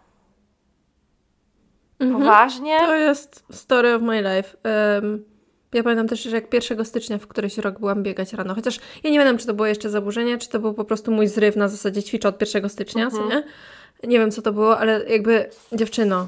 Mhm. 1.99 2.23
Poważnie? 2.23 2.79
To 2.79 2.95
jest 2.95 3.45
story 3.51 3.95
of 3.95 4.03
my 4.03 4.23
life. 4.23 4.57
Um, 5.03 5.25
ja 5.73 5.83
pamiętam 5.83 6.09
też, 6.09 6.23
że 6.23 6.37
jak 6.37 6.55
1 6.55 6.85
stycznia 6.85 7.19
w 7.19 7.27
któryś 7.27 7.59
rok 7.59 7.79
byłam 7.79 8.03
biegać 8.03 8.33
rano, 8.33 8.55
chociaż 8.55 8.81
ja 9.05 9.11
nie 9.11 9.19
wiem, 9.19 9.39
czy 9.39 9.47
to 9.47 9.55
było 9.55 9.67
jeszcze 9.67 9.91
zaburzenie, 9.91 10.39
czy 10.39 10.49
to 10.49 10.61
był 10.61 10.75
po 10.75 10.85
prostu 10.85 11.13
mój 11.13 11.29
zryw 11.29 11.57
na 11.57 11.69
zasadzie 11.69 12.03
ćwiczę 12.03 12.29
od 12.29 12.41
1 12.41 12.69
stycznia, 12.69 13.05
mhm. 13.05 13.29
nie? 13.29 13.43
Nie 14.09 14.19
wiem, 14.19 14.31
co 14.31 14.43
to 14.43 14.53
było, 14.53 14.79
ale 14.79 15.05
jakby 15.09 15.51
dziewczyno, 15.73 16.27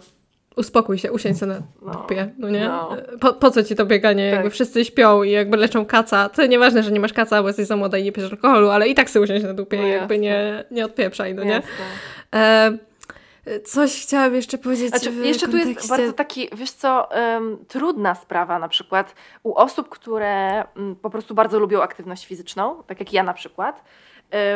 uspokój 0.56 0.98
się, 0.98 1.12
usiądź 1.12 1.38
sobie 1.38 1.52
na 1.52 1.60
no, 1.82 1.92
dupie, 1.92 2.30
no 2.38 2.50
nie? 2.50 2.68
No. 2.68 2.96
Po, 3.20 3.32
po, 3.32 3.50
co 3.50 3.62
ci 3.62 3.76
to 3.76 3.86
bieganie? 3.86 4.30
Tak. 4.30 4.34
Jakby 4.34 4.50
wszyscy 4.50 4.84
śpią 4.84 5.22
i 5.22 5.30
jakby 5.30 5.56
leczą 5.56 5.86
kaca. 5.86 6.28
To 6.28 6.46
nieważne, 6.46 6.82
że 6.82 6.92
nie 6.92 7.00
masz 7.00 7.12
kaca, 7.12 7.42
bo 7.42 7.48
jesteś 7.48 7.66
za 7.66 7.76
młoda 7.76 7.98
i 7.98 8.04
nie 8.04 8.12
pijesz 8.12 8.32
alkoholu, 8.32 8.70
ale 8.70 8.88
i 8.88 8.94
tak 8.94 9.10
sobie 9.10 9.24
usiądź 9.24 9.42
na 9.42 9.54
dupie 9.54 9.76
no, 9.76 9.86
jakby 9.86 10.18
nie, 10.18 10.64
nie 10.70 10.84
odpieprzaj, 10.84 11.34
no 11.34 11.44
nie? 11.44 11.62
E, 12.34 12.72
coś 13.64 14.02
chciałam 14.02 14.34
jeszcze 14.34 14.58
powiedzieć 14.58 14.88
znaczy, 14.88 15.12
Jeszcze 15.12 15.46
kontekście... 15.46 15.72
tu 15.72 15.78
jest 15.78 15.88
bardzo 15.88 16.12
taki, 16.12 16.48
wiesz 16.56 16.70
co, 16.70 17.08
um, 17.14 17.64
trudna 17.68 18.14
sprawa 18.14 18.58
na 18.58 18.68
przykład 18.68 19.14
u 19.42 19.54
osób, 19.54 19.88
które 19.88 20.64
um, 20.76 20.96
po 20.96 21.10
prostu 21.10 21.34
bardzo 21.34 21.58
lubią 21.58 21.82
aktywność 21.82 22.26
fizyczną, 22.26 22.82
tak 22.86 23.00
jak 23.00 23.12
ja 23.12 23.22
na 23.22 23.34
przykład. 23.34 23.84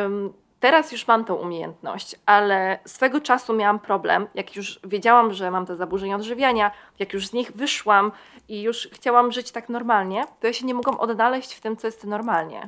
Um, 0.03 0.33
Teraz 0.61 0.91
już 0.91 1.07
mam 1.07 1.25
tą 1.25 1.35
umiejętność, 1.35 2.15
ale 2.25 2.79
swego 2.85 3.21
czasu 3.21 3.53
miałam 3.53 3.79
problem, 3.79 4.27
jak 4.35 4.55
już 4.55 4.79
wiedziałam, 4.83 5.33
że 5.33 5.51
mam 5.51 5.65
te 5.65 5.75
zaburzenia 5.75 6.15
odżywiania, 6.15 6.71
jak 6.99 7.13
już 7.13 7.27
z 7.27 7.33
nich 7.33 7.51
wyszłam 7.51 8.11
i 8.49 8.61
już 8.61 8.89
chciałam 8.93 9.31
żyć 9.31 9.51
tak 9.51 9.69
normalnie, 9.69 10.23
to 10.39 10.47
ja 10.47 10.53
się 10.53 10.65
nie 10.65 10.73
mogłam 10.73 10.99
odnaleźć 10.99 11.53
w 11.53 11.61
tym, 11.61 11.77
co 11.77 11.87
jest 11.87 12.03
normalnie. 12.03 12.67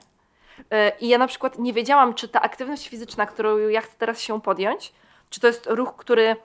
E, 0.72 0.92
I 1.00 1.08
ja 1.08 1.18
na 1.18 1.28
przykład 1.28 1.60
nie 1.60 1.74
wiedziałam, 1.74 2.14
czy 2.14 2.28
ta 2.28 2.42
aktywność 2.42 2.90
fizyczna, 2.90 3.26
którą 3.26 3.58
ja 3.58 3.82
chcę 3.82 3.96
teraz 3.98 4.22
się 4.22 4.42
podjąć, 4.42 4.94
czy 5.30 5.40
to 5.40 5.48
jest 5.48 5.68
ruch, 5.70 5.96
który 5.96 6.36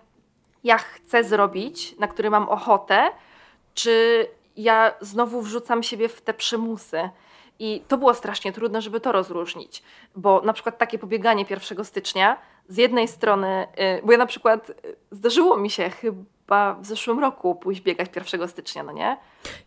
ja 0.65 0.79
chcę 0.79 1.25
zrobić, 1.25 1.99
na 1.99 2.09
który 2.09 2.31
mam 2.31 2.49
ochotę, 2.49 3.11
czy 3.75 4.27
ja 4.57 4.95
znowu 5.01 5.43
wrzucam 5.43 5.83
siebie 5.83 6.09
w 6.09 6.21
te 6.21 6.35
przymusy. 6.35 7.11
I 7.59 7.83
to 7.89 7.99
było 7.99 8.15
strasznie 8.15 8.53
trudne, 8.53 8.83
żeby 8.83 9.01
to 9.01 9.13
rozróżnić, 9.13 9.83
bo 10.17 10.43
na 10.45 10.53
przykład 10.53 10.79
takie 10.79 10.99
pobieganie 10.99 11.45
1 11.51 11.85
stycznia, 11.85 12.39
z 12.69 12.77
jednej 12.77 13.09
strony, 13.09 13.67
y, 13.99 14.07
bo 14.07 14.13
ja 14.13 14.19
na 14.19 14.27
przykład 14.27 14.71
y, 14.71 14.75
zdarzyło 15.11 15.57
mi 15.57 15.71
się 15.71 15.91
chyba 15.91 16.75
w 16.75 16.87
zeszłym 16.87 17.19
roku 17.19 17.55
pójść 17.55 17.81
biegać 17.81 18.09
1 18.33 18.49
stycznia, 18.49 18.83
no 18.83 18.93
nie? 18.93 19.17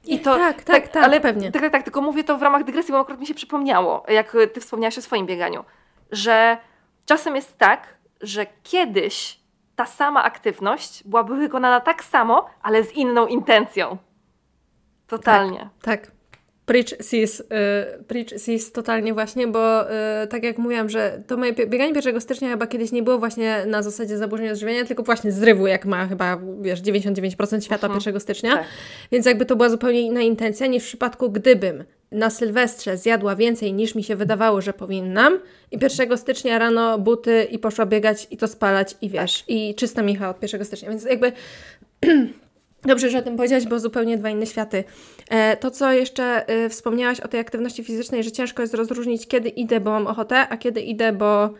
I 0.05 0.19
to, 0.19 0.35
tak, 0.35 0.63
tak, 0.63 0.87
tak, 0.87 1.03
ale 1.03 1.21
pewnie. 1.21 1.51
Tak, 1.51 1.61
tak, 1.61 1.71
tak, 1.71 1.83
tylko 1.83 2.01
mówię 2.01 2.23
to 2.23 2.37
w 2.37 2.41
ramach 2.41 2.63
dygresji, 2.63 2.91
bo 2.91 2.99
akurat 2.99 3.19
mi 3.19 3.27
się 3.27 3.33
przypomniało, 3.33 4.03
jak 4.07 4.37
ty 4.53 4.61
wspomniałaś 4.61 4.97
o 4.97 5.01
swoim 5.01 5.25
bieganiu, 5.25 5.65
że 6.11 6.57
czasem 7.05 7.35
jest 7.35 7.57
tak, 7.57 7.95
że 8.21 8.45
kiedyś 8.63 9.39
ta 9.75 9.85
sama 9.85 10.23
aktywność 10.23 11.03
byłaby 11.03 11.35
wykonana 11.35 11.79
tak 11.79 12.03
samo, 12.03 12.49
ale 12.61 12.83
z 12.83 12.93
inną 12.93 13.27
intencją. 13.27 13.97
Totalnie. 15.07 15.69
Tak. 15.81 16.01
tak. 16.01 16.20
Preach 16.72 16.93
sis, 17.01 17.39
y, 17.39 17.43
preach 18.07 18.28
sis 18.38 18.72
totalnie 18.72 19.13
właśnie, 19.13 19.47
bo 19.47 19.91
y, 20.24 20.28
tak 20.28 20.43
jak 20.43 20.57
mówiłam, 20.57 20.89
że 20.89 21.22
to 21.28 21.38
moje 21.38 21.53
bieganie 21.53 21.93
1 21.95 22.22
stycznia 22.22 22.49
chyba 22.49 22.67
kiedyś 22.67 22.91
nie 22.91 23.03
było 23.03 23.19
właśnie 23.19 23.65
na 23.65 23.84
zasadzie 23.84 24.17
zaburzenia 24.17 24.51
odżywiania, 24.51 24.86
tylko 24.86 25.03
właśnie 25.03 25.32
zrywu, 25.32 25.67
jak 25.67 25.86
ma 25.86 26.07
chyba, 26.07 26.41
wiesz, 26.61 26.82
99% 26.82 27.61
świata 27.61 27.88
mhm. 27.88 28.03
1 28.05 28.19
stycznia. 28.19 28.51
Tak. 28.51 28.65
Więc 29.11 29.26
jakby 29.26 29.45
to 29.45 29.55
była 29.55 29.69
zupełnie 29.69 30.01
inna 30.01 30.22
intencja 30.22 30.67
niż 30.67 30.84
w 30.84 30.88
przypadku, 30.88 31.32
gdybym 31.32 31.84
na 32.11 32.30
Sylwestrze 32.30 32.97
zjadła 32.97 33.36
więcej 33.36 33.74
niż 33.74 33.95
mi 33.95 34.03
się 34.03 34.15
wydawało, 34.15 34.61
że 34.61 34.74
powinnam 34.74 35.39
i 35.72 35.78
1 35.82 36.17
stycznia 36.17 36.59
rano 36.59 36.99
buty 36.99 37.47
i 37.51 37.59
poszła 37.59 37.86
biegać 37.86 38.28
i 38.32 38.38
to 38.38 38.47
spalać 38.47 38.97
i 39.01 39.09
wiesz, 39.09 39.39
tak. 39.39 39.49
i 39.49 39.76
czysta 39.76 40.01
Micha 40.01 40.30
od 40.30 40.41
1 40.43 40.65
stycznia, 40.65 40.89
więc 40.89 41.03
jakby 41.03 41.32
dobrze, 42.84 43.09
że 43.09 43.17
o 43.17 43.21
tym 43.21 43.36
powiedziałaś, 43.38 43.65
bo 43.65 43.79
zupełnie 43.79 44.17
dwa 44.17 44.29
inne 44.29 44.45
światy. 44.45 44.84
E, 45.29 45.57
to, 45.57 45.71
co 45.71 45.91
jeszcze 45.91 46.49
y, 46.65 46.69
wspomniałaś 46.69 47.19
o 47.19 47.27
tej 47.27 47.39
aktywności 47.39 47.84
fizycznej, 47.84 48.23
że 48.23 48.32
ciężko 48.32 48.61
jest 48.61 48.73
rozróżnić, 48.73 49.27
kiedy 49.27 49.49
idę, 49.49 49.79
bo 49.79 49.91
mam 49.91 50.07
ochotę, 50.07 50.47
a 50.49 50.57
kiedy 50.57 50.82
idę, 50.82 51.13
bo 51.13 51.53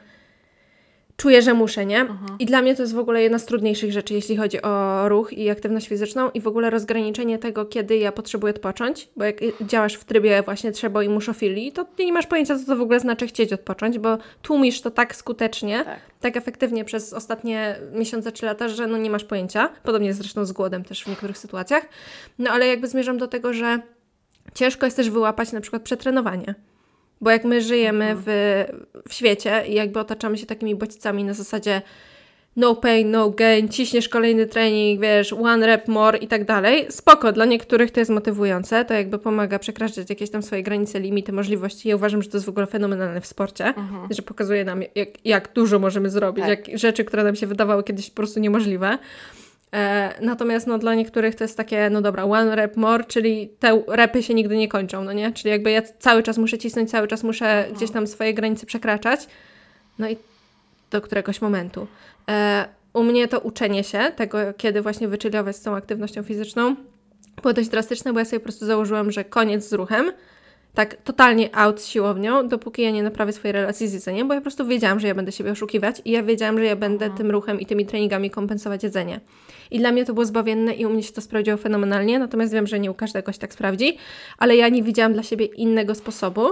czuję, 1.22 1.41
że 1.41 1.53
muszę, 1.53 1.86
nie? 1.86 1.99
Mhm. 1.99 2.39
I 2.39 2.45
dla 2.45 2.61
mnie 2.61 2.76
to 2.76 2.82
jest 2.82 2.93
w 2.93 2.99
ogóle 2.99 3.22
jedna 3.22 3.39
z 3.39 3.45
trudniejszych 3.45 3.91
rzeczy, 3.91 4.13
jeśli 4.13 4.38
chodzi 4.38 4.61
o 4.61 5.09
ruch 5.09 5.34
i 5.34 5.49
aktywność 5.49 5.88
fizyczną 5.88 6.30
i 6.34 6.41
w 6.41 6.47
ogóle 6.47 6.69
rozgraniczenie 6.69 7.39
tego, 7.39 7.65
kiedy 7.65 7.97
ja 7.97 8.11
potrzebuję 8.11 8.53
odpocząć, 8.53 9.09
bo 9.15 9.24
jak 9.24 9.36
działasz 9.61 9.93
w 9.93 10.03
trybie 10.03 10.41
właśnie 10.41 10.72
trzeba 10.72 11.03
i 11.03 11.09
muszofilii, 11.09 11.72
to 11.72 11.86
ty 11.86 12.05
nie 12.05 12.13
masz 12.13 12.28
pojęcia, 12.28 12.59
co 12.59 12.65
to 12.65 12.76
w 12.76 12.82
ogóle 12.82 12.99
znaczy 12.99 13.28
chcieć 13.28 13.53
odpocząć, 13.53 13.99
bo 13.99 14.17
tłumisz 14.41 14.82
to 14.82 14.91
tak 14.91 15.15
skutecznie, 15.15 15.84
tak, 15.86 15.99
tak 16.19 16.38
efektywnie 16.38 16.86
przez 16.86 17.13
ostatnie 17.13 17.76
miesiące 17.93 18.32
czy 18.32 18.45
lata, 18.45 18.67
że 18.67 18.88
no 18.88 18.97
nie 18.97 19.09
masz 19.09 19.24
pojęcia. 19.24 19.69
Podobnie 19.84 20.13
zresztą 20.13 20.45
z 20.45 20.51
głodem 20.51 20.84
też 20.84 21.03
w 21.03 21.07
niektórych 21.07 21.38
sytuacjach. 21.38 21.84
No 22.39 22.51
ale 22.51 22.67
jakby 22.67 22.88
zmierzam 22.88 23.17
do 23.17 23.28
tego, 23.28 23.53
że 23.53 23.80
ciężko 24.53 24.86
jest 24.86 24.97
też 24.97 25.09
wyłapać 25.09 25.51
na 25.51 25.61
przykład 25.61 25.82
przetrenowanie. 25.82 26.55
Bo 27.22 27.30
jak 27.30 27.43
my 27.43 27.61
żyjemy 27.61 28.05
mhm. 28.05 28.24
w, 28.26 28.63
w 29.09 29.13
świecie 29.13 29.63
i 29.67 29.74
jakby 29.74 29.99
otaczamy 29.99 30.38
się 30.38 30.45
takimi 30.45 30.76
bodźcami 30.76 31.24
na 31.24 31.34
zasadzie 31.34 31.82
no 32.55 32.76
pain, 32.76 33.11
no 33.11 33.30
gain, 33.30 33.69
ciśniesz 33.69 34.09
kolejny 34.09 34.47
trening, 34.47 35.01
wiesz, 35.01 35.34
one 35.34 35.67
rep 35.67 35.88
more 35.88 36.17
i 36.17 36.28
tak 36.28 36.45
dalej. 36.45 36.86
Spoko, 36.89 37.32
dla 37.32 37.45
niektórych 37.45 37.91
to 37.91 37.99
jest 37.99 38.11
motywujące, 38.11 38.86
to 38.86 38.93
jakby 38.93 39.19
pomaga 39.19 39.59
przekraczać 39.59 40.09
jakieś 40.09 40.30
tam 40.30 40.43
swoje 40.43 40.63
granice, 40.63 40.99
limity, 40.99 41.32
możliwości. 41.32 41.89
Ja 41.89 41.95
uważam, 41.95 42.22
że 42.22 42.30
to 42.30 42.38
jest 42.38 42.45
w 42.45 42.49
ogóle 42.49 42.67
fenomenalne 42.67 43.22
w 43.22 43.26
sporcie, 43.26 43.65
mhm. 43.65 44.07
że 44.09 44.22
pokazuje 44.22 44.65
nam, 44.65 44.84
jak, 44.95 45.26
jak 45.26 45.53
dużo 45.53 45.80
możemy 45.80 46.09
zrobić, 46.09 46.45
tak. 46.45 46.67
jak 46.67 46.80
rzeczy, 46.80 47.05
które 47.05 47.24
nam 47.24 47.36
się 47.36 47.47
wydawały 47.47 47.84
kiedyś 47.84 48.09
po 48.09 48.15
prostu 48.15 48.39
niemożliwe. 48.39 48.97
E, 49.76 50.13
natomiast 50.22 50.67
no, 50.67 50.78
dla 50.78 50.95
niektórych 50.95 51.36
to 51.36 51.43
jest 51.43 51.57
takie, 51.57 51.89
no 51.89 52.01
dobra, 52.01 52.24
one 52.24 52.55
rep 52.55 52.78
more, 52.78 53.03
czyli 53.03 53.49
te 53.59 53.84
repy 53.88 54.24
się 54.24 54.34
nigdy 54.34 54.57
nie 54.57 54.67
kończą, 54.67 55.03
no 55.03 55.13
nie? 55.13 55.32
Czyli 55.32 55.49
jakby 55.49 55.72
ja 55.72 55.82
cały 55.82 56.24
czas 56.24 56.38
muszę 56.38 56.57
cisnąć, 56.57 56.91
cały 56.91 57.07
czas 57.07 57.24
muszę 57.24 57.65
no. 57.69 57.76
gdzieś 57.76 57.91
tam 57.91 58.07
swoje 58.07 58.34
granice 58.34 58.65
przekraczać. 58.65 59.28
No 59.99 60.09
i 60.09 60.17
do 60.91 61.01
któregoś 61.01 61.41
momentu. 61.41 61.88
E, 62.30 62.65
u 62.93 63.03
mnie 63.03 63.28
to 63.28 63.39
uczenie 63.39 63.84
się 63.84 64.11
tego, 64.15 64.38
kiedy 64.57 64.82
właśnie 64.82 65.07
wychillować 65.07 65.55
z 65.55 65.61
tą 65.61 65.76
aktywnością 65.76 66.24
fizyczną 66.24 66.76
było 67.41 67.53
dość 67.53 67.69
drastyczne, 67.69 68.13
bo 68.13 68.19
ja 68.19 68.26
sobie 68.26 68.39
po 68.39 68.43
prostu 68.43 68.65
założyłam, 68.65 69.11
że 69.11 69.24
koniec 69.24 69.69
z 69.69 69.74
ruchem 69.74 70.11
tak 70.74 70.95
totalnie 70.95 71.55
out 71.55 71.82
z 71.82 71.88
siłownią, 71.88 72.47
dopóki 72.47 72.82
ja 72.82 72.91
nie 72.91 73.03
naprawię 73.03 73.34
swojej 73.34 73.53
relacji 73.53 73.88
z 73.88 73.93
jedzeniem, 73.93 74.28
bo 74.28 74.34
ja 74.34 74.39
po 74.39 74.43
prostu 74.43 74.65
wiedziałam, 74.65 74.99
że 74.99 75.07
ja 75.07 75.15
będę 75.15 75.32
siebie 75.32 75.51
oszukiwać 75.51 76.01
i 76.05 76.11
ja 76.11 76.24
wiedziałam, 76.24 76.57
że 76.57 76.65
ja 76.65 76.76
będę 76.76 77.09
tym 77.09 77.32
ruchem 77.32 77.59
i 77.59 77.65
tymi 77.65 77.86
treningami 77.86 78.30
kompensować 78.30 78.84
jedzenie. 78.84 79.19
I 79.72 79.80
dla 79.80 79.91
mnie 79.91 80.05
to 80.05 80.13
było 80.13 80.26
zbawienne 80.26 80.74
i 80.74 80.86
u 80.86 80.89
mnie 80.89 81.03
się 81.03 81.13
to 81.13 81.22
sprawdziło 81.22 81.57
fenomenalnie, 81.57 82.19
natomiast 82.19 82.53
wiem, 82.53 82.67
że 82.67 82.80
nie 82.80 82.91
u 82.91 82.93
każdego 82.93 83.32
się 83.32 83.39
tak 83.39 83.53
sprawdzi, 83.53 83.97
ale 84.38 84.55
ja 84.55 84.69
nie 84.69 84.84
widziałam 84.84 85.13
dla 85.13 85.24
siebie 85.24 85.45
innego 85.45 85.95
sposobu 85.95 86.45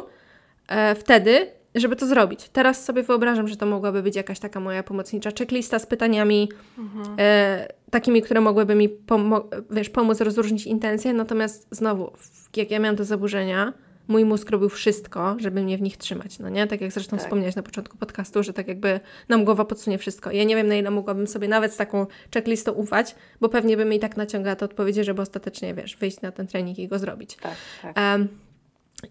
e, 0.68 0.96
wtedy, 0.96 1.48
żeby 1.76 1.96
to 1.96 2.08
zrobić. 2.08 2.50
Teraz 2.50 2.86
sobie 2.86 3.04
wyobrażam, 3.04 3.48
że 3.48 3.58
to 3.58 3.66
mogłaby 3.66 4.04
być 4.04 4.16
jakaś 4.16 4.40
taka 4.40 4.60
moja 4.60 4.84
pomocnicza 4.84 5.30
checklista 5.40 5.80
z 5.80 5.86
pytaniami 5.86 6.50
mhm. 6.78 7.16
e, 7.20 7.68
takimi, 7.92 8.22
które 8.22 8.42
mogłyby 8.42 8.76
mi 8.76 8.90
pomo 8.90 9.44
wiesz, 9.72 9.90
pomóc 9.90 10.22
rozróżnić 10.22 10.66
intencje, 10.66 11.14
natomiast 11.14 11.68
znowu, 11.72 12.12
jak 12.56 12.72
ja 12.72 12.80
miałam 12.80 12.96
te 12.98 13.06
zaburzenia, 13.06 13.74
mój 14.10 14.26
mózg 14.26 14.50
robił 14.50 14.70
wszystko, 14.70 15.36
żeby 15.40 15.62
mnie 15.62 15.78
w 15.78 15.82
nich 15.82 15.98
trzymać, 15.98 16.40
no 16.40 16.50
nie? 16.50 16.68
Tak 16.68 16.82
jak 16.82 16.92
zresztą 16.92 17.18
tak. 17.18 17.26
wspomniałeś 17.26 17.56
na 17.56 17.64
początku 17.64 17.98
podcastu, 17.98 18.44
że 18.44 18.54
tak 18.54 18.68
jakby 18.68 19.00
nam 19.30 19.46
głowa 19.46 19.66
podsunie 19.66 19.98
wszystko. 19.98 20.32
Ja 20.32 20.44
nie 20.44 20.56
wiem, 20.56 20.68
na 20.68 20.76
ile 20.76 20.92
mogłabym 20.92 21.28
sobie 21.28 21.48
nawet 21.48 21.74
z 21.74 21.78
taką 21.78 22.06
checklistą 22.34 22.72
ufać, 22.72 23.16
bo 23.42 23.50
pewnie 23.50 23.78
by 23.78 23.86
mi 23.86 23.96
i 23.96 24.00
tak 24.00 24.18
naciągała 24.18 24.56
te 24.56 24.66
odpowiedzi, 24.66 25.04
żeby 25.04 25.22
ostatecznie, 25.22 25.74
wiesz, 25.74 25.96
wyjść 25.96 26.22
na 26.22 26.32
ten 26.32 26.48
trening 26.48 26.80
i 26.80 26.88
go 26.88 27.00
zrobić. 27.00 27.36
Tak, 27.36 27.56
tak. 27.82 27.98
Um, 27.98 28.28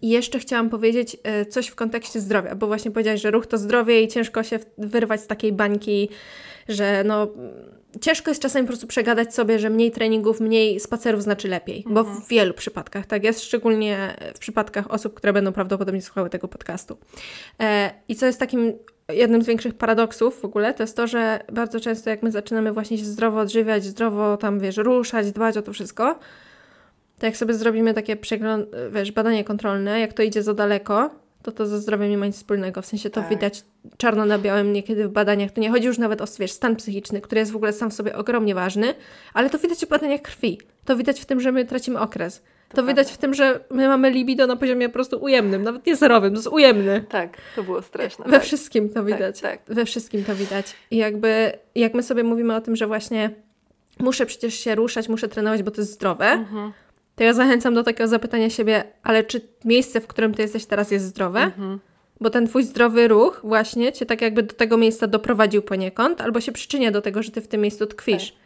i 0.01 0.09
jeszcze 0.09 0.39
chciałam 0.39 0.69
powiedzieć 0.69 1.17
e, 1.23 1.45
coś 1.45 1.67
w 1.67 1.75
kontekście 1.75 2.19
zdrowia, 2.19 2.55
bo 2.55 2.67
właśnie 2.67 2.91
powiedziałaś, 2.91 3.21
że 3.21 3.31
ruch 3.31 3.47
to 3.47 3.57
zdrowie 3.57 4.03
i 4.03 4.07
ciężko 4.07 4.43
się 4.43 4.59
wyrwać 4.77 5.21
z 5.21 5.27
takiej 5.27 5.53
bańki, 5.53 6.09
że 6.69 7.03
no 7.05 7.27
ciężko 8.01 8.31
jest 8.31 8.41
czasami 8.41 8.65
po 8.65 8.67
prostu 8.67 8.87
przegadać 8.87 9.33
sobie, 9.33 9.59
że 9.59 9.69
mniej 9.69 9.91
treningów, 9.91 10.39
mniej 10.39 10.79
spacerów 10.79 11.23
znaczy 11.23 11.47
lepiej, 11.47 11.83
bo 11.87 12.03
w 12.03 12.07
mhm. 12.07 12.25
wielu 12.29 12.53
przypadkach 12.53 13.05
tak 13.05 13.23
jest, 13.23 13.43
szczególnie 13.43 14.15
w 14.35 14.39
przypadkach 14.39 14.91
osób, 14.91 15.13
które 15.13 15.33
będą 15.33 15.53
prawdopodobnie 15.53 16.01
słuchały 16.01 16.29
tego 16.29 16.47
podcastu. 16.47 16.97
E, 17.59 17.91
I 18.07 18.15
co 18.15 18.25
jest 18.25 18.39
takim 18.39 18.73
jednym 19.09 19.41
z 19.41 19.45
większych 19.45 19.73
paradoksów 19.73 20.41
w 20.41 20.45
ogóle, 20.45 20.73
to 20.73 20.83
jest 20.83 20.97
to, 20.97 21.07
że 21.07 21.39
bardzo 21.51 21.79
często 21.79 22.09
jak 22.09 22.23
my 22.23 22.31
zaczynamy 22.31 22.71
właśnie 22.71 22.97
się 22.97 23.05
zdrowo 23.05 23.39
odżywiać, 23.39 23.83
zdrowo 23.83 24.37
tam, 24.37 24.59
wiesz, 24.59 24.77
ruszać, 24.77 25.31
dbać 25.31 25.57
o 25.57 25.61
to 25.61 25.73
wszystko, 25.73 26.19
to 27.19 27.25
jak 27.25 27.37
sobie 27.37 27.53
zrobimy 27.53 27.93
takie 27.93 28.15
przegląd, 28.15 28.67
wiesz, 28.91 29.11
badanie 29.11 29.43
kontrolne, 29.43 29.99
jak 29.99 30.13
to 30.13 30.23
idzie 30.23 30.43
za 30.43 30.53
daleko, 30.53 31.09
to 31.41 31.51
to 31.51 31.65
ze 31.65 31.79
zdrowiem 31.79 32.09
nie 32.09 32.17
ma 32.17 32.25
nic 32.25 32.35
wspólnego. 32.35 32.81
W 32.81 32.85
sensie 32.85 33.09
to 33.09 33.21
tak. 33.21 33.29
widać 33.29 33.63
czarno 33.97 34.25
na 34.25 34.39
białym 34.39 34.73
niekiedy 34.73 35.07
w 35.07 35.11
badaniach. 35.11 35.51
To 35.51 35.61
nie 35.61 35.69
chodzi 35.69 35.85
już 35.85 35.97
nawet 35.97 36.21
o 36.21 36.25
wiesz, 36.39 36.51
stan 36.51 36.75
psychiczny, 36.75 37.21
który 37.21 37.39
jest 37.39 37.51
w 37.51 37.55
ogóle 37.55 37.73
sam 37.73 37.91
w 37.91 37.93
sobie 37.93 38.15
ogromnie 38.15 38.55
ważny, 38.55 38.93
ale 39.33 39.49
to 39.49 39.59
widać 39.59 39.85
w 39.85 39.87
badaniach 39.87 40.21
krwi. 40.21 40.59
To 40.85 40.95
widać 40.95 41.21
w 41.21 41.25
tym, 41.25 41.41
że 41.41 41.51
my 41.51 41.65
tracimy 41.65 41.99
okres. 41.99 42.43
To, 42.69 42.75
to 42.75 42.83
widać 42.83 43.11
w 43.11 43.17
tym, 43.17 43.33
że 43.33 43.59
my 43.69 43.87
mamy 43.87 44.09
libido 44.11 44.47
na 44.47 44.55
poziomie 44.55 44.89
po 44.89 44.93
prostu 44.93 45.23
ujemnym, 45.23 45.63
nawet 45.63 45.85
nie 45.85 45.95
zerowym, 45.95 46.33
to 46.33 46.37
jest 46.37 46.47
ujemny. 46.47 47.05
Tak, 47.09 47.37
to 47.55 47.63
było 47.63 47.81
straszne. 47.81 48.25
We 48.25 48.31
tak. 48.31 48.43
wszystkim 48.43 48.89
to 48.89 48.95
tak, 48.95 49.05
widać. 49.05 49.41
Tak, 49.41 49.65
tak. 49.65 49.75
We 49.75 49.85
wszystkim 49.85 50.23
to 50.23 50.35
widać. 50.35 50.75
I 50.91 50.97
jakby, 50.97 51.51
jak 51.75 51.93
my 51.93 52.03
sobie 52.03 52.23
mówimy 52.23 52.55
o 52.55 52.61
tym, 52.61 52.75
że 52.75 52.87
właśnie 52.87 53.29
muszę 53.99 54.25
przecież 54.25 54.53
się 54.53 54.75
ruszać, 54.75 55.09
muszę 55.09 55.27
trenować, 55.27 55.63
bo 55.63 55.71
to 55.71 55.81
jest 55.81 55.93
zdrowe, 55.93 56.25
mhm 56.25 56.71
to 57.19 57.23
ja 57.23 57.33
zachęcam 57.33 57.73
do 57.73 57.83
takiego 57.83 58.07
zapytania 58.07 58.49
siebie, 58.49 58.83
ale 59.03 59.23
czy 59.23 59.41
miejsce, 59.65 60.01
w 60.01 60.07
którym 60.07 60.33
ty 60.33 60.41
jesteś 60.41 60.65
teraz 60.65 60.91
jest 60.91 61.05
zdrowe? 61.05 61.39
Mhm. 61.39 61.79
Bo 62.21 62.29
ten 62.29 62.47
twój 62.47 62.63
zdrowy 62.63 63.07
ruch 63.07 63.41
właśnie 63.43 63.91
cię 63.91 64.05
tak 64.05 64.21
jakby 64.21 64.43
do 64.43 64.53
tego 64.53 64.77
miejsca 64.77 65.07
doprowadził 65.07 65.61
poniekąd, 65.61 66.21
albo 66.21 66.41
się 66.41 66.51
przyczynia 66.51 66.91
do 66.91 67.01
tego, 67.01 67.23
że 67.23 67.31
ty 67.31 67.41
w 67.41 67.47
tym 67.47 67.61
miejscu 67.61 67.85
tkwisz. 67.85 68.31
Tak. 68.31 68.39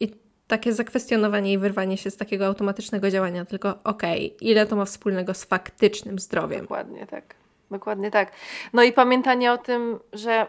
I 0.00 0.14
takie 0.46 0.72
zakwestionowanie 0.72 1.52
i 1.52 1.58
wyrwanie 1.58 1.96
się 1.96 2.10
z 2.10 2.16
takiego 2.16 2.46
automatycznego 2.46 3.10
działania, 3.10 3.44
tylko 3.44 3.78
okej, 3.84 4.26
okay, 4.26 4.48
ile 4.48 4.66
to 4.66 4.76
ma 4.76 4.84
wspólnego 4.84 5.34
z 5.34 5.44
faktycznym 5.44 6.18
zdrowiem? 6.18 6.60
Dokładnie 6.60 7.06
tak. 7.06 7.34
Dokładnie 7.70 8.10
tak. 8.10 8.32
No 8.72 8.82
i 8.82 8.92
pamiętanie 8.92 9.52
o 9.52 9.58
tym, 9.58 9.98
że 10.12 10.46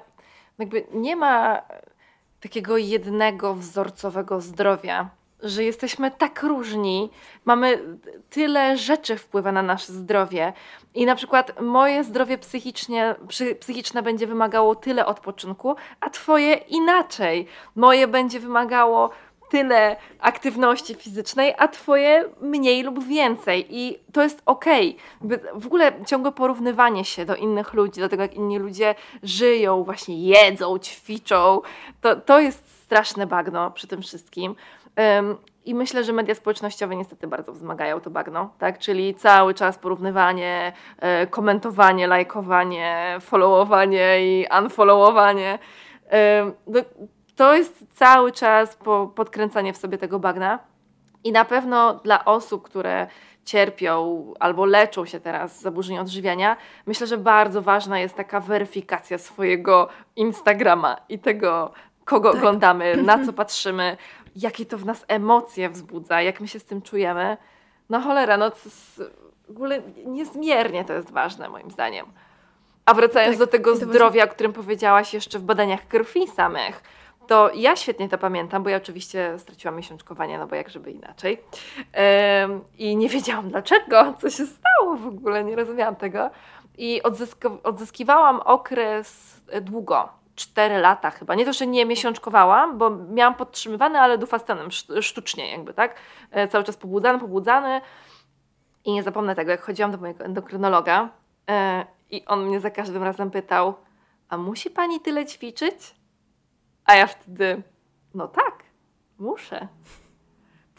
jakby 0.59 0.83
nie 0.93 1.15
ma 1.15 1.61
takiego 2.39 2.77
jednego 2.77 3.55
wzorcowego 3.55 4.41
zdrowia 4.41 5.09
że 5.43 5.63
jesteśmy 5.63 6.11
tak 6.11 6.43
różni, 6.43 7.09
mamy 7.45 7.97
tyle 8.29 8.77
rzeczy 8.77 9.17
wpływa 9.17 9.51
na 9.51 9.61
nasze 9.61 9.93
zdrowie. 9.93 10.53
I 10.95 11.05
na 11.05 11.15
przykład 11.15 11.61
moje 11.61 12.03
zdrowie 12.03 12.37
psychicznie, 12.37 13.15
psychiczne 13.59 14.03
będzie 14.03 14.27
wymagało 14.27 14.75
tyle 14.75 15.05
odpoczynku, 15.05 15.75
a 15.99 16.09
twoje 16.09 16.53
inaczej. 16.53 17.47
Moje 17.75 18.07
będzie 18.07 18.39
wymagało 18.39 19.09
tyle 19.49 19.95
aktywności 20.19 20.95
fizycznej, 20.95 21.53
a 21.57 21.67
twoje 21.67 22.25
mniej 22.41 22.83
lub 22.83 23.03
więcej. 23.03 23.67
I 23.69 23.97
to 24.13 24.23
jest 24.23 24.41
okej. 24.45 24.97
Okay. 25.25 25.39
W 25.55 25.65
ogóle 25.65 25.91
ciągłe 26.05 26.31
porównywanie 26.31 27.05
się 27.05 27.25
do 27.25 27.35
innych 27.35 27.73
ludzi, 27.73 28.01
do 28.01 28.09
tego, 28.09 28.23
jak 28.23 28.33
inni 28.33 28.59
ludzie 28.59 28.95
żyją, 29.23 29.83
właśnie 29.83 30.23
jedzą, 30.23 30.79
ćwiczą, 30.79 31.61
to, 32.01 32.15
to 32.15 32.39
jest 32.39 32.83
straszne 32.83 33.27
bagno 33.27 33.71
przy 33.71 33.87
tym 33.87 34.01
wszystkim. 34.01 34.55
I 35.65 35.75
myślę, 35.75 36.03
że 36.03 36.13
media 36.13 36.35
społecznościowe 36.35 36.95
niestety 36.95 37.27
bardzo 37.27 37.53
wzmagają 37.53 38.01
to 38.01 38.09
bagno, 38.09 38.53
tak? 38.59 38.79
Czyli 38.79 39.15
cały 39.15 39.53
czas 39.53 39.77
porównywanie, 39.77 40.73
e, 40.99 41.27
komentowanie, 41.27 42.07
lajkowanie, 42.07 43.17
followowanie 43.21 44.17
i 44.21 44.45
unfollowowanie. 44.63 45.59
No, 46.67 46.81
to 47.35 47.55
jest 47.55 47.85
cały 47.93 48.31
czas 48.31 48.77
podkręcanie 49.15 49.73
w 49.73 49.77
sobie 49.77 49.97
tego 49.97 50.19
bagna. 50.19 50.59
I 51.23 51.31
na 51.31 51.45
pewno 51.45 51.93
dla 51.93 52.25
osób, 52.25 52.63
które 52.63 53.07
cierpią 53.45 54.23
albo 54.39 54.65
leczą 54.65 55.05
się 55.05 55.19
teraz 55.19 55.59
z 55.59 55.61
zaburzeń 55.61 55.97
odżywiania, 55.97 56.57
myślę, 56.85 57.07
że 57.07 57.17
bardzo 57.17 57.61
ważna 57.61 57.99
jest 57.99 58.15
taka 58.15 58.39
weryfikacja 58.39 59.17
swojego 59.17 59.89
Instagrama 60.15 60.97
i 61.09 61.19
tego, 61.19 61.71
kogo 62.05 62.29
tak. 62.29 62.37
oglądamy, 62.37 62.97
na 62.97 63.25
co 63.25 63.33
patrzymy, 63.41 63.97
jakie 64.41 64.65
to 64.65 64.77
w 64.77 64.85
nas 64.85 65.05
emocje 65.07 65.69
wzbudza, 65.69 66.21
jak 66.21 66.41
my 66.41 66.47
się 66.47 66.59
z 66.59 66.65
tym 66.65 66.81
czujemy. 66.81 67.37
No 67.89 67.99
cholera, 67.99 68.37
no 68.37 68.51
w 68.51 69.49
ogóle 69.49 69.81
niezmiernie 70.05 70.85
to 70.85 70.93
jest 70.93 71.11
ważne 71.11 71.49
moim 71.49 71.71
zdaniem. 71.71 72.05
A 72.85 72.93
wracając 72.93 73.37
tak, 73.37 73.47
do 73.47 73.51
tego 73.51 73.75
zdrowia, 73.75 74.23
o 74.23 74.27
którym 74.27 74.53
powiedziałaś 74.53 75.13
jeszcze 75.13 75.39
w 75.39 75.43
badaniach 75.43 75.87
krwi 75.87 76.27
samych, 76.27 76.83
to 77.27 77.51
ja 77.53 77.75
świetnie 77.75 78.09
to 78.09 78.17
pamiętam, 78.17 78.63
bo 78.63 78.69
ja 78.69 78.77
oczywiście 78.77 79.39
straciłam 79.39 79.75
miesiączkowanie, 79.75 80.37
no 80.37 80.47
bo 80.47 80.55
jak 80.55 80.69
żeby 80.69 80.91
inaczej. 80.91 81.41
I 82.77 82.95
nie 82.95 83.09
wiedziałam 83.09 83.49
dlaczego, 83.49 84.13
co 84.19 84.29
się 84.29 84.45
stało 84.45 84.95
w 84.97 85.07
ogóle, 85.07 85.43
nie 85.43 85.55
rozumiałam 85.55 85.95
tego. 85.95 86.29
I 86.77 87.01
odzyskiwałam 87.63 88.39
okres 88.39 89.41
długo, 89.61 90.09
4 90.39 90.77
lata 90.77 91.11
chyba. 91.11 91.35
Nie 91.35 91.45
to, 91.45 91.53
że 91.53 91.67
nie 91.67 91.85
miesiączkowałam, 91.85 92.77
bo 92.77 92.89
miałam 92.89 93.35
podtrzymywany, 93.35 93.99
ale 93.99 94.17
dufastenem, 94.17 94.71
sztucznie 95.01 95.51
jakby, 95.51 95.73
tak? 95.73 95.95
E, 96.31 96.47
cały 96.47 96.63
czas 96.63 96.77
pobudzany, 96.77 97.19
pobudzany. 97.19 97.81
I 98.85 98.93
nie 98.93 99.03
zapomnę 99.03 99.35
tego, 99.35 99.51
jak 99.51 99.61
chodziłam 99.61 99.91
do 99.91 99.97
mojego 99.97 100.23
endokrynologa 100.23 101.09
e, 101.49 101.85
i 102.09 102.25
on 102.25 102.45
mnie 102.45 102.59
za 102.59 102.69
każdym 102.69 103.03
razem 103.03 103.31
pytał, 103.31 103.73
a 104.29 104.37
musi 104.37 104.69
pani 104.69 104.99
tyle 104.99 105.25
ćwiczyć? 105.25 105.95
A 106.85 106.95
ja 106.95 107.07
wtedy, 107.07 107.63
no 108.13 108.27
tak, 108.27 108.63
muszę. 109.19 109.67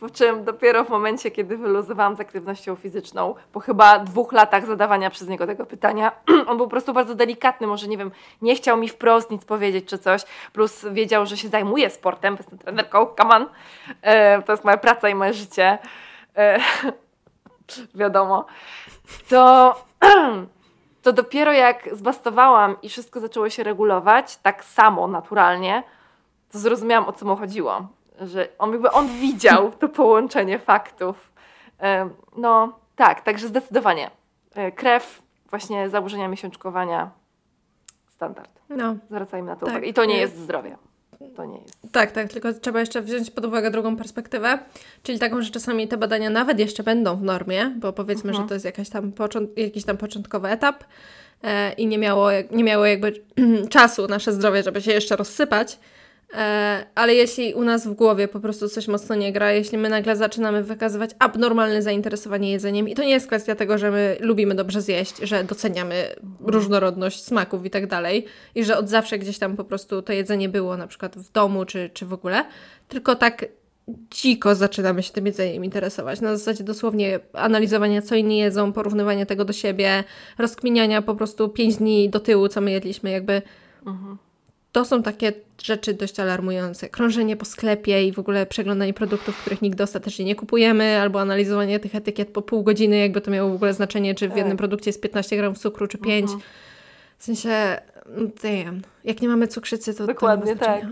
Po 0.01 0.11
czym 0.11 0.45
dopiero 0.45 0.85
w 0.85 0.89
momencie, 0.89 1.31
kiedy 1.31 1.57
wyluzowałam 1.57 2.17
z 2.17 2.21
aktywnością 2.21 2.77
fizyczną, 2.77 3.35
po 3.53 3.61
chyba 3.61 3.99
dwóch 3.99 4.33
latach 4.33 4.67
zadawania 4.67 5.11
przez 5.11 5.29
niego 5.29 5.47
tego 5.47 5.67
pytania, 5.67 6.13
on 6.49 6.57
był 6.57 6.67
po 6.67 6.71
prostu 6.71 6.93
bardzo 6.93 7.15
delikatny, 7.15 7.67
może 7.67 7.89
nie 7.89 7.99
wiem, 7.99 8.11
nie 8.43 8.55
chciał 8.57 8.77
mi 8.77 8.89
wprost 8.89 9.31
nic 9.31 9.45
powiedzieć 9.45 9.89
czy 9.89 9.99
coś, 9.99 10.23
plus 10.53 10.87
wiedział, 10.91 11.27
że 11.27 11.37
się 11.37 11.49
zajmuje 11.49 11.91
sportem, 11.91 12.37
jestem 12.37 12.59
trenerką, 12.59 13.07
come 13.19 13.37
on, 13.37 13.47
e, 14.03 14.43
to 14.43 14.53
jest 14.53 14.65
moja 14.65 14.77
praca 14.77 15.09
i 15.09 15.15
moje 15.15 15.33
życie, 15.33 15.79
e, 16.37 16.59
wiadomo, 17.95 18.47
to, 19.29 19.75
to 21.03 21.13
dopiero 21.13 21.53
jak 21.53 21.89
zbastowałam 21.93 22.77
i 22.83 22.89
wszystko 22.89 23.21
zaczęło 23.21 23.51
się 23.51 23.63
regulować, 23.63 24.37
tak 24.37 24.65
samo, 24.65 25.07
naturalnie, 25.07 25.83
to 26.53 26.59
zrozumiałam, 26.59 27.09
o 27.09 27.13
co 27.13 27.27
mu 27.27 27.37
chodziło. 27.37 28.00
Że 28.21 28.49
on, 28.59 28.73
jakby 28.73 28.91
on 28.91 29.09
widział 29.09 29.73
to 29.73 29.89
połączenie 29.89 30.59
faktów. 30.59 31.33
No 32.37 32.79
tak, 32.97 33.21
także 33.21 33.49
zdecydowanie. 33.49 34.11
E, 34.55 34.73
krew, 34.73 35.23
właśnie 35.51 35.89
zaburzenia 35.89 36.29
miesiączkowania, 36.29 37.11
standard. 38.09 38.51
No. 38.69 38.97
Zwracajmy 39.11 39.47
na 39.47 39.57
to 39.57 39.67
tak. 39.67 39.75
uwagę. 39.75 39.87
I 39.87 39.95
to 39.95 40.05
nie 40.05 40.17
jest 40.17 40.37
zdrowie. 40.37 40.77
To 41.37 41.45
nie 41.45 41.59
jest. 41.59 41.93
Tak, 41.93 42.13
tak, 42.13 42.33
tylko 42.33 42.53
trzeba 42.53 42.81
jeszcze 42.81 43.03
wziąć 43.03 43.31
pod 43.31 43.45
uwagę 43.45 43.71
drugą 43.71 43.97
perspektywę, 43.97 44.59
czyli 45.03 45.19
taką, 45.19 45.43
że 45.43 45.51
czasami 45.51 45.89
te 45.89 45.97
badania 45.97 46.31
nawet 46.31 46.59
jeszcze 46.59 46.83
będą 46.83 47.17
w 47.17 47.23
normie, 47.23 47.73
bo 47.77 47.93
powiedzmy, 47.93 48.31
mhm. 48.31 48.45
że 48.45 48.49
to 48.49 48.55
jest 48.55 48.65
jakaś 48.65 48.89
tam 48.89 49.13
jakiś 49.57 49.85
tam 49.85 49.97
początkowy 49.97 50.49
etap 50.49 50.85
e, 51.43 51.73
i 51.73 51.87
nie 51.87 51.99
miało, 51.99 52.29
nie 52.51 52.65
miało 52.65 52.87
jakby 52.87 53.13
czasu 53.71 54.07
nasze 54.09 54.33
zdrowie, 54.33 54.63
żeby 54.63 54.83
się 54.83 54.93
jeszcze 54.93 55.17
rozsypać, 55.17 55.79
ale 56.95 57.15
jeśli 57.15 57.55
u 57.55 57.65
nas 57.65 57.87
w 57.87 57.95
głowie 57.95 58.29
po 58.29 58.41
prostu 58.41 58.69
coś 58.69 58.89
mocno 58.89 59.15
nie 59.15 59.33
gra, 59.33 59.53
jeśli 59.53 59.79
my 59.79 59.89
nagle 59.89 60.17
zaczynamy 60.17 60.63
wykazywać 60.63 61.11
abnormalne 61.19 61.83
zainteresowanie 61.83 62.53
jedzeniem, 62.53 62.89
i 62.89 62.95
to 62.95 63.03
nie 63.03 63.11
jest 63.11 63.27
kwestia 63.27 63.55
tego, 63.55 63.79
że 63.79 63.91
my 63.91 64.17
lubimy 64.21 64.55
dobrze 64.55 64.83
zjeść, 64.83 65.17
że 65.23 65.45
doceniamy 65.45 66.15
różnorodność 66.41 67.25
smaków 67.25 67.65
i 67.65 67.71
tak 67.71 67.87
dalej, 67.87 68.27
i 68.55 68.65
że 68.65 68.79
od 68.79 68.89
zawsze 68.89 69.19
gdzieś 69.19 69.39
tam 69.39 69.57
po 69.57 69.65
prostu 69.65 70.03
to 70.03 70.13
jedzenie 70.13 70.49
było, 70.49 70.77
na 70.77 70.87
przykład 70.87 71.17
w 71.17 71.33
domu 71.33 71.65
czy, 71.65 71.91
czy 71.95 72.07
w 72.07 72.13
ogóle, 72.13 72.45
tylko 72.89 73.15
tak 73.15 73.47
dziko 74.11 74.55
zaczynamy 74.55 75.03
się 75.03 75.13
tym 75.13 75.27
jedzeniem 75.27 75.65
interesować. 75.65 76.21
Na 76.21 76.37
zasadzie 76.37 76.65
dosłownie 76.65 77.21
analizowania, 77.33 78.03
co 78.03 78.15
inni 78.15 78.39
jedzą, 78.39 78.73
porównywania 78.73 79.27
tego 79.27 79.45
do 79.45 79.53
siebie, 79.53 80.05
rozkminiania 80.39 81.03
po 81.03 81.15
prostu 81.15 81.49
pięć 81.49 81.77
dni 81.77 82.11
do 82.11 82.21
tyłu, 82.21 82.49
co 82.49 82.61
my 82.61 82.71
jedliśmy, 82.71 83.11
jakby. 83.11 83.43
Mhm 83.87 84.30
to 84.73 84.85
są 84.85 85.03
takie 85.03 85.33
rzeczy 85.63 85.95
dość 85.95 86.21
alarmujące. 86.21 86.89
Krążenie 86.89 87.37
po 87.37 87.45
sklepie 87.45 88.05
i 88.05 88.13
w 88.13 88.19
ogóle 88.19 88.47
przeglądanie 88.47 88.95
produktów, 88.95 89.41
których 89.41 89.63
nigdy 89.63 89.83
ostatecznie 89.83 90.25
nie 90.25 90.35
kupujemy, 90.35 91.01
albo 91.01 91.21
analizowanie 91.21 91.81
tych 91.81 91.95
etykiet 91.95 92.29
po 92.29 92.43
pół 92.43 92.63
godziny, 92.63 92.99
jakby 92.99 93.21
to 93.21 93.31
miało 93.31 93.51
w 93.51 93.55
ogóle 93.55 93.75
znaczenie, 93.75 94.15
czy 94.15 94.29
w 94.29 94.37
jednym 94.37 94.57
tak. 94.57 94.59
produkcie 94.59 94.89
jest 94.89 95.01
15 95.01 95.37
gramów 95.37 95.59
cukru, 95.59 95.87
czy 95.87 95.99
5. 95.99 96.23
Mhm. 96.23 96.41
W 97.19 97.25
sensie, 97.25 97.81
no 98.07 98.29
damn, 98.43 98.83
jak 99.05 99.23
nie 99.23 99.29
mamy 99.29 99.49
cukrzycy, 99.49 99.95
to 99.95 100.07
Dokładnie 100.07 100.57
to 100.57 100.65
tak. 100.65 100.85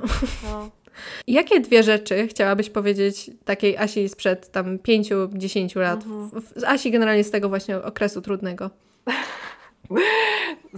No. 0.45 0.71
Jakie 1.27 1.61
dwie 1.61 1.83
rzeczy 1.83 2.29
chciałabyś 2.29 2.71
powiedzieć 2.71 3.31
takiej 3.45 3.77
Asi 3.77 4.09
sprzed 4.09 4.51
tam 4.51 4.79
5-10 4.79 5.81
lat? 5.81 6.05
Mhm. 6.05 6.43
Z 6.57 6.65
Asi 6.65 6.91
generalnie 6.91 7.25
z 7.25 7.31
tego 7.31 7.49
właśnie 7.49 7.77
okresu 7.77 8.23
trudnego. 8.23 8.71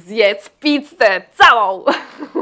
Zjedz 0.06 0.50
pizzę 0.60 1.22
całą! 1.34 1.84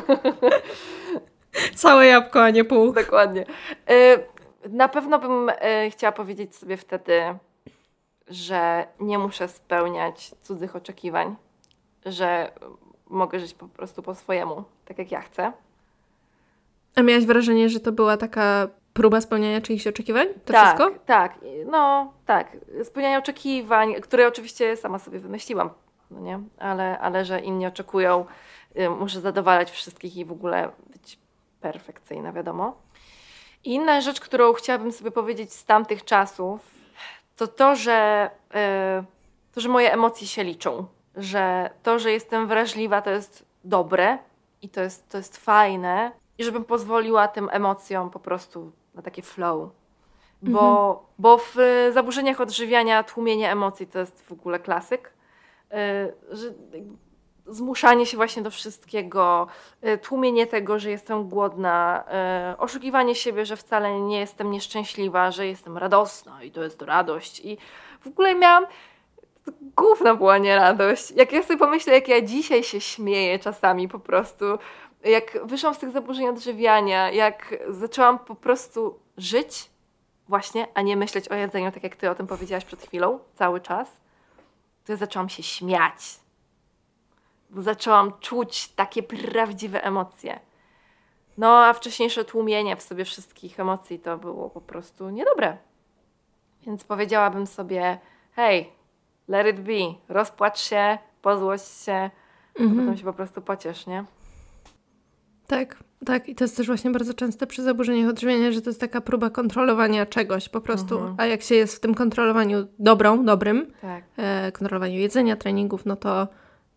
Całe 1.75 2.07
jabłko, 2.07 2.43
a 2.43 2.51
nie 2.51 2.65
pół. 2.65 2.93
Dokładnie. 2.93 3.47
Y, 3.91 4.25
na 4.69 4.89
pewno 4.89 5.19
bym 5.19 5.49
y, 5.49 5.91
chciała 5.91 6.13
powiedzieć 6.13 6.57
sobie 6.57 6.77
wtedy, 6.77 7.23
że 8.29 8.87
nie 9.01 9.19
muszę 9.19 9.49
spełniać 9.49 10.35
cudzych 10.43 10.77
oczekiwań, 10.77 11.37
że 12.07 12.53
mogę 13.07 13.41
żyć 13.41 13.55
po 13.55 13.69
prostu 13.69 14.03
po 14.03 14.15
swojemu, 14.15 14.65
tak 14.85 14.99
jak 14.99 15.13
ja 15.13 15.21
chcę. 15.21 15.53
A 16.95 17.03
miałaś 17.03 17.27
wrażenie, 17.27 17.69
że 17.69 17.81
to 17.81 17.93
była 17.93 18.17
taka 18.17 18.69
próba 18.93 19.21
spełniania 19.21 19.61
czyichś 19.61 19.87
oczekiwań? 19.87 20.27
To 20.45 20.53
tak, 20.53 20.67
wszystko? 20.67 20.99
Tak, 21.07 21.39
no 21.67 22.13
tak. 22.27 22.57
Spełniania 22.85 23.19
oczekiwań, 23.19 23.95
które 23.95 24.29
oczywiście 24.29 24.77
sama 24.77 24.99
sobie 24.99 25.19
wymyśliłam 25.19 25.71
no 26.11 26.21
nie? 26.21 26.41
Ale, 26.59 26.99
ale 26.99 27.25
że 27.25 27.41
inni 27.41 27.67
oczekują, 27.67 28.27
muszę 28.99 29.21
zadowalać 29.21 29.71
wszystkich 29.71 30.17
i 30.17 30.25
w 30.25 30.33
ogóle 30.33 30.71
być 30.93 31.19
perfekcyjna, 31.61 32.33
wiadomo. 32.33 32.77
I 33.65 33.75
inna 33.75 34.01
rzecz, 34.01 34.21
którą 34.21 34.53
chciałabym 34.53 34.93
sobie 34.93 35.11
powiedzieć 35.11 35.53
z 35.53 35.65
tamtych 35.65 36.05
czasów, 36.05 36.75
to 37.37 37.47
to, 37.47 37.77
że, 37.77 38.31
y, 38.51 39.05
to, 39.53 39.61
że 39.61 39.69
moje 39.69 39.93
emocje 39.93 40.27
się 40.27 40.45
liczą. 40.45 40.87
Że 41.17 41.71
to, 41.83 41.99
że 41.99 42.13
jestem 42.13 42.47
wrażliwa, 42.47 43.03
to 43.03 43.11
jest 43.11 43.45
dobre 43.65 44.19
i 44.63 44.69
to 44.69 44.81
jest, 44.81 45.09
to 45.09 45.19
jest 45.19 45.37
fajne. 45.37 46.13
I 46.39 46.45
żebym 46.45 46.65
pozwoliła 46.65 47.29
tym 47.29 47.49
emocjom 47.53 48.11
po 48.11 48.19
prostu 48.19 48.73
na 48.95 49.03
takie 49.03 49.23
flow. 49.23 49.71
Bo, 50.43 50.91
mhm. 50.91 51.07
bo 51.19 51.39
w 51.39 51.57
zaburzeniach 51.93 52.41
odżywiania 52.41 53.03
tłumienie 53.03 53.53
emocji 53.53 53.87
to 53.87 53.99
jest 53.99 54.27
w 54.27 54.33
ogóle 54.33 54.59
klasyk. 54.59 55.13
E, 55.71 56.13
że 56.31 56.51
zmuszanie 57.49 58.07
się 58.07 58.17
właśnie 58.17 58.43
do 58.43 58.51
wszystkiego, 58.51 59.47
e, 59.83 59.99
tłumienie 59.99 60.47
tego, 60.47 60.79
że 60.79 60.91
jestem 60.91 61.29
głodna, 61.29 62.05
e, 62.09 62.55
oszukiwanie 62.59 63.15
siebie, 63.15 63.47
że 63.47 63.57
wcale 63.57 64.01
nie 64.01 64.21
jestem 64.21 64.51
nieszczęśliwa, 64.51 65.31
że 65.31 65.47
jestem 65.47 65.79
radosna 65.79 66.43
i 66.43 66.51
to 66.51 66.63
jest 66.63 66.83
radość. 66.83 67.41
I 67.41 67.59
w 68.01 68.07
ogóle 68.07 68.35
miałam. 68.35 68.67
Główna 69.77 70.15
była 70.15 70.39
nie 70.39 70.57
radość. 70.57 71.11
Jak 71.11 71.33
ja 71.33 71.43
sobie 71.43 71.59
pomyślę, 71.59 71.95
jak 71.95 72.09
ja 72.09 72.21
dzisiaj 72.21 72.63
się 72.63 72.81
śmieję 72.81 73.39
czasami 73.39 73.89
po 73.89 73.99
prostu, 73.99 74.45
jak 75.05 75.47
wyszłam 75.47 75.75
z 75.75 75.79
tych 75.79 75.91
zaburzeń 75.91 76.29
odżywiania, 76.29 77.11
jak 77.11 77.55
zaczęłam 77.69 78.19
po 78.19 78.35
prostu 78.35 78.99
żyć 79.17 79.71
właśnie, 80.29 80.69
a 80.75 80.83
nie 80.83 80.97
myśleć 80.97 81.29
o 81.29 81.35
jedzeniu, 81.35 81.73
tak 81.73 81.83
jak 81.83 81.97
ty 81.97 82.11
o 82.11 82.15
tym 82.15 82.27
powiedziałaś 82.27 82.65
przed 82.65 82.83
chwilą, 82.83 83.19
cały 83.35 83.61
czas 83.61 83.89
to 84.89 84.93
ja 84.93 84.97
zaczęłam 84.97 85.29
się 85.29 85.43
śmiać. 85.43 86.21
Bo 87.51 87.63
zaczęłam 87.63 88.13
czuć 88.21 88.69
takie 88.69 89.03
prawdziwe 89.03 89.85
emocje. 89.85 90.41
No, 91.39 91.65
a 91.65 91.73
wcześniejsze 91.73 92.25
tłumienie 92.25 92.77
w 92.77 92.83
sobie 92.83 93.05
wszystkich 93.05 93.61
emocji 93.61 93.99
to 93.99 94.19
było 94.19 94.51
po 94.51 94.61
prostu 94.61 95.11
niedobre. 95.11 95.57
Więc 96.67 96.85
powiedziałabym 96.85 97.47
sobie: 97.47 97.99
hej, 98.33 98.73
let 99.29 99.47
it 99.47 99.61
be, 99.61 99.95
rozpłacz 100.09 100.59
się, 100.59 100.99
pozłość 101.23 101.85
się, 101.85 102.11
mhm. 102.59 102.79
a 102.79 102.83
potem 102.83 102.97
się 102.97 103.05
po 103.05 103.13
prostu 103.13 103.43
pociesz, 103.43 103.87
nie? 103.87 104.05
Tak, 105.47 105.77
tak. 106.07 106.29
I 106.29 106.35
to 106.35 106.45
jest 106.45 106.57
też 106.57 106.67
właśnie 106.67 106.91
bardzo 106.91 107.15
częste 107.15 107.47
przy 107.47 107.63
zaburzeniach 107.63 108.11
odżywiania, 108.11 108.53
że 108.53 108.63
to 108.63 108.71
jest 108.71 108.81
taka 108.81 109.01
próba 109.01 109.31
kontrolowania 109.31 110.07
czegoś 110.07 110.49
po 110.49 110.61
prostu. 110.61 110.95
Mhm. 110.95 111.15
A 111.19 111.27
jak 111.27 111.43
się 111.43 111.55
jest 111.55 111.77
w 111.77 111.81
tym 111.81 111.95
kontrolowaniu 111.95 112.67
dobrą, 112.79 113.25
dobrym, 113.25 113.73
tak. 113.81 114.05
e, 114.17 114.53
kontrolowaniu 114.53 114.99
jedzenia, 114.99 115.37
treningów, 115.37 115.87
no 115.87 115.97
to 115.97 116.29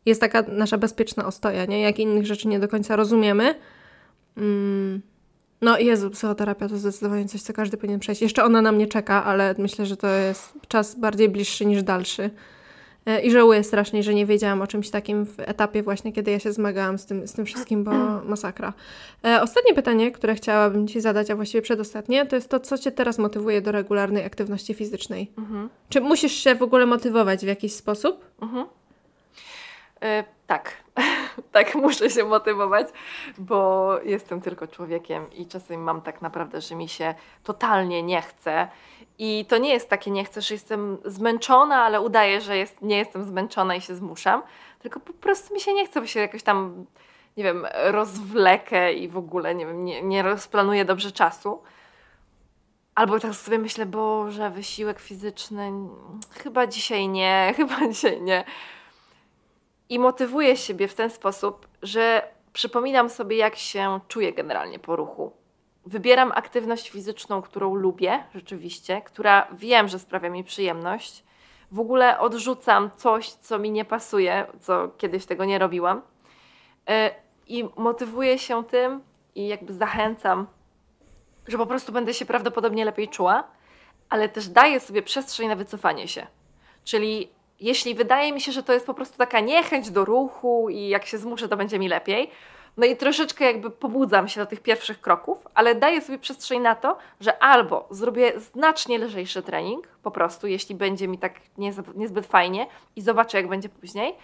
jest 0.06 0.22
taka 0.22 0.42
nasza 0.42 0.78
bezpieczna 0.78 1.26
ostoja, 1.26 1.66
nie? 1.66 1.82
Jak 1.82 2.00
innych 2.00 2.26
rzeczy 2.26 2.48
nie 2.48 2.60
do 2.60 2.68
końca 2.68 2.96
rozumiemy. 2.96 3.56
Mm. 4.38 5.02
No 5.62 5.80
Jezu, 5.80 6.10
psychoterapia 6.10 6.70
to 6.70 6.78
zdecydowanie 6.78 7.26
coś, 7.26 7.42
co 7.42 7.54
każdy 7.54 7.78
powinien 7.78 8.00
przejść. 8.00 8.22
Jeszcze 8.22 8.44
ona 8.44 8.62
na 8.62 8.72
mnie 8.72 8.88
czeka, 8.88 9.24
ale 9.24 9.56
myślę, 9.58 9.86
że 9.86 9.98
to 9.98 10.08
jest 10.08 10.54
czas 10.68 10.96
bardziej 10.96 11.30
bliższy 11.30 11.66
niż 11.66 11.84
dalszy. 11.84 12.30
E, 13.06 13.22
I 13.22 13.32
żałuję 13.32 13.64
strasznie, 13.64 14.04
że 14.04 14.14
nie 14.14 14.26
wiedziałam 14.26 14.62
o 14.62 14.68
czymś 14.68 14.90
takim 14.90 15.26
w 15.26 15.40
etapie 15.40 15.84
właśnie, 15.84 16.14
kiedy 16.14 16.32
ja 16.32 16.40
się 16.40 16.54
zmagałam 16.54 16.98
z 16.98 17.06
tym, 17.06 17.28
z 17.28 17.34
tym 17.34 17.46
wszystkim, 17.46 17.84
bo 17.84 17.92
masakra. 18.30 18.74
E, 19.26 19.42
ostatnie 19.42 19.74
pytanie, 19.74 20.12
które 20.12 20.36
chciałabym 20.36 20.88
Ci 20.88 21.02
zadać, 21.02 21.32
a 21.32 21.36
właściwie 21.36 21.62
przedostatnie, 21.62 22.26
to 22.26 22.36
jest 22.36 22.50
to, 22.50 22.60
co 22.60 22.78
Cię 22.78 22.92
teraz 22.92 23.18
motywuje 23.18 23.62
do 23.62 23.72
regularnej 23.72 24.26
aktywności 24.26 24.74
fizycznej. 24.74 25.32
Mhm. 25.38 25.70
Czy 25.90 26.02
musisz 26.02 26.34
się 26.34 26.56
w 26.56 26.64
ogóle 26.64 26.86
motywować 26.86 27.40
w 27.40 27.48
jakiś 27.48 27.74
sposób? 27.74 28.26
Mhm. 28.42 28.66
E, 30.02 30.24
tak. 30.48 30.84
tak 31.52 31.76
muszę 31.76 32.10
się 32.10 32.24
motywować, 32.24 32.88
bo 33.38 33.90
jestem 34.04 34.42
tylko 34.42 34.68
człowiekiem 34.68 35.34
i 35.34 35.48
czasem 35.48 35.84
mam 35.84 36.02
tak 36.02 36.22
naprawdę, 36.22 36.62
że 36.62 36.76
mi 36.76 36.90
się 36.90 37.16
totalnie 37.44 38.04
nie 38.04 38.22
chce. 38.22 38.68
I 39.20 39.46
to 39.50 39.58
nie 39.58 39.74
jest 39.74 39.90
takie 39.90 40.12
nie 40.12 40.26
chcę, 40.26 40.42
że 40.42 40.54
jestem 40.54 40.98
zmęczona, 41.06 41.84
ale 41.84 42.02
udaję, 42.02 42.42
że 42.42 42.58
jest, 42.58 42.82
nie 42.82 42.98
jestem 42.98 43.24
zmęczona 43.24 43.76
i 43.76 43.82
się 43.82 43.96
zmuszam, 43.96 44.42
tylko 44.80 45.00
po 45.00 45.14
prostu 45.14 45.54
mi 45.54 45.60
się 45.60 45.74
nie 45.74 45.86
chce, 45.86 46.02
bo 46.02 46.08
się 46.08 46.20
jakoś 46.20 46.44
tam, 46.44 46.86
nie 47.38 47.44
wiem, 47.44 47.68
rozwlekę 47.74 48.94
i 48.94 49.08
w 49.08 49.18
ogóle, 49.18 49.56
nie 49.56 49.66
wiem, 49.66 49.86
nie, 49.86 50.02
nie 50.02 50.24
rozplanuję 50.24 50.86
dobrze 50.86 51.12
czasu. 51.12 51.62
Albo 52.96 53.20
tak 53.20 53.34
sobie 53.36 53.60
myślę, 53.60 53.86
Boże, 53.86 54.50
wysiłek 54.50 55.00
fizyczny, 55.00 55.72
chyba 56.44 56.68
dzisiaj 56.68 57.08
nie, 57.08 57.54
chyba 57.58 57.88
dzisiaj 57.88 58.22
nie. 58.22 58.44
I 59.92 60.00
motywuję 60.00 60.58
siebie 60.58 60.88
w 60.88 60.94
ten 60.94 61.10
sposób, 61.10 61.68
że 61.82 62.28
przypominam 62.54 63.10
sobie, 63.10 63.38
jak 63.38 63.56
się 63.56 64.00
czuję 64.08 64.34
generalnie 64.34 64.80
po 64.80 64.96
ruchu. 64.96 65.32
Wybieram 65.86 66.32
aktywność 66.36 66.90
fizyczną, 66.90 67.42
którą 67.42 67.76
lubię 67.76 68.24
rzeczywiście, 68.36 69.02
która 69.02 69.48
wiem, 69.52 69.88
że 69.88 70.00
sprawia 70.00 70.30
mi 70.30 70.44
przyjemność. 70.44 71.24
W 71.72 71.80
ogóle 71.80 72.20
odrzucam 72.20 72.92
coś, 72.98 73.30
co 73.30 73.60
mi 73.60 73.72
nie 73.72 73.86
pasuje, 73.86 74.46
co 74.60 74.88
kiedyś 74.98 75.26
tego 75.26 75.46
nie 75.46 75.60
robiłam. 75.60 76.02
E, 76.90 77.16
I 77.48 77.70
motywuję 77.76 78.40
się 78.40 78.64
tym 78.64 79.02
i 79.36 79.48
jakby 79.48 79.74
zachęcam 79.74 80.48
że 81.48 81.58
po 81.58 81.66
prostu 81.66 81.92
będę 81.92 82.14
się 82.14 82.26
prawdopodobnie 82.26 82.86
lepiej 82.86 83.08
czuła, 83.08 83.44
ale 84.10 84.30
też 84.30 84.48
daję 84.48 84.80
sobie 84.80 85.02
przestrzeń 85.02 85.48
na 85.48 85.56
wycofanie 85.56 86.08
się. 86.08 86.28
Czyli 86.84 87.30
jeśli 87.62 87.96
wydaje 87.96 88.34
mi 88.34 88.42
się, 88.42 88.52
że 88.52 88.64
to 88.64 88.74
jest 88.74 88.86
po 88.86 88.94
prostu 88.94 89.18
taka 89.18 89.40
niechęć 89.40 89.92
do 89.92 90.06
ruchu 90.06 90.70
i 90.70 90.88
jak 90.88 91.06
się 91.06 91.18
zmuszę, 91.18 91.50
to 91.50 91.58
będzie 91.58 91.80
mi 91.80 91.90
lepiej, 91.90 92.32
no 92.78 92.86
i 92.86 92.98
troszeczkę 92.98 93.46
jakby 93.46 93.72
pobudzam 93.72 94.28
się 94.28 94.42
do 94.42 94.46
tych 94.46 94.60
pierwszych 94.60 95.02
kroków, 95.02 95.48
ale 95.54 95.76
daję 95.76 96.02
sobie 96.02 96.20
przestrzeń 96.20 96.62
na 96.62 96.76
to, 96.76 96.98
że 97.20 97.44
albo 97.44 97.88
zrobię 97.90 98.40
znacznie 98.40 99.00
lżejszy 99.00 99.44
trening, 99.44 99.88
po 100.04 100.12
prostu, 100.12 100.48
jeśli 100.48 100.76
będzie 100.76 101.08
mi 101.08 101.18
tak 101.18 101.34
niezbyt 101.96 102.26
fajnie 102.26 102.68
i 102.96 103.02
zobaczę, 103.02 103.38
jak 103.38 103.48
będzie 103.48 103.70
później, 103.70 104.16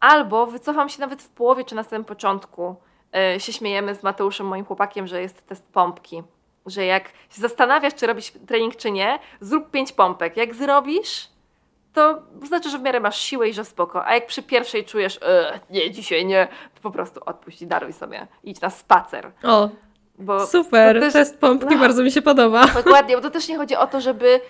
albo 0.00 0.46
wycofam 0.46 0.88
się 0.88 1.00
nawet 1.00 1.22
w 1.22 1.28
połowie 1.28 1.64
czy 1.64 1.74
na 1.74 1.82
samym 1.82 2.04
początku 2.04 2.76
E, 3.16 3.40
się 3.40 3.52
śmiejemy 3.52 3.94
z 3.94 4.02
Mateuszem, 4.02 4.46
moim 4.46 4.64
chłopakiem, 4.64 5.06
że 5.06 5.20
jest 5.20 5.46
test 5.46 5.72
pompki. 5.72 6.22
Że 6.66 6.84
jak 6.84 7.08
się 7.08 7.40
zastanawiasz, 7.40 7.94
czy 7.94 8.06
robisz 8.06 8.32
trening, 8.46 8.76
czy 8.76 8.90
nie, 8.90 9.18
zrób 9.40 9.70
pięć 9.70 9.92
pompek. 9.92 10.36
Jak 10.36 10.54
zrobisz, 10.54 11.28
to 11.92 12.22
znaczy, 12.46 12.70
że 12.70 12.78
w 12.78 12.82
miarę 12.82 13.00
masz 13.00 13.20
siłę 13.20 13.48
i 13.48 13.52
że 13.52 13.64
spoko. 13.64 14.06
A 14.06 14.14
jak 14.14 14.26
przy 14.26 14.42
pierwszej 14.42 14.84
czujesz, 14.84 15.20
nie, 15.70 15.90
dzisiaj 15.90 16.26
nie, 16.26 16.48
to 16.74 16.80
po 16.80 16.90
prostu 16.90 17.20
odpuść 17.26 17.62
i 17.62 17.66
daruj 17.66 17.92
sobie. 17.92 18.26
Idź 18.44 18.60
na 18.60 18.70
spacer. 18.70 19.32
O, 19.42 19.68
bo 20.18 20.46
super, 20.46 21.00
też, 21.00 21.12
test 21.12 21.38
pompki 21.38 21.74
no, 21.74 21.80
bardzo 21.80 22.02
mi 22.02 22.12
się 22.12 22.22
podoba. 22.22 22.66
Dokładnie, 22.66 23.16
bo 23.16 23.22
to 23.22 23.30
też 23.30 23.48
nie 23.48 23.56
chodzi 23.56 23.76
o 23.76 23.86
to, 23.86 24.00
żeby 24.00 24.40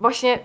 właśnie 0.00 0.38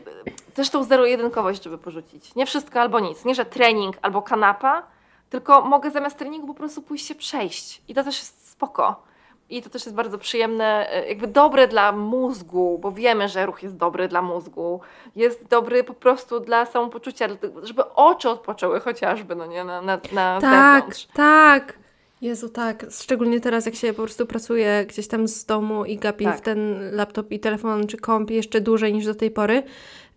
też 0.54 0.70
tą 0.70 0.84
zero-jedynkowość, 0.84 1.64
żeby 1.64 1.78
porzucić. 1.78 2.36
Nie 2.36 2.46
wszystko 2.46 2.82
albo 2.82 3.00
nic. 3.00 3.26
Nie, 3.26 3.36
że 3.36 3.46
trening 3.46 3.98
albo 4.02 4.22
kanapa, 4.22 4.84
tylko 5.30 5.62
mogę 5.62 5.92
zamiast 5.92 6.18
treningu 6.18 6.48
po 6.48 6.54
prostu 6.54 6.82
pójść 6.82 7.08
się 7.08 7.16
przejść. 7.16 7.82
I 7.88 7.94
to 7.94 8.04
też 8.04 8.20
jest 8.20 8.50
spoko. 8.52 9.04
I 9.50 9.62
to 9.62 9.70
też 9.70 9.86
jest 9.86 9.96
bardzo 9.96 10.18
przyjemne, 10.18 10.94
e, 10.94 11.08
jakby 11.08 11.28
dobre 11.28 11.68
dla 11.68 11.92
mózgu, 11.92 12.80
bo 12.82 12.92
wiemy, 12.92 13.30
że 13.30 13.46
ruch 13.46 13.64
jest 13.64 13.78
dobry 13.78 14.08
dla 14.08 14.22
mózgu. 14.22 14.80
Jest 15.16 15.48
dobry 15.48 15.84
po 15.84 15.94
prostu 15.94 16.40
dla 16.40 16.66
samopoczucia, 16.66 17.28
żeby 17.64 17.86
oczy 17.94 18.30
odpoczęły 18.30 18.80
chociażby, 18.80 19.36
no 19.36 19.46
nie, 19.46 19.64
na, 19.64 19.82
na, 19.82 20.00
na 20.12 20.42
tak, 20.42 20.84
zewnątrz. 20.84 21.08
Tak, 21.14 21.74
Jezu, 22.22 22.50
tak. 22.50 22.86
Szczególnie 22.92 23.42
teraz, 23.42 23.66
jak 23.66 23.76
się 23.76 23.94
po 23.94 24.02
prostu 24.02 24.26
pracuje 24.26 24.86
gdzieś 24.90 25.08
tam 25.08 25.28
z 25.28 25.46
domu 25.46 25.86
i 25.86 25.98
gapi 25.98 26.26
tak. 26.26 26.38
w 26.38 26.42
ten 26.42 26.90
laptop 26.96 27.32
i 27.32 27.40
telefon 27.40 27.88
czy 27.88 27.98
komp 27.98 28.32
jeszcze 28.32 28.62
dłużej 28.62 28.94
niż 28.94 29.06
do 29.06 29.16
tej 29.16 29.32
pory, 29.32 29.64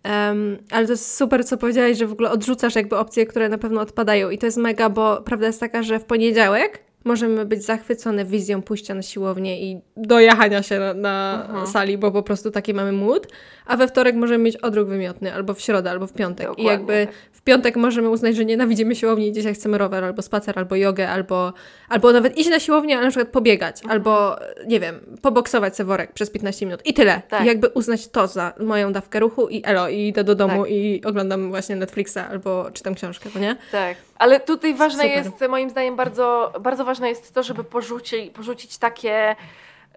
Um, 0.03 0.57
ale 0.71 0.85
to 0.85 0.91
jest 0.93 1.15
super, 1.15 1.45
co 1.45 1.57
powiedziałeś, 1.57 1.97
że 1.97 2.07
w 2.07 2.11
ogóle 2.11 2.31
odrzucasz 2.31 2.75
jakby 2.75 2.97
opcje, 2.97 3.25
które 3.25 3.49
na 3.49 3.57
pewno 3.57 3.81
odpadają. 3.81 4.29
I 4.29 4.37
to 4.37 4.45
jest 4.45 4.57
mega, 4.57 4.89
bo 4.89 5.21
prawda 5.21 5.47
jest 5.47 5.59
taka, 5.59 5.83
że 5.83 5.99
w 5.99 6.05
poniedziałek 6.05 6.88
możemy 7.09 7.45
być 7.45 7.65
zachwycone 7.65 8.25
wizją 8.25 8.61
pójścia 8.61 8.93
na 8.93 9.01
siłownię 9.01 9.61
i 9.61 9.81
dojechania 9.97 10.63
się 10.63 10.79
na, 10.79 10.93
na 10.93 11.45
mhm. 11.47 11.67
sali, 11.67 11.97
bo 11.97 12.11
po 12.11 12.23
prostu 12.23 12.51
taki 12.51 12.73
mamy 12.73 12.91
mood, 12.91 13.27
a 13.65 13.77
we 13.77 13.87
wtorek 13.87 14.15
możemy 14.15 14.43
mieć 14.43 14.57
odruch 14.57 14.87
wymiotny, 14.87 15.33
albo 15.33 15.53
w 15.53 15.61
środę, 15.61 15.91
albo 15.91 16.07
w 16.07 16.13
piątek. 16.13 16.47
Dokładnie, 16.47 16.63
I 16.63 16.67
jakby 16.67 17.05
tak. 17.05 17.15
w 17.31 17.41
piątek 17.41 17.75
możemy 17.75 18.09
uznać, 18.09 18.35
że 18.35 18.45
nienawidzimy 18.45 18.95
siłowni 18.95 19.27
i 19.27 19.31
dzisiaj 19.31 19.53
chcemy 19.53 19.77
rower, 19.77 20.03
albo 20.03 20.21
spacer, 20.21 20.59
albo 20.59 20.75
jogę, 20.75 21.09
albo, 21.09 21.53
albo 21.89 22.11
nawet 22.11 22.37
iść 22.37 22.49
na 22.49 22.59
siłownię, 22.59 22.95
ale 22.95 23.05
na 23.05 23.11
przykład 23.11 23.31
pobiegać, 23.31 23.81
mhm. 23.81 23.91
albo 23.91 24.35
nie 24.67 24.79
wiem, 24.79 24.99
poboksować 25.21 25.75
sobie 25.75 25.87
worek 25.87 26.13
przez 26.13 26.29
15 26.29 26.65
minut 26.65 26.81
i 26.85 26.93
tyle. 26.93 27.21
Tak. 27.29 27.43
I 27.43 27.47
jakby 27.47 27.67
uznać 27.67 28.07
to 28.07 28.27
za 28.27 28.53
moją 28.59 28.93
dawkę 28.93 29.19
ruchu 29.19 29.47
i 29.47 29.61
elo, 29.65 29.89
i 29.89 30.07
idę 30.07 30.23
do 30.23 30.35
domu 30.35 30.63
tak. 30.63 30.71
i 30.71 31.01
oglądam 31.05 31.49
właśnie 31.49 31.75
Netflixa 31.75 32.17
albo 32.29 32.71
czytam 32.73 32.95
książkę, 32.95 33.29
to 33.33 33.39
nie? 33.39 33.55
Tak. 33.71 33.97
Ale 34.19 34.39
tutaj 34.39 34.75
ważne 34.75 35.03
Super. 35.03 35.17
jest, 35.17 35.47
moim 35.49 35.69
zdaniem, 35.69 35.95
bardzo, 35.95 36.53
bardzo 36.59 36.85
ważne 36.85 37.09
jest 37.09 37.33
to, 37.33 37.43
żeby 37.43 37.63
porzucić, 37.63 38.33
porzucić 38.33 38.77
takie 38.77 39.35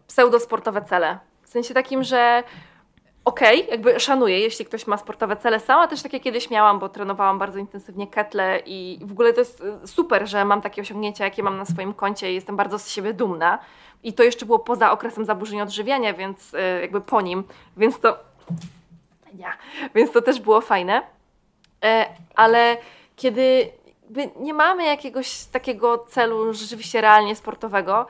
pseudosportowe 0.07 0.83
cele. 0.83 1.19
W 1.43 1.49
sensie 1.49 1.75
takim, 1.75 2.05
że 2.05 2.43
okej, 3.25 3.63
okay, 3.63 3.71
jakby 3.71 4.01
szanuję, 4.01 4.41
jeśli 4.41 4.65
ktoś 4.65 4.87
ma 4.87 4.97
sportowe 4.97 5.37
cele. 5.37 5.61
Sama 5.61 5.89
też 5.89 6.03
takie 6.03 6.21
kiedyś 6.21 6.51
miałam, 6.51 6.79
bo 6.79 6.89
trenowałam 6.89 7.39
bardzo 7.39 7.59
intensywnie 7.59 8.07
ketle 8.07 8.63
i 8.67 8.99
w 9.03 9.13
ogóle 9.13 9.33
to 9.33 9.41
jest 9.41 9.61
y, 9.61 9.87
super, 9.87 10.29
że 10.29 10.45
mam 10.45 10.63
takie 10.63 10.83
osiągnięcia, 10.83 11.25
jakie 11.25 11.43
mam 11.43 11.57
na 11.57 11.65
swoim 11.65 11.95
koncie 11.95 12.33
i 12.33 12.35
jestem 12.35 12.57
bardzo 12.57 12.79
z 12.79 12.89
siebie 12.89 13.15
dumna. 13.15 13.59
I 14.03 14.13
to 14.13 14.23
jeszcze 14.23 14.47
było 14.47 14.59
poza 14.59 14.93
okresem 14.93 15.25
zaburzeń 15.25 15.61
odżywiania, 15.61 16.15
więc 16.15 16.55
y, 16.55 16.59
jakby 16.81 17.01
po 17.01 17.21
nim, 17.21 17.45
więc 17.77 18.01
to... 18.01 18.19
Ja. 19.35 19.53
Więc 19.95 20.13
to 20.13 20.23
też 20.23 20.41
było 20.41 20.61
fajne. 20.61 21.03
E, 21.85 22.07
ale 22.35 22.77
kiedy 23.17 23.73
nie 24.37 24.55
mamy 24.55 24.85
jakiegoś 24.85 25.45
takiego 25.45 25.99
celu 25.99 26.55
rzeczywiście 26.55 27.01
realnie 27.01 27.37
sportowego, 27.37 28.07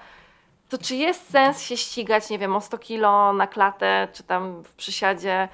to 0.69 0.79
czy 0.79 0.97
jest 0.97 1.31
sens 1.31 1.63
się 1.63 1.77
ścigać, 1.77 2.31
nie 2.31 2.39
wiem, 2.39 2.57
o 2.57 2.61
100 2.61 2.79
kilo 2.79 3.33
na 3.33 3.47
klatę, 3.47 4.09
czy 4.13 4.23
tam 4.23 4.63
w 4.63 4.75
przysiadzie? 4.75 5.49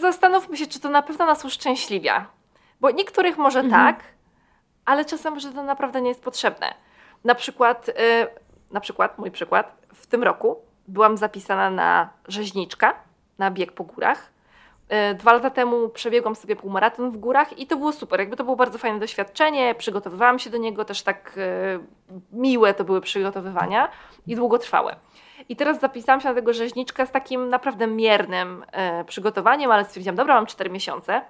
Zastanówmy 0.00 0.56
się, 0.56 0.66
czy 0.66 0.80
to 0.80 0.88
na 0.88 1.02
pewno 1.02 1.26
nas 1.26 1.44
uszczęśliwia. 1.44 2.26
Bo 2.80 2.90
niektórych 2.90 3.38
może 3.38 3.60
mhm. 3.60 3.84
tak, 3.84 4.04
ale 4.84 5.04
czasem 5.04 5.34
może 5.34 5.52
to 5.52 5.62
naprawdę 5.62 6.00
nie 6.02 6.08
jest 6.08 6.22
potrzebne. 6.22 6.74
Na 7.24 7.34
przykład, 7.34 7.88
yy, 7.88 7.94
na 8.70 8.80
przykład, 8.80 9.18
mój 9.18 9.30
przykład, 9.30 9.76
w 9.94 10.06
tym 10.06 10.22
roku 10.22 10.56
byłam 10.88 11.16
zapisana 11.16 11.70
na 11.70 12.08
rzeźniczka, 12.28 12.94
na 13.38 13.50
bieg 13.50 13.72
po 13.72 13.84
górach. 13.84 14.32
E, 14.92 15.14
dwa 15.14 15.32
lata 15.32 15.50
temu 15.50 15.88
przebiegłam 15.88 16.34
sobie 16.34 16.56
półmaraton 16.56 17.10
w 17.10 17.16
górach 17.16 17.58
i 17.58 17.66
to 17.66 17.76
było 17.76 17.92
super. 17.92 18.20
Jakby 18.20 18.36
to 18.36 18.44
było 18.44 18.56
bardzo 18.56 18.78
fajne 18.78 18.98
doświadczenie. 18.98 19.74
Przygotowywałam 19.74 20.38
się 20.38 20.50
do 20.50 20.58
niego 20.58 20.84
też 20.84 21.02
tak 21.02 21.34
e, 21.36 21.78
miłe 22.32 22.74
to 22.74 22.84
były 22.84 23.00
przygotowywania 23.00 23.88
i 24.26 24.36
długotrwałe. 24.36 24.96
I 25.48 25.56
teraz 25.56 25.80
zapisałam 25.80 26.20
się 26.20 26.28
na 26.28 26.34
tego 26.34 26.52
rzeźniczka 26.52 27.06
z 27.06 27.10
takim 27.10 27.48
naprawdę 27.48 27.86
miernym 27.86 28.64
e, 28.72 29.04
przygotowaniem, 29.04 29.70
ale 29.70 29.84
stwierdziłam, 29.84 30.16
dobra, 30.16 30.34
mam 30.34 30.46
4 30.46 30.70
miesiące. 30.70 31.22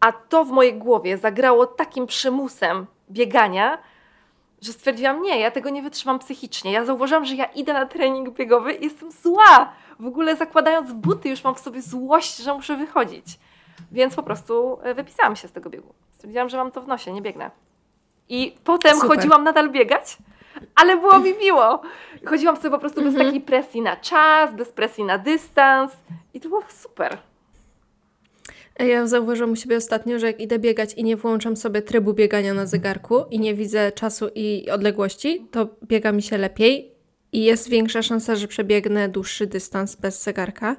A 0.00 0.12
to 0.12 0.44
w 0.44 0.50
mojej 0.50 0.78
głowie 0.78 1.18
zagrało 1.18 1.66
takim 1.66 2.06
przymusem 2.06 2.86
biegania, 3.10 3.78
że 4.62 4.72
stwierdziłam, 4.72 5.22
nie, 5.22 5.40
ja 5.40 5.50
tego 5.50 5.70
nie 5.70 5.82
wytrzymam 5.82 6.18
psychicznie. 6.18 6.72
Ja 6.72 6.84
zauważyłam, 6.84 7.24
że 7.24 7.34
ja 7.34 7.44
idę 7.44 7.72
na 7.72 7.86
trening 7.86 8.30
biegowy 8.30 8.72
i 8.72 8.84
jestem 8.84 9.10
zła. 9.10 9.72
W 10.00 10.06
ogóle 10.06 10.36
zakładając 10.36 10.92
buty 10.92 11.28
już 11.28 11.44
mam 11.44 11.54
w 11.54 11.58
sobie 11.58 11.82
złość, 11.82 12.36
że 12.36 12.54
muszę 12.54 12.76
wychodzić. 12.76 13.26
Więc 13.92 14.14
po 14.14 14.22
prostu 14.22 14.78
e, 14.82 14.94
wypisałam 14.94 15.36
się 15.36 15.48
z 15.48 15.52
tego 15.52 15.70
biegu. 15.70 15.94
Stwierdziłam, 16.12 16.48
że 16.48 16.56
mam 16.56 16.70
to 16.70 16.80
w 16.80 16.88
nosie, 16.88 17.12
nie 17.12 17.22
biegnę. 17.22 17.50
I 18.28 18.54
potem 18.64 18.94
Super. 18.94 19.08
chodziłam 19.08 19.44
nadal 19.44 19.70
biegać, 19.70 20.16
ale 20.74 20.96
było 20.96 21.18
mi 21.18 21.34
miło. 21.34 21.82
Chodziłam 22.26 22.56
sobie 22.56 22.70
po 22.70 22.78
prostu 22.78 23.00
bez 23.00 23.08
mhm. 23.08 23.26
takiej 23.26 23.40
presji 23.40 23.82
na 23.82 23.96
czas, 23.96 24.54
bez 24.54 24.72
presji 24.72 25.04
na 25.04 25.18
dystans 25.18 25.92
i 26.34 26.40
to 26.40 26.48
było 26.48 26.62
super. 26.68 27.18
Ja 28.78 29.06
zauważyłam 29.06 29.52
u 29.52 29.56
siebie 29.56 29.76
ostatnio, 29.76 30.18
że 30.18 30.26
jak 30.26 30.40
idę 30.40 30.58
biegać 30.58 30.94
i 30.94 31.04
nie 31.04 31.16
włączam 31.16 31.56
sobie 31.56 31.82
trybu 31.82 32.14
biegania 32.14 32.54
na 32.54 32.66
zegarku 32.66 33.24
i 33.30 33.40
nie 33.40 33.54
widzę 33.54 33.92
czasu 33.92 34.28
i 34.34 34.70
odległości, 34.70 35.46
to 35.50 35.68
biega 35.84 36.12
mi 36.12 36.22
się 36.22 36.38
lepiej 36.38 36.92
i 37.32 37.44
jest 37.44 37.68
większa 37.68 38.02
szansa, 38.02 38.36
że 38.36 38.48
przebiegnę 38.48 39.08
dłuższy 39.08 39.46
dystans 39.46 39.96
bez 39.96 40.22
zegarka, 40.22 40.76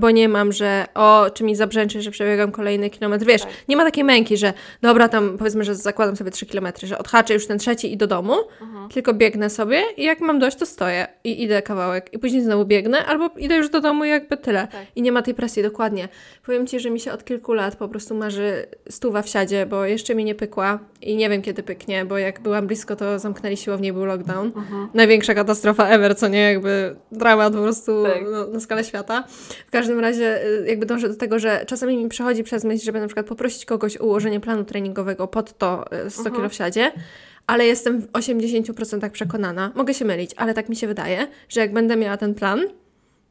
bo 0.00 0.10
nie 0.10 0.28
mam, 0.28 0.52
że 0.52 0.86
o, 0.94 1.26
czy 1.34 1.44
mi 1.44 1.56
zabrzęczy, 1.56 2.02
że 2.02 2.10
przebiegam 2.10 2.52
kolejny 2.52 2.90
kilometr. 2.90 3.26
Wiesz, 3.26 3.42
tak. 3.42 3.50
nie 3.68 3.76
ma 3.76 3.84
takiej 3.84 4.04
męki, 4.04 4.36
że 4.36 4.52
dobra, 4.82 5.08
tam 5.08 5.38
powiedzmy, 5.38 5.64
że 5.64 5.74
zakładam 5.74 6.16
sobie 6.16 6.30
3 6.30 6.46
kilometry, 6.46 6.88
że 6.88 6.98
odhaczę 6.98 7.34
już 7.34 7.46
ten 7.46 7.58
trzeci 7.58 7.92
i 7.92 7.96
do 7.96 8.06
domu, 8.06 8.34
mhm. 8.60 8.88
tylko 8.88 9.14
biegnę 9.14 9.50
sobie 9.50 9.82
i 9.96 10.04
jak 10.04 10.20
mam 10.20 10.38
dość, 10.38 10.56
to 10.56 10.66
stoję 10.66 11.06
i 11.24 11.42
idę 11.42 11.62
kawałek 11.62 12.12
i 12.12 12.18
później 12.18 12.42
znowu 12.42 12.64
biegnę, 12.64 13.06
albo 13.06 13.30
idę 13.38 13.56
już 13.56 13.70
do 13.70 13.80
domu 13.80 14.04
i 14.04 14.08
jakby 14.08 14.36
tyle. 14.36 14.68
Tak. 14.72 14.86
I 14.96 15.02
nie 15.02 15.12
ma 15.12 15.22
tej 15.22 15.34
presji, 15.34 15.62
dokładnie. 15.62 16.08
Powiem 16.46 16.66
Ci, 16.66 16.80
że 16.80 16.90
mi 16.90 17.00
się 17.00 17.12
od 17.12 17.24
kilku 17.24 17.52
lat 17.52 17.76
po 17.76 17.88
prostu 17.88 18.14
marzy 18.14 18.66
stuwa 18.88 19.22
w 19.22 19.28
siadzie, 19.28 19.66
bo 19.66 19.84
jeszcze 19.84 20.14
mi 20.14 20.24
nie 20.24 20.34
pykła 20.34 20.78
i 21.02 21.16
nie 21.16 21.30
wiem 21.30 21.42
kiedy 21.42 21.62
pyknie, 21.62 22.04
bo 22.04 22.18
jak 22.18 22.40
byłam 22.40 22.66
blisko, 22.66 22.96
to 22.96 23.18
zamknęli 23.18 23.56
siłownię 23.56 23.92
był 23.92 24.04
lockdown. 24.04 24.46
Mhm. 24.46 24.88
Największa 24.94 25.34
katastrofa 25.34 25.88
ever, 25.88 26.16
co 26.16 26.28
nie, 26.28 26.40
jakby 26.40 26.96
dramat 27.12 27.52
po 27.52 27.62
prostu 27.62 28.04
tak. 28.04 28.22
no, 28.32 28.46
na 28.46 28.60
skalę 28.60 28.84
świata. 28.84 29.24
W 29.66 29.70
każdym 29.70 29.85
razie 29.94 30.46
y, 30.46 30.64
jakby 30.66 30.86
dążę 30.86 31.08
do 31.08 31.14
tego, 31.14 31.38
że 31.38 31.64
czasami 31.66 31.96
mi 31.96 32.08
przychodzi 32.08 32.44
przez 32.44 32.64
myśl, 32.64 32.84
żeby 32.84 33.00
na 33.00 33.06
przykład 33.06 33.26
poprosić 33.26 33.64
kogoś 33.64 33.96
o 33.96 34.04
ułożenie 34.04 34.40
planu 34.40 34.64
treningowego 34.64 35.28
pod 35.28 35.58
to 35.58 35.84
100 36.08 36.20
mhm. 36.20 36.36
kilo 36.36 36.48
w 36.48 36.54
siadzie, 36.54 36.92
ale 37.46 37.66
jestem 37.66 38.00
w 38.00 38.06
80% 38.12 39.10
przekonana, 39.10 39.72
mogę 39.74 39.94
się 39.94 40.04
mylić, 40.04 40.30
ale 40.36 40.54
tak 40.54 40.68
mi 40.68 40.76
się 40.76 40.86
wydaje, 40.86 41.26
że 41.48 41.60
jak 41.60 41.72
będę 41.72 41.96
miała 41.96 42.16
ten 42.16 42.34
plan, 42.34 42.60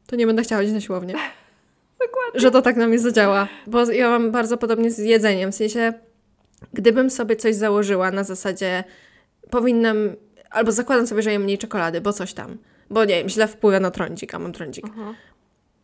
to 0.06 0.16
nie 0.16 0.26
będę 0.26 0.42
chciała 0.42 0.62
iść 0.62 0.72
na 0.72 0.80
siłownię. 0.80 1.14
Dokładnie. 2.06 2.40
Że 2.40 2.50
to 2.50 2.62
tak 2.62 2.76
na 2.76 2.86
mnie 2.86 2.98
zadziała. 2.98 3.48
Bo 3.66 3.92
ja 3.92 4.10
mam 4.10 4.30
bardzo 4.30 4.56
podobnie 4.56 4.90
z 4.90 4.98
jedzeniem. 4.98 5.52
W 5.52 5.54
sensie, 5.54 5.92
gdybym 6.72 7.10
sobie 7.10 7.36
coś 7.36 7.54
założyła 7.54 8.10
na 8.10 8.24
zasadzie, 8.24 8.84
powinnam, 9.50 9.96
albo 10.50 10.72
zakładam 10.72 11.06
sobie, 11.06 11.22
że 11.22 11.32
jem 11.32 11.42
mniej 11.42 11.58
czekolady, 11.58 12.00
bo 12.00 12.12
coś 12.12 12.34
tam, 12.34 12.58
bo 12.90 13.04
nie 13.04 13.14
wiem, 13.14 13.28
źle 13.28 13.48
wpływa 13.48 13.80
na 13.80 13.90
trądzik, 13.90 14.34
a 14.34 14.38
mam 14.38 14.52
trądzik. 14.52 14.84
Mhm. 14.84 15.14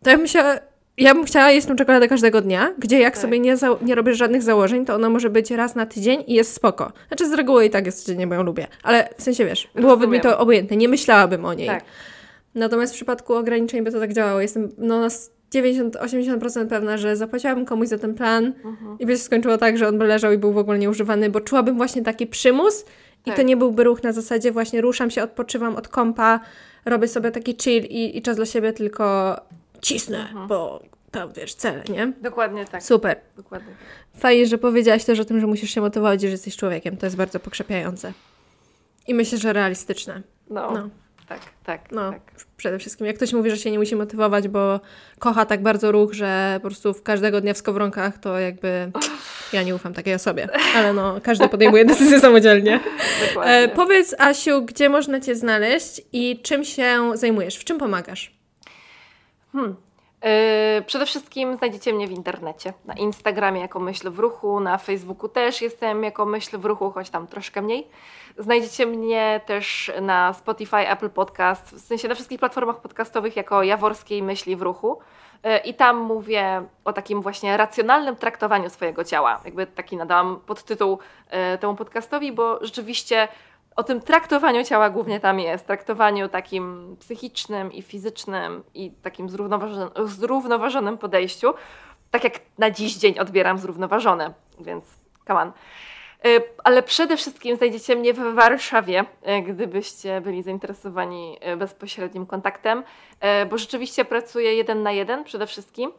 To 0.02 0.10
ja 0.10 0.16
bym 0.16 0.26
się 0.26 0.58
ja 0.96 1.14
bym 1.14 1.24
chciała 1.24 1.50
jeść 1.50 1.66
tą 1.66 1.76
czekoladę 1.76 2.08
każdego 2.08 2.40
dnia, 2.40 2.74
gdzie 2.78 2.98
jak 3.00 3.14
tak. 3.14 3.22
sobie 3.22 3.40
nie, 3.40 3.56
nie 3.82 3.94
robisz 3.94 4.16
żadnych 4.16 4.42
założeń, 4.42 4.86
to 4.86 4.94
ona 4.94 5.08
może 5.08 5.30
być 5.30 5.50
raz 5.50 5.74
na 5.74 5.86
tydzień 5.86 6.24
i 6.26 6.34
jest 6.34 6.54
spoko. 6.54 6.92
Znaczy 7.08 7.28
z 7.28 7.32
reguły 7.32 7.66
i 7.66 7.70
tak 7.70 7.86
jest 7.86 8.04
codziennie, 8.04 8.26
bo 8.26 8.34
ją 8.34 8.42
lubię. 8.42 8.66
Ale 8.82 9.08
w 9.18 9.22
sensie, 9.22 9.44
wiesz, 9.44 9.70
byłoby 9.74 10.06
mi 10.06 10.20
to 10.20 10.38
obojętne, 10.38 10.76
nie 10.76 10.88
myślałabym 10.88 11.44
o 11.44 11.54
niej. 11.54 11.66
Tak. 11.66 11.84
Natomiast 12.54 12.92
w 12.92 12.96
przypadku 12.96 13.34
ograniczeń 13.34 13.84
by 13.84 13.92
to 13.92 14.00
tak 14.00 14.12
działało. 14.12 14.40
Jestem 14.40 14.68
no, 14.78 15.00
na 15.00 15.08
90-80% 15.54 16.68
pewna, 16.68 16.96
że 16.96 17.16
zapłaciłabym 17.16 17.64
komuś 17.64 17.88
za 17.88 17.98
ten 17.98 18.14
plan 18.14 18.52
mhm. 18.64 18.96
i 18.98 19.06
by 19.06 19.12
się 19.12 19.18
skończyło 19.18 19.58
tak, 19.58 19.78
że 19.78 19.88
on 19.88 19.98
by 19.98 20.06
leżał 20.06 20.32
i 20.32 20.38
był 20.38 20.52
w 20.52 20.58
ogóle 20.58 20.78
nieużywany, 20.78 21.30
bo 21.30 21.40
czułabym 21.40 21.76
właśnie 21.76 22.02
taki 22.02 22.26
przymus 22.26 22.84
i 23.26 23.30
to 23.30 23.36
tak. 23.36 23.46
nie 23.46 23.56
byłby 23.56 23.84
ruch 23.84 24.02
na 24.02 24.12
zasadzie 24.12 24.52
właśnie 24.52 24.80
ruszam 24.80 25.10
się, 25.10 25.22
odpoczywam 25.22 25.76
od 25.76 25.88
kompa, 25.88 26.40
robię 26.84 27.08
sobie 27.08 27.30
taki 27.30 27.56
chill 27.62 27.84
i, 27.84 28.18
i 28.18 28.22
czas 28.22 28.36
dla 28.36 28.46
siebie, 28.46 28.72
tylko 28.72 29.36
cisnę, 29.82 30.20
mhm. 30.20 30.48
bo 30.48 30.82
tam 31.10 31.32
wiesz, 31.32 31.54
cele, 31.54 31.82
nie? 31.88 32.12
Dokładnie 32.22 32.64
tak. 32.64 32.82
Super. 32.82 33.20
Dokładnie 33.36 33.68
tak. 33.68 34.20
Fajnie, 34.20 34.46
że 34.46 34.58
powiedziałaś 34.58 35.04
też 35.04 35.20
o 35.20 35.24
tym, 35.24 35.40
że 35.40 35.46
musisz 35.46 35.70
się 35.70 35.80
motywować, 35.80 36.20
że 36.20 36.28
jesteś 36.28 36.56
człowiekiem. 36.56 36.96
To 36.96 37.06
jest 37.06 37.16
bardzo 37.16 37.40
pokrzepiające. 37.40 38.12
I 39.06 39.14
myślę, 39.14 39.38
że 39.38 39.52
realistyczne. 39.52 40.22
No. 40.50 40.70
no. 40.70 40.88
Tak, 41.28 41.40
tak, 41.64 41.92
no, 41.92 42.10
tak. 42.10 42.20
Przede 42.56 42.78
wszystkim, 42.78 43.06
jak 43.06 43.16
ktoś 43.16 43.32
mówi, 43.32 43.50
że 43.50 43.56
się 43.56 43.70
nie 43.70 43.78
musi 43.78 43.96
motywować, 43.96 44.48
bo 44.48 44.80
kocha 45.18 45.46
tak 45.46 45.62
bardzo 45.62 45.92
ruch, 45.92 46.12
że 46.12 46.60
po 46.62 46.68
prostu 46.68 46.94
w 46.94 47.02
każdego 47.02 47.40
dnia 47.40 47.54
w 47.54 47.58
skowronkach, 47.58 48.18
to 48.18 48.38
jakby 48.38 48.90
ja 49.52 49.62
nie 49.62 49.74
ufam 49.74 49.94
takiej 49.94 50.14
osobie. 50.14 50.48
Ale 50.76 50.92
no, 50.92 51.20
każdy 51.22 51.48
podejmuje 51.48 51.84
decyzję 51.84 52.20
samodzielnie. 52.20 52.80
E, 53.44 53.68
powiedz, 53.68 54.14
Asiu, 54.18 54.62
gdzie 54.62 54.88
można 54.88 55.20
Cię 55.20 55.36
znaleźć 55.36 56.02
i 56.12 56.40
czym 56.42 56.64
się 56.64 57.10
zajmujesz? 57.14 57.56
W 57.56 57.64
czym 57.64 57.78
pomagasz? 57.78 58.41
Hmm. 59.52 59.76
Yy, 60.76 60.82
przede 60.82 61.06
wszystkim 61.06 61.56
znajdziecie 61.56 61.92
mnie 61.92 62.06
w 62.06 62.10
internecie, 62.10 62.72
na 62.84 62.94
Instagramie 62.94 63.60
jako 63.60 63.80
Myśl 63.80 64.10
w 64.10 64.18
Ruchu, 64.18 64.60
na 64.60 64.78
Facebooku 64.78 65.28
też 65.28 65.62
jestem 65.62 66.04
jako 66.04 66.26
Myśl 66.26 66.58
w 66.58 66.64
Ruchu, 66.64 66.90
choć 66.90 67.10
tam 67.10 67.26
troszkę 67.26 67.62
mniej. 67.62 67.88
Znajdziecie 68.38 68.86
mnie 68.86 69.40
też 69.46 69.92
na 70.00 70.32
Spotify, 70.32 70.76
Apple 70.76 71.10
Podcast, 71.10 71.74
w 71.74 71.80
sensie 71.80 72.08
na 72.08 72.14
wszystkich 72.14 72.38
platformach 72.38 72.80
podcastowych 72.80 73.36
jako 73.36 73.62
Jaworskiej 73.62 74.22
Myśli 74.22 74.56
w 74.56 74.62
Ruchu. 74.62 74.98
Yy, 75.44 75.58
I 75.58 75.74
tam 75.74 75.96
mówię 75.96 76.62
o 76.84 76.92
takim 76.92 77.22
właśnie 77.22 77.56
racjonalnym 77.56 78.16
traktowaniu 78.16 78.70
swojego 78.70 79.04
ciała. 79.04 79.40
Jakby 79.44 79.66
taki 79.66 79.96
nadałam 79.96 80.40
podtytuł 80.46 80.98
yy, 81.32 81.58
temu 81.58 81.76
podcastowi, 81.76 82.32
bo 82.32 82.64
rzeczywiście 82.64 83.28
o 83.76 83.82
tym 83.82 84.00
traktowaniu 84.00 84.64
ciała 84.64 84.90
głównie 84.90 85.20
tam 85.20 85.40
jest. 85.40 85.66
Traktowaniu 85.66 86.28
takim 86.28 86.96
psychicznym 87.00 87.72
i 87.72 87.82
fizycznym 87.82 88.62
i 88.74 88.90
takim 88.90 89.28
zrównoważonym, 89.28 89.90
zrównoważonym 90.04 90.98
podejściu. 90.98 91.54
Tak 92.10 92.24
jak 92.24 92.40
na 92.58 92.70
dziś 92.70 92.96
dzień 92.96 93.18
odbieram 93.18 93.58
zrównoważone, 93.58 94.34
więc 94.60 94.84
come 95.26 95.40
on. 95.40 95.52
Y, 96.26 96.42
ale 96.64 96.82
przede 96.82 97.16
wszystkim 97.16 97.56
znajdziecie 97.56 97.96
mnie 97.96 98.14
w 98.14 98.34
Warszawie, 98.34 99.00
y, 99.38 99.42
gdybyście 99.42 100.20
byli 100.20 100.42
zainteresowani 100.42 101.38
y, 101.52 101.56
bezpośrednim 101.56 102.26
kontaktem, 102.26 102.82
bo 103.50 103.58
rzeczywiście 103.58 104.04
pracuję 104.04 104.54
jeden 104.54 104.82
na 104.82 104.92
jeden 104.92 105.24
przede 105.24 105.46
wszystkim 105.46 105.92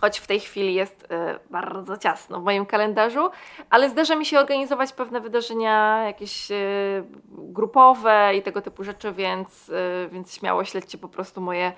choć 0.00 0.18
w 0.18 0.26
tej 0.26 0.40
chwili 0.40 0.74
jest 0.74 1.02
y, 1.02 1.06
bardzo 1.50 1.96
ciasno 1.96 2.40
w 2.40 2.44
moim 2.44 2.66
kalendarzu, 2.66 3.30
ale 3.70 3.90
zdarza 3.90 4.16
mi 4.16 4.26
się 4.26 4.38
organizować 4.38 4.92
pewne 4.92 5.20
wydarzenia 5.20 6.04
jakieś 6.04 6.50
y, 6.50 7.04
grupowe 7.28 8.32
i 8.36 8.42
tego 8.42 8.62
typu 8.62 8.84
rzeczy, 8.84 9.12
więc, 9.12 9.68
y, 9.68 10.08
więc 10.12 10.34
śmiało 10.34 10.64
śledźcie 10.64 10.98
po 10.98 11.08
prostu 11.08 11.40
moje 11.40 11.72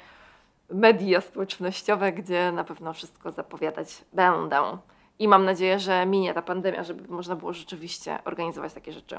media 0.70 1.20
społecznościowe, 1.20 2.12
gdzie 2.12 2.52
na 2.52 2.64
pewno 2.64 2.92
wszystko 2.92 3.30
zapowiadać 3.30 4.04
będę. 4.12 4.78
I 5.18 5.28
mam 5.28 5.44
nadzieję, 5.44 5.78
że 5.78 6.06
minie 6.06 6.34
ta 6.34 6.42
pandemia, 6.42 6.84
żeby 6.84 7.14
można 7.14 7.36
było 7.36 7.52
rzeczywiście 7.52 8.18
organizować 8.24 8.72
takie 8.72 8.92
rzeczy. 8.92 9.16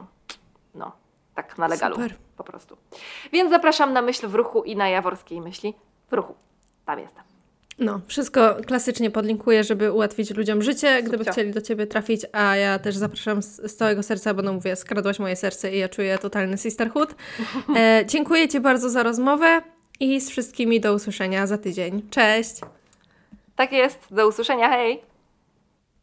No, 0.76 0.92
tak 1.36 1.58
na 1.58 1.68
legalu 1.68 1.96
Super. 1.96 2.16
po 2.38 2.44
prostu. 2.44 2.78
Więc 3.32 3.50
zapraszam 3.50 3.94
na 3.94 4.02
Myśl 4.02 4.28
w 4.28 4.36
Ruchu 4.36 4.64
i 4.64 4.76
na 4.76 4.90
Jaworskiej 4.90 5.42
Myśli 5.42 5.74
w 6.10 6.14
Ruchu. 6.14 6.36
Tam 6.86 7.00
jestem. 7.00 7.31
No, 7.80 8.02
wszystko 8.08 8.56
klasycznie 8.66 9.12
podlinkuję, 9.12 9.64
żeby 9.64 9.92
ułatwić 9.92 10.32
ludziom 10.32 10.62
życie, 10.62 11.04
gdyby 11.04 11.26
chcieli 11.26 11.52
do 11.52 11.62
Ciebie 11.62 11.88
trafić, 11.88 12.22
a 12.32 12.56
ja 12.56 12.80
też 12.80 12.96
zapraszam 12.96 13.42
z, 13.44 13.72
z 13.72 13.76
całego 13.76 14.04
serca, 14.04 14.34
bo 14.34 14.42
no 14.42 14.54
mówię, 14.54 14.76
skradłaś 14.76 15.20
moje 15.20 15.36
serce 15.36 15.76
i 15.76 15.78
ja 15.78 15.90
czuję 15.90 16.18
totalny 16.18 16.58
sisterhood. 16.58 17.16
E, 17.76 18.04
dziękuję 18.08 18.48
Ci 18.48 18.60
bardzo 18.60 18.90
za 18.90 19.04
rozmowę 19.04 19.62
i 20.00 20.22
z 20.22 20.30
wszystkimi 20.30 20.80
do 20.80 20.94
usłyszenia 20.94 21.48
za 21.48 21.58
tydzień. 21.58 22.02
Cześć! 22.10 22.56
Tak 23.56 23.72
jest, 23.72 24.00
do 24.12 24.28
usłyszenia, 24.28 24.70
hej! 24.70 25.11